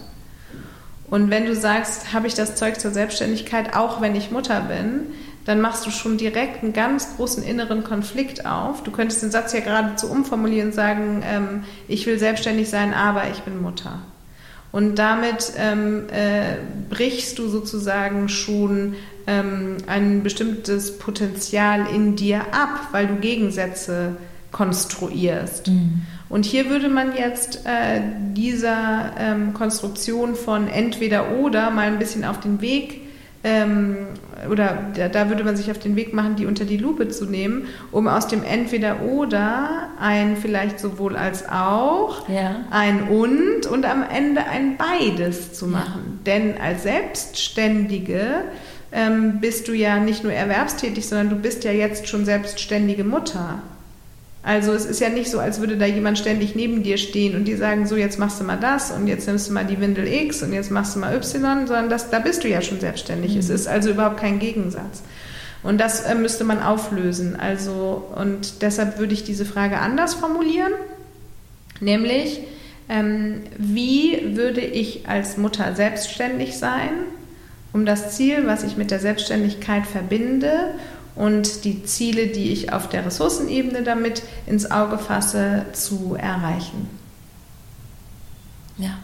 Und 1.10 1.28
wenn 1.28 1.46
du 1.46 1.56
sagst, 1.56 2.12
habe 2.12 2.28
ich 2.28 2.34
das 2.34 2.54
Zeug 2.54 2.78
zur 2.78 2.92
Selbstständigkeit, 2.92 3.74
auch 3.74 4.00
wenn 4.00 4.14
ich 4.14 4.30
Mutter 4.30 4.60
bin, 4.60 5.08
dann 5.44 5.60
machst 5.60 5.84
du 5.84 5.90
schon 5.90 6.18
direkt 6.18 6.62
einen 6.62 6.72
ganz 6.72 7.16
großen 7.16 7.42
inneren 7.42 7.82
Konflikt 7.82 8.46
auf. 8.46 8.84
Du 8.84 8.92
könntest 8.92 9.24
den 9.24 9.32
Satz 9.32 9.52
ja 9.52 9.58
geradezu 9.58 10.08
umformulieren 10.08 10.68
und 10.68 10.74
sagen, 10.76 11.24
ähm, 11.28 11.64
ich 11.88 12.06
will 12.06 12.20
selbstständig 12.20 12.70
sein, 12.70 12.94
aber 12.94 13.28
ich 13.32 13.40
bin 13.40 13.60
Mutter. 13.60 14.02
Und 14.72 14.98
damit 14.98 15.52
ähm, 15.58 16.04
äh, 16.10 16.56
brichst 16.88 17.38
du 17.38 17.48
sozusagen 17.48 18.28
schon 18.30 18.94
ähm, 19.26 19.76
ein 19.86 20.22
bestimmtes 20.22 20.98
Potenzial 20.98 21.86
in 21.94 22.16
dir 22.16 22.40
ab, 22.52 22.88
weil 22.90 23.06
du 23.06 23.16
Gegensätze 23.16 24.16
konstruierst. 24.50 25.68
Mhm. 25.68 26.02
Und 26.28 26.46
hier 26.46 26.70
würde 26.70 26.88
man 26.88 27.14
jetzt 27.14 27.66
äh, 27.66 28.00
dieser 28.32 29.12
ähm, 29.18 29.52
Konstruktion 29.52 30.34
von 30.34 30.68
entweder 30.68 31.32
oder 31.32 31.70
mal 31.70 31.88
ein 31.88 31.98
bisschen 31.98 32.24
auf 32.24 32.40
den 32.40 32.62
Weg 32.62 33.02
ähm, 33.44 33.96
oder 34.50 34.78
da, 34.96 35.08
da, 35.08 35.28
würde 35.28 35.44
man 35.44 35.56
sich 35.56 35.70
auf 35.70 35.78
den 35.78 35.96
Weg 35.96 36.12
machen, 36.14 36.36
die 36.36 36.46
unter 36.46 36.64
die 36.64 36.76
Lupe 36.76 37.08
zu 37.08 37.26
nehmen, 37.26 37.66
um 37.90 38.08
aus 38.08 38.26
dem 38.26 38.42
Entweder-Oder 38.42 39.88
ein 40.00 40.36
vielleicht 40.36 40.80
sowohl 40.80 41.16
als 41.16 41.48
auch, 41.48 42.28
ja. 42.28 42.64
ein 42.70 43.04
und 43.04 43.66
und 43.66 43.84
am 43.84 44.04
Ende 44.08 44.46
ein 44.46 44.76
beides 44.76 45.52
zu 45.52 45.66
machen. 45.66 46.20
Ja. 46.24 46.32
Denn 46.32 46.54
als 46.60 46.82
Selbstständige 46.82 48.44
ähm, 48.92 49.40
bist 49.40 49.68
du 49.68 49.72
ja 49.72 49.98
nicht 49.98 50.22
nur 50.22 50.32
erwerbstätig, 50.32 51.06
sondern 51.06 51.30
du 51.30 51.36
bist 51.36 51.64
ja 51.64 51.72
jetzt 51.72 52.08
schon 52.08 52.24
selbstständige 52.24 53.04
Mutter. 53.04 53.62
Also 54.44 54.72
es 54.72 54.86
ist 54.86 55.00
ja 55.00 55.08
nicht 55.08 55.30
so, 55.30 55.38
als 55.38 55.60
würde 55.60 55.76
da 55.76 55.86
jemand 55.86 56.18
ständig 56.18 56.56
neben 56.56 56.82
dir 56.82 56.98
stehen 56.98 57.36
und 57.36 57.44
dir 57.44 57.56
sagen, 57.56 57.86
so 57.86 57.96
jetzt 57.96 58.18
machst 58.18 58.40
du 58.40 58.44
mal 58.44 58.58
das 58.58 58.90
und 58.90 59.06
jetzt 59.06 59.28
nimmst 59.28 59.48
du 59.48 59.52
mal 59.52 59.64
die 59.64 59.80
Windel 59.80 60.06
X 60.06 60.42
und 60.42 60.52
jetzt 60.52 60.72
machst 60.72 60.96
du 60.96 60.98
mal 60.98 61.14
Y, 61.14 61.66
sondern 61.66 61.88
das, 61.88 62.10
da 62.10 62.18
bist 62.18 62.42
du 62.42 62.48
ja 62.48 62.60
schon 62.60 62.80
selbstständig. 62.80 63.34
Mhm. 63.34 63.38
Es 63.38 63.50
ist 63.50 63.68
also 63.68 63.90
überhaupt 63.90 64.18
kein 64.18 64.40
Gegensatz. 64.40 65.02
Und 65.62 65.80
das 65.80 66.02
äh, 66.02 66.16
müsste 66.16 66.42
man 66.42 66.60
auflösen. 66.60 67.36
Also, 67.38 68.04
und 68.16 68.62
deshalb 68.62 68.98
würde 68.98 69.14
ich 69.14 69.22
diese 69.22 69.44
Frage 69.44 69.78
anders 69.78 70.14
formulieren, 70.14 70.72
nämlich, 71.80 72.40
ähm, 72.88 73.42
wie 73.58 74.36
würde 74.36 74.60
ich 74.60 75.08
als 75.08 75.36
Mutter 75.36 75.76
selbstständig 75.76 76.58
sein, 76.58 76.90
um 77.72 77.86
das 77.86 78.16
Ziel, 78.16 78.46
was 78.46 78.64
ich 78.64 78.76
mit 78.76 78.90
der 78.90 78.98
Selbstständigkeit 78.98 79.86
verbinde 79.86 80.74
und 81.14 81.64
die 81.64 81.84
Ziele, 81.84 82.28
die 82.28 82.52
ich 82.52 82.72
auf 82.72 82.88
der 82.88 83.04
Ressourcenebene 83.04 83.82
damit 83.82 84.22
ins 84.46 84.70
Auge 84.70 84.98
fasse, 84.98 85.66
zu 85.72 86.16
erreichen. 86.18 86.88
Ja. 88.78 88.98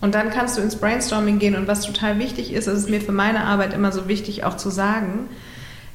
Und 0.00 0.14
dann 0.14 0.30
kannst 0.30 0.56
du 0.56 0.62
ins 0.62 0.76
Brainstorming 0.76 1.38
gehen 1.38 1.56
und 1.56 1.68
was 1.68 1.82
total 1.82 2.18
wichtig 2.18 2.52
ist, 2.52 2.66
das 2.66 2.78
ist 2.78 2.90
mir 2.90 3.00
für 3.00 3.12
meine 3.12 3.44
Arbeit 3.44 3.72
immer 3.72 3.92
so 3.92 4.08
wichtig 4.08 4.44
auch 4.44 4.56
zu 4.56 4.70
sagen, 4.70 5.28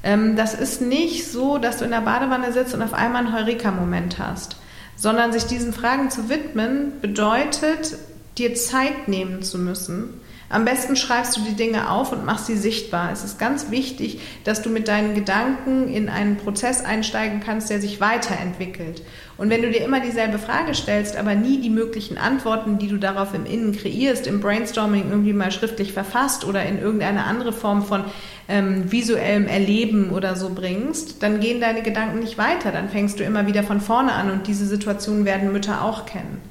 ähm, 0.04 0.36
das 0.36 0.54
ist 0.54 0.82
nicht 0.82 1.32
so, 1.32 1.58
dass 1.58 1.78
du 1.78 1.86
in 1.86 1.92
der 1.92 2.02
Badewanne 2.02 2.52
sitzt 2.52 2.74
und 2.74 2.82
auf 2.82 2.94
einmal 2.94 3.26
einen 3.26 3.34
Heureka-Moment 3.34 4.18
hast, 4.18 4.58
sondern 4.96 5.32
sich 5.32 5.44
diesen 5.44 5.74
Fragen 5.74 6.10
zu 6.10 6.30
widmen 6.30 7.00
bedeutet, 7.02 7.96
dir 8.38 8.56
Zeit 8.56 9.08
nehmen 9.08 9.44
zu 9.44 9.60
müssen 9.60 10.22
am 10.52 10.66
besten 10.66 10.96
schreibst 10.96 11.38
du 11.38 11.42
die 11.42 11.56
Dinge 11.56 11.90
auf 11.90 12.12
und 12.12 12.26
machst 12.26 12.48
sie 12.48 12.58
sichtbar. 12.58 13.12
Es 13.12 13.24
ist 13.24 13.40
ganz 13.40 13.72
wichtig, 13.72 14.20
dass 14.44 14.62
du 14.62 14.70
mit 14.70 14.88
deinen 14.88 15.16
Gedanken 15.16 15.88
in 15.88 16.10
einen 16.10 16.38
Prozess 16.38 16.84
einsteigen 16.84 17.40
kannst, 17.40 17.70
der 17.70 17.80
sich 17.80 18.02
weiterentwickelt. 18.02 19.02
Und 19.38 19.50
wenn 19.50 19.62
du 19.62 19.72
dir 19.72 19.84
immer 19.84 20.02
dieselbe 20.02 20.38
Frage 20.38 20.76
stellst, 20.76 21.16
aber 21.16 21.36
nie 21.36 21.62
die 21.62 21.70
möglichen 21.70 22.18
Antworten, 22.18 22.78
die 22.78 22.88
du 22.88 22.98
darauf 22.98 23.34
im 23.34 23.46
Innen 23.46 23.76
kreierst, 23.76 24.28
im 24.28 24.40
Brainstorming 24.40 25.10
irgendwie 25.10 25.34
mal 25.34 25.52
schriftlich 25.52 25.94
verfasst 25.94 26.46
oder 26.46 26.64
in 26.66 26.80
irgendeine 26.80 27.24
andere 27.24 27.54
Form 27.54 27.84
von 27.84 28.04
ähm, 28.50 28.92
visuellem 28.92 29.48
Erleben 29.48 30.12
oder 30.12 30.36
so 30.36 30.50
bringst, 30.54 31.24
dann 31.24 31.40
gehen 31.40 31.62
deine 31.62 31.82
Gedanken 31.82 32.20
nicht 32.20 32.38
weiter. 32.38 32.72
Dann 32.72 32.90
fängst 32.90 33.20
du 33.20 33.24
immer 33.24 33.48
wieder 33.48 33.64
von 33.64 33.80
vorne 33.80 34.12
an 34.12 34.30
und 34.30 34.48
diese 34.48 34.66
Situation 34.66 35.26
werden 35.26 35.52
Mütter 35.54 35.84
auch 35.84 36.06
kennen. 36.06 36.51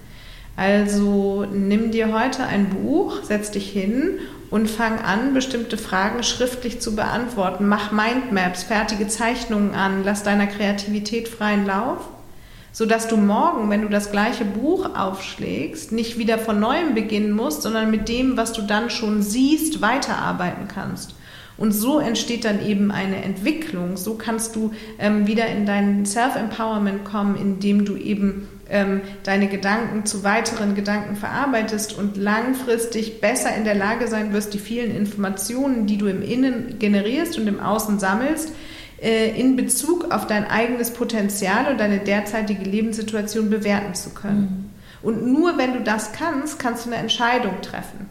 Also 0.57 1.47
nimm 1.51 1.91
dir 1.91 2.13
heute 2.13 2.45
ein 2.45 2.69
Buch, 2.69 3.23
setz 3.23 3.51
dich 3.51 3.71
hin 3.71 4.19
und 4.51 4.69
fang 4.69 4.99
an, 4.99 5.33
bestimmte 5.33 5.79
Fragen 5.79 6.23
schriftlich 6.23 6.81
zu 6.81 6.97
beantworten. 6.97 7.69
Mach 7.69 7.93
Mindmaps, 7.93 8.65
fertige 8.65 9.09
Zeichnungen 9.09 9.75
an, 9.75 10.03
lass 10.05 10.23
deiner 10.23 10.47
Kreativität 10.47 11.29
freien 11.29 11.67
Lauf, 11.67 12.09
sodass 12.73 13.09
du 13.09 13.17
morgen, 13.17 13.71
wenn 13.71 13.83
du 13.83 13.89
das 13.89 14.11
gleiche 14.11 14.45
Buch 14.45 14.95
aufschlägst, 14.97 15.93
nicht 15.93 16.19
wieder 16.19 16.39
von 16.39 16.61
neuem 16.61 16.95
beginnen 16.95 17.33
musst, 17.33 17.63
sondern 17.63 17.91
mit 17.91 18.09
dem, 18.09 18.37
was 18.37 18.53
du 18.53 18.63
dann 18.63 18.91
schon 18.91 19.23
siehst, 19.23 19.81
weiterarbeiten 19.81 20.69
kannst. 20.69 21.15
Und 21.57 21.73
so 21.73 21.99
entsteht 22.01 22.47
dann 22.47 22.65
eben 22.65 22.91
eine 22.91 23.23
Entwicklung. 23.23 23.99
So 23.99 24.15
kannst 24.15 24.57
du 24.57 24.73
ähm, 24.99 25.27
wieder 25.27 25.47
in 25.47 25.67
dein 25.67 26.07
Self-Empowerment 26.07 27.05
kommen, 27.05 27.37
indem 27.37 27.85
du 27.85 27.97
eben 27.97 28.49
ähm, 28.71 29.01
deine 29.25 29.49
Gedanken 29.49 30.07
zu 30.07 30.23
weiteren 30.25 30.75
Gedanken 30.75 31.17
verarbeitest 31.17 31.97
und 31.99 32.17
langfristig 32.17 33.21
besser 33.21 33.55
in 33.55 33.65
der 33.65 33.75
Lage 33.75 34.07
sein 34.09 34.33
wirst, 34.33 34.55
die 34.55 34.59
vielen 34.59 34.95
Informationen, 34.95 35.87
die 35.87 35.99
du 35.99 36.07
im 36.07 36.23
Innen 36.23 36.79
generierst 36.79 37.39
und 37.39 37.47
im 37.49 37.61
Außen 37.61 37.99
sammelst, 37.99 38.53
äh, 39.03 39.39
in 39.39 39.57
Bezug 39.57 40.13
auf 40.13 40.27
dein 40.27 40.49
eigenes 40.49 40.93
Potenzial 40.93 41.71
und 41.71 41.79
deine 41.81 41.99
derzeitige 41.99 42.65
Lebenssituation 42.65 43.51
bewerten 43.51 43.95
zu 43.95 44.11
können. 44.11 44.41
Mhm. 44.41 44.71
Und 45.03 45.27
nur 45.27 45.59
wenn 45.59 45.73
du 45.73 45.81
das 45.81 46.13
kannst, 46.13 46.59
kannst 46.59 46.87
du 46.87 46.91
eine 46.91 47.01
Entscheidung 47.01 47.61
treffen. 47.63 48.09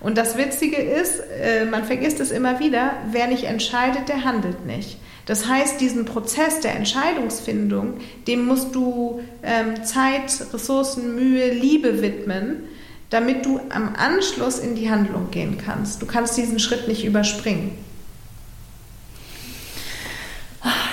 Und 0.00 0.18
das 0.18 0.36
Witzige 0.36 0.76
ist, 0.76 1.20
äh, 1.40 1.64
man 1.66 1.84
vergisst 1.84 2.20
es 2.20 2.30
immer 2.30 2.58
wieder, 2.60 2.92
wer 3.10 3.26
nicht 3.26 3.44
entscheidet, 3.44 4.08
der 4.08 4.24
handelt 4.24 4.66
nicht. 4.66 4.98
Das 5.26 5.48
heißt, 5.48 5.80
diesen 5.80 6.04
Prozess 6.04 6.60
der 6.60 6.76
Entscheidungsfindung, 6.76 7.94
dem 8.26 8.46
musst 8.46 8.74
du 8.74 9.20
ähm, 9.42 9.84
Zeit, 9.84 10.46
Ressourcen, 10.52 11.14
Mühe, 11.14 11.50
Liebe 11.52 12.02
widmen, 12.02 12.64
damit 13.10 13.46
du 13.46 13.60
am 13.70 13.94
Anschluss 13.96 14.58
in 14.58 14.74
die 14.74 14.90
Handlung 14.90 15.30
gehen 15.30 15.56
kannst. 15.56 16.02
Du 16.02 16.06
kannst 16.06 16.36
diesen 16.36 16.58
Schritt 16.58 16.88
nicht 16.88 17.04
überspringen. 17.04 17.72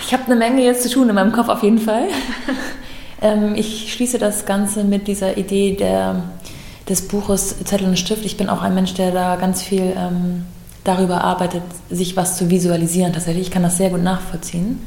Ich 0.05 0.13
habe 0.13 0.25
eine 0.25 0.35
Menge 0.35 0.61
jetzt 0.63 0.83
zu 0.83 0.89
tun 0.89 1.09
in 1.09 1.15
meinem 1.15 1.31
Kopf 1.31 1.49
auf 1.49 1.63
jeden 1.63 1.79
Fall. 1.79 2.07
ähm, 3.21 3.55
ich 3.55 3.93
schließe 3.93 4.17
das 4.17 4.45
Ganze 4.45 4.83
mit 4.83 5.07
dieser 5.07 5.37
Idee 5.37 5.75
der, 5.75 6.23
des 6.87 7.07
Buches 7.07 7.55
Zettel 7.63 7.87
und 7.87 7.97
Stift. 7.97 8.25
Ich 8.25 8.37
bin 8.37 8.49
auch 8.49 8.61
ein 8.61 8.75
Mensch, 8.75 8.93
der 8.93 9.11
da 9.11 9.35
ganz 9.37 9.61
viel 9.61 9.93
ähm, 9.95 10.45
darüber 10.83 11.23
arbeitet, 11.23 11.63
sich 11.89 12.15
was 12.15 12.37
zu 12.37 12.49
visualisieren. 12.49 13.13
Tatsächlich, 13.13 13.47
ich 13.47 13.51
kann 13.51 13.63
das 13.63 13.77
sehr 13.77 13.89
gut 13.89 14.03
nachvollziehen. 14.03 14.79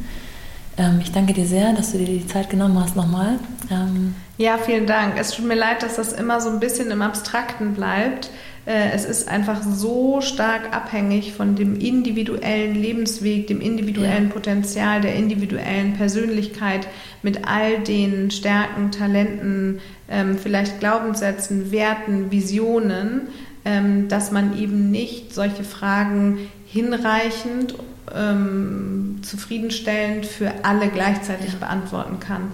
Ähm, 0.77 1.01
ich 1.03 1.13
danke 1.13 1.33
dir 1.33 1.47
sehr, 1.47 1.73
dass 1.73 1.93
du 1.93 1.99
dir 1.99 2.07
die 2.07 2.27
Zeit 2.27 2.51
genommen 2.51 2.79
hast 2.81 2.97
nochmal. 2.97 3.39
Ähm 3.71 4.15
ja, 4.39 4.59
vielen 4.59 4.87
Dank. 4.87 5.15
Es 5.19 5.31
tut 5.31 5.47
mir 5.47 5.55
leid, 5.55 5.83
dass 5.83 5.97
das 5.97 6.13
immer 6.13 6.41
so 6.41 6.51
ein 6.51 6.61
bisschen 6.61 6.91
im 6.91 7.03
Abstrakten 7.03 7.75
bleibt. 7.75 8.31
Äh, 8.67 8.91
es 8.93 9.05
ist 9.05 9.29
einfach 9.29 9.63
so 9.63 10.21
stark 10.21 10.75
abhängig 10.75 11.35
von 11.35 11.55
dem 11.55 11.79
individuellen 11.79 12.75
Lebensweg, 12.75 13.47
dem 13.47 13.61
individuellen 13.61 14.29
ja. 14.29 14.33
Potenzial, 14.33 15.01
der 15.01 15.15
individuellen 15.15 15.95
Persönlichkeit 15.95 16.89
mit 17.23 17.47
all 17.47 17.79
den 17.81 18.31
Stärken, 18.31 18.91
Talenten, 18.91 19.81
ähm, 20.09 20.39
vielleicht 20.39 20.81
Glaubenssätzen, 20.81 21.71
Werten, 21.71 22.31
Visionen, 22.31 23.29
ähm, 23.65 24.09
dass 24.09 24.31
man 24.31 24.59
eben 24.59 24.91
nicht 24.91 25.35
solche 25.35 25.65
Fragen 25.65 26.51
hinreichend, 26.67 27.75
ähm, 28.15 29.21
zufriedenstellend 29.23 30.27
für 30.27 30.53
alle 30.63 30.89
gleichzeitig 30.89 31.55
beantworten 31.57 32.21
kann. 32.21 32.53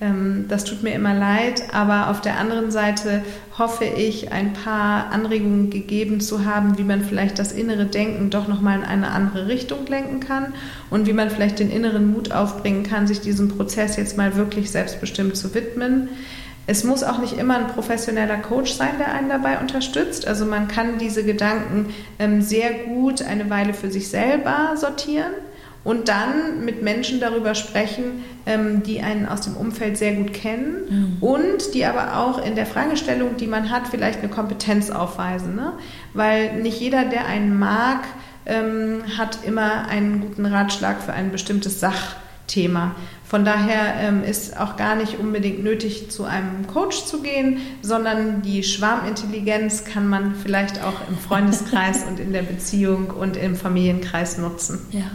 Ähm, 0.00 0.46
das 0.48 0.64
tut 0.64 0.82
mir 0.82 0.94
immer 0.94 1.14
leid, 1.14 1.62
aber 1.72 2.10
auf 2.10 2.20
der 2.20 2.38
anderen 2.38 2.70
Seite 2.70 3.22
hoffe 3.58 3.84
ich, 3.84 4.32
ein 4.32 4.52
paar 4.54 5.12
Anregungen 5.12 5.70
gegeben 5.70 6.20
zu 6.20 6.44
haben, 6.44 6.78
wie 6.78 6.84
man 6.84 7.04
vielleicht 7.04 7.38
das 7.38 7.52
innere 7.52 7.84
Denken 7.84 8.30
doch 8.30 8.48
nochmal 8.48 8.78
in 8.78 8.84
eine 8.84 9.10
andere 9.10 9.48
Richtung 9.48 9.86
lenken 9.86 10.20
kann 10.20 10.54
und 10.88 11.06
wie 11.06 11.12
man 11.12 11.30
vielleicht 11.30 11.58
den 11.58 11.70
inneren 11.70 12.12
Mut 12.12 12.32
aufbringen 12.32 12.82
kann, 12.82 13.06
sich 13.06 13.20
diesem 13.20 13.48
Prozess 13.48 13.96
jetzt 13.96 14.16
mal 14.16 14.36
wirklich 14.36 14.70
selbstbestimmt 14.70 15.36
zu 15.36 15.54
widmen. 15.54 16.08
Es 16.66 16.84
muss 16.84 17.02
auch 17.02 17.18
nicht 17.18 17.36
immer 17.36 17.56
ein 17.56 17.66
professioneller 17.68 18.36
Coach 18.36 18.72
sein, 18.72 18.98
der 18.98 19.12
einen 19.12 19.28
dabei 19.28 19.58
unterstützt. 19.58 20.26
Also 20.26 20.44
man 20.44 20.68
kann 20.68 20.98
diese 20.98 21.24
Gedanken 21.24 21.92
ähm, 22.18 22.42
sehr 22.42 22.72
gut 22.84 23.22
eine 23.22 23.50
Weile 23.50 23.74
für 23.74 23.90
sich 23.90 24.08
selber 24.08 24.76
sortieren 24.76 25.32
und 25.82 26.08
dann 26.08 26.64
mit 26.64 26.82
Menschen 26.82 27.20
darüber 27.20 27.54
sprechen, 27.54 28.24
ähm, 28.46 28.82
die 28.82 29.00
einen 29.00 29.26
aus 29.26 29.42
dem 29.42 29.56
Umfeld 29.56 29.96
sehr 29.96 30.12
gut 30.12 30.34
kennen 30.34 30.76
mhm. 30.88 31.16
und 31.20 31.74
die 31.74 31.86
aber 31.86 32.18
auch 32.18 32.44
in 32.44 32.54
der 32.54 32.66
Fragestellung, 32.66 33.36
die 33.38 33.46
man 33.46 33.70
hat, 33.70 33.88
vielleicht 33.88 34.20
eine 34.20 34.28
Kompetenz 34.28 34.90
aufweisen. 34.90 35.56
Ne? 35.56 35.72
Weil 36.12 36.60
nicht 36.60 36.80
jeder, 36.80 37.04
der 37.04 37.26
einen 37.26 37.58
mag, 37.58 38.04
ähm, 38.44 39.02
hat 39.16 39.38
immer 39.44 39.88
einen 39.88 40.20
guten 40.20 40.44
Ratschlag 40.44 41.02
für 41.02 41.12
ein 41.12 41.32
bestimmtes 41.32 41.80
Sachthema. 42.50 42.94
Von 43.24 43.44
daher 43.44 43.94
ähm, 44.00 44.24
ist 44.24 44.58
auch 44.58 44.76
gar 44.76 44.96
nicht 44.96 45.18
unbedingt 45.18 45.62
nötig, 45.62 46.10
zu 46.10 46.24
einem 46.24 46.66
Coach 46.66 47.04
zu 47.04 47.22
gehen, 47.22 47.58
sondern 47.80 48.42
die 48.42 48.64
Schwarmintelligenz 48.64 49.84
kann 49.84 50.08
man 50.08 50.34
vielleicht 50.34 50.82
auch 50.82 51.08
im 51.08 51.16
Freundeskreis 51.16 52.04
und 52.08 52.18
in 52.18 52.32
der 52.32 52.42
Beziehung 52.42 53.10
und 53.10 53.36
im 53.36 53.54
Familienkreis 53.54 54.38
nutzen. 54.38 54.80
Ja, 54.90 55.10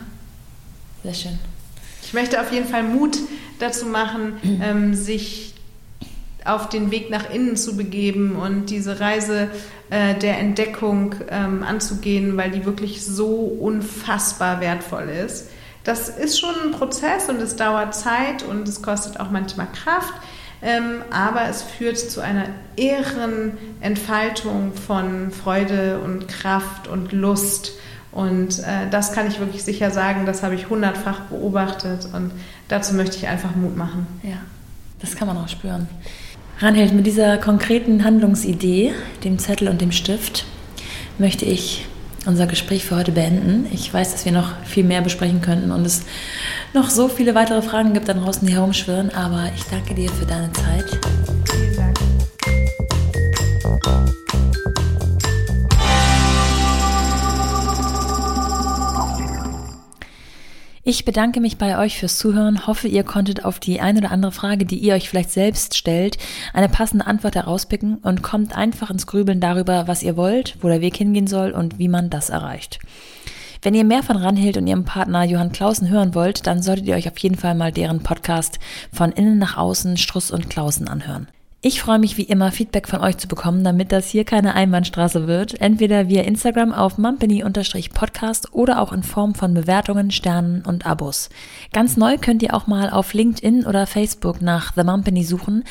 sehr 1.04 1.14
schön. 1.14 1.40
Ich 2.04 2.14
möchte 2.14 2.40
auf 2.40 2.54
jeden 2.54 2.68
Fall 2.68 2.84
Mut 2.84 3.18
dazu 3.60 3.86
machen, 3.86 4.34
ähm, 4.62 4.94
sich 4.94 5.54
auf 6.46 6.70
den 6.70 6.92
Weg 6.92 7.10
nach 7.10 7.30
innen 7.34 7.58
zu 7.58 7.76
begeben 7.76 8.36
und 8.36 8.70
diese 8.70 9.00
Reise 9.00 9.50
äh, 9.90 10.14
der 10.14 10.38
Entdeckung 10.38 11.16
ähm, 11.30 11.64
anzugehen, 11.64 12.38
weil 12.38 12.52
die 12.52 12.66
wirklich 12.66 13.04
so 13.04 13.34
unfassbar 13.36 14.62
wertvoll 14.62 15.10
ist. 15.10 15.50
Das 15.86 16.10
ist 16.10 16.40
schon 16.40 16.56
ein 16.64 16.72
Prozess 16.72 17.30
und 17.30 17.40
es 17.40 17.56
dauert 17.56 17.94
Zeit 17.94 18.44
und 18.44 18.68
es 18.68 18.82
kostet 18.82 19.20
auch 19.20 19.30
manchmal 19.30 19.68
Kraft, 19.72 20.16
ähm, 20.64 21.04
aber 21.12 21.48
es 21.48 21.62
führt 21.62 22.00
zu 22.00 22.22
einer 22.22 22.48
irren 22.76 23.56
Entfaltung 23.82 24.74
von 24.74 25.32
Freude 25.32 26.00
und 26.00 26.28
Kraft 26.28 26.88
und 26.88 27.12
Lust. 27.12 27.74
Und 28.12 28.60
äh, 28.60 28.90
das 28.90 29.14
kann 29.14 29.28
ich 29.28 29.40
wirklich 29.40 29.64
sicher 29.64 29.92
sagen, 29.92 30.26
das 30.26 30.42
habe 30.42 30.56
ich 30.56 30.70
hundertfach 30.70 31.20
beobachtet 31.22 32.08
und 32.14 32.32
dazu 32.68 32.96
möchte 32.96 33.18
ich 33.18 33.28
einfach 33.28 33.56
Mut 33.56 33.78
machen. 33.78 34.08
Ja, 34.24 34.38
das 35.02 35.16
kann 35.16 35.28
man 35.28 35.38
auch 35.38 35.50
spüren. 35.50 35.88
Ranhild, 36.60 36.94
mit 36.94 37.06
dieser 37.06 37.38
konkreten 37.38 38.04
Handlungsidee, 38.04 38.94
dem 39.24 39.38
Zettel 39.38 39.68
und 39.68 39.82
dem 39.82 39.92
Stift, 39.92 40.46
möchte 41.20 41.46
ich 41.46 41.86
unser 42.26 42.48
Gespräch 42.48 42.86
für 42.86 42.96
heute 42.96 43.12
beenden. 43.12 43.68
Ich 43.72 43.94
weiß, 43.94 44.12
dass 44.12 44.26
wir 44.26 44.32
noch 44.32 44.54
viel 44.64 44.84
mehr 44.84 45.02
besprechen 45.02 45.42
könnten 45.42 45.72
und 45.72 45.86
es 45.86 46.04
noch 46.74 46.90
so 46.90 47.08
viele 47.08 47.36
weitere 47.36 47.62
Fragen 47.62 47.94
gibt 47.94 48.10
da 48.10 48.14
draußen, 48.14 48.48
die 48.48 48.54
herumschwirren, 48.54 49.14
aber 49.14 49.50
ich 49.56 49.64
danke 49.66 49.94
dir 49.96 50.10
für 50.10 50.26
deine 50.26 50.52
Zeit. 50.52 51.00
Ich 60.88 61.04
bedanke 61.04 61.42
mich 61.42 61.58
bei 61.58 61.80
euch 61.80 61.98
fürs 61.98 62.20
Zuhören, 62.20 62.68
hoffe, 62.68 62.88
ihr 62.88 63.04
konntet 63.04 63.44
auf 63.44 63.60
die 63.60 63.82
ein 63.82 63.98
oder 63.98 64.12
andere 64.12 64.32
Frage, 64.32 64.66
die 64.66 64.78
ihr 64.78 64.94
euch 64.94 65.10
vielleicht 65.10 65.32
selbst 65.32 65.76
stellt, 65.76 66.20
eine 66.54 66.70
passende 66.70 67.08
Antwort 67.08 67.34
herauspicken 67.34 67.96
und 68.04 68.22
kommt 68.22 68.56
einfach 68.56 68.92
ins 68.92 69.08
Grübeln 69.08 69.40
darüber, 69.40 69.88
was 69.88 70.04
ihr 70.04 70.16
wollt, 70.16 70.58
wo 70.62 70.68
der 70.68 70.82
Weg 70.82 70.96
hingehen 70.96 71.26
soll 71.26 71.54
und 71.54 71.80
wie 71.80 71.88
man 71.88 72.12
das 72.12 72.30
erreicht. 72.30 72.78
Wenn 73.64 73.74
ihr 73.74 73.84
mehr 73.84 74.04
von 74.04 74.16
Ranhild 74.16 74.58
und 74.58 74.68
ihrem 74.68 74.86
Partner 74.86 75.24
Johann 75.24 75.52
Clausen 75.52 75.90
hören 75.90 76.14
wollt, 76.14 76.46
dann 76.46 76.62
solltet 76.62 76.86
ihr 76.86 76.94
euch 76.94 77.10
auf 77.10 77.18
jeden 77.18 77.36
Fall 77.36 77.56
mal 77.56 77.72
deren 77.72 78.04
Podcast 78.04 78.60
von 78.94 79.12
innen 79.12 79.40
nach 79.40 79.58
außen 79.58 79.98
Struss 79.98 80.30
und 80.30 80.52
Klausen 80.52 80.88
anhören. 80.88 81.28
Ich 81.68 81.82
freue 81.82 81.98
mich 81.98 82.16
wie 82.18 82.22
immer, 82.22 82.52
Feedback 82.52 82.88
von 82.88 83.02
euch 83.02 83.18
zu 83.18 83.28
bekommen, 83.28 83.64
damit 83.64 83.92
das 83.92 84.08
hier 84.08 84.24
keine 84.24 84.54
Einbahnstraße 84.54 85.26
wird. 85.26 85.60
Entweder 85.60 86.10
via 86.10 86.22
Instagram 86.22 86.72
auf 86.72 87.00
mumpany-podcast 87.00 88.54
oder 88.54 88.80
auch 88.80 88.94
in 88.94 89.02
Form 89.02 89.34
von 89.34 89.56
Bewertungen, 89.56 90.12
Sternen 90.12 90.64
und 90.64 90.86
Abos. 90.86 91.30
Ganz 91.74 91.98
neu 91.98 92.20
könnt 92.20 92.44
ihr 92.44 92.54
auch 92.54 92.68
mal 92.68 92.92
auf 92.92 93.16
LinkedIn 93.16 93.66
oder 93.66 93.88
Facebook 93.88 94.44
nach 94.44 94.74
The 94.76 94.84
Mumpany 94.84 95.24
suchen, 95.24 95.64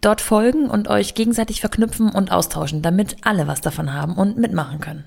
dort 0.00 0.20
folgen 0.20 0.70
und 0.70 0.86
euch 0.86 1.14
gegenseitig 1.14 1.58
verknüpfen 1.58 2.10
und 2.10 2.30
austauschen, 2.30 2.80
damit 2.80 3.16
alle 3.22 3.48
was 3.48 3.60
davon 3.60 3.92
haben 3.92 4.14
und 4.14 4.38
mitmachen 4.38 4.78
können. 4.78 5.02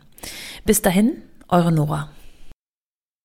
Bis 0.65 0.81
dahin, 0.81 1.13
eure 1.47 1.71
Nora. 1.71 2.09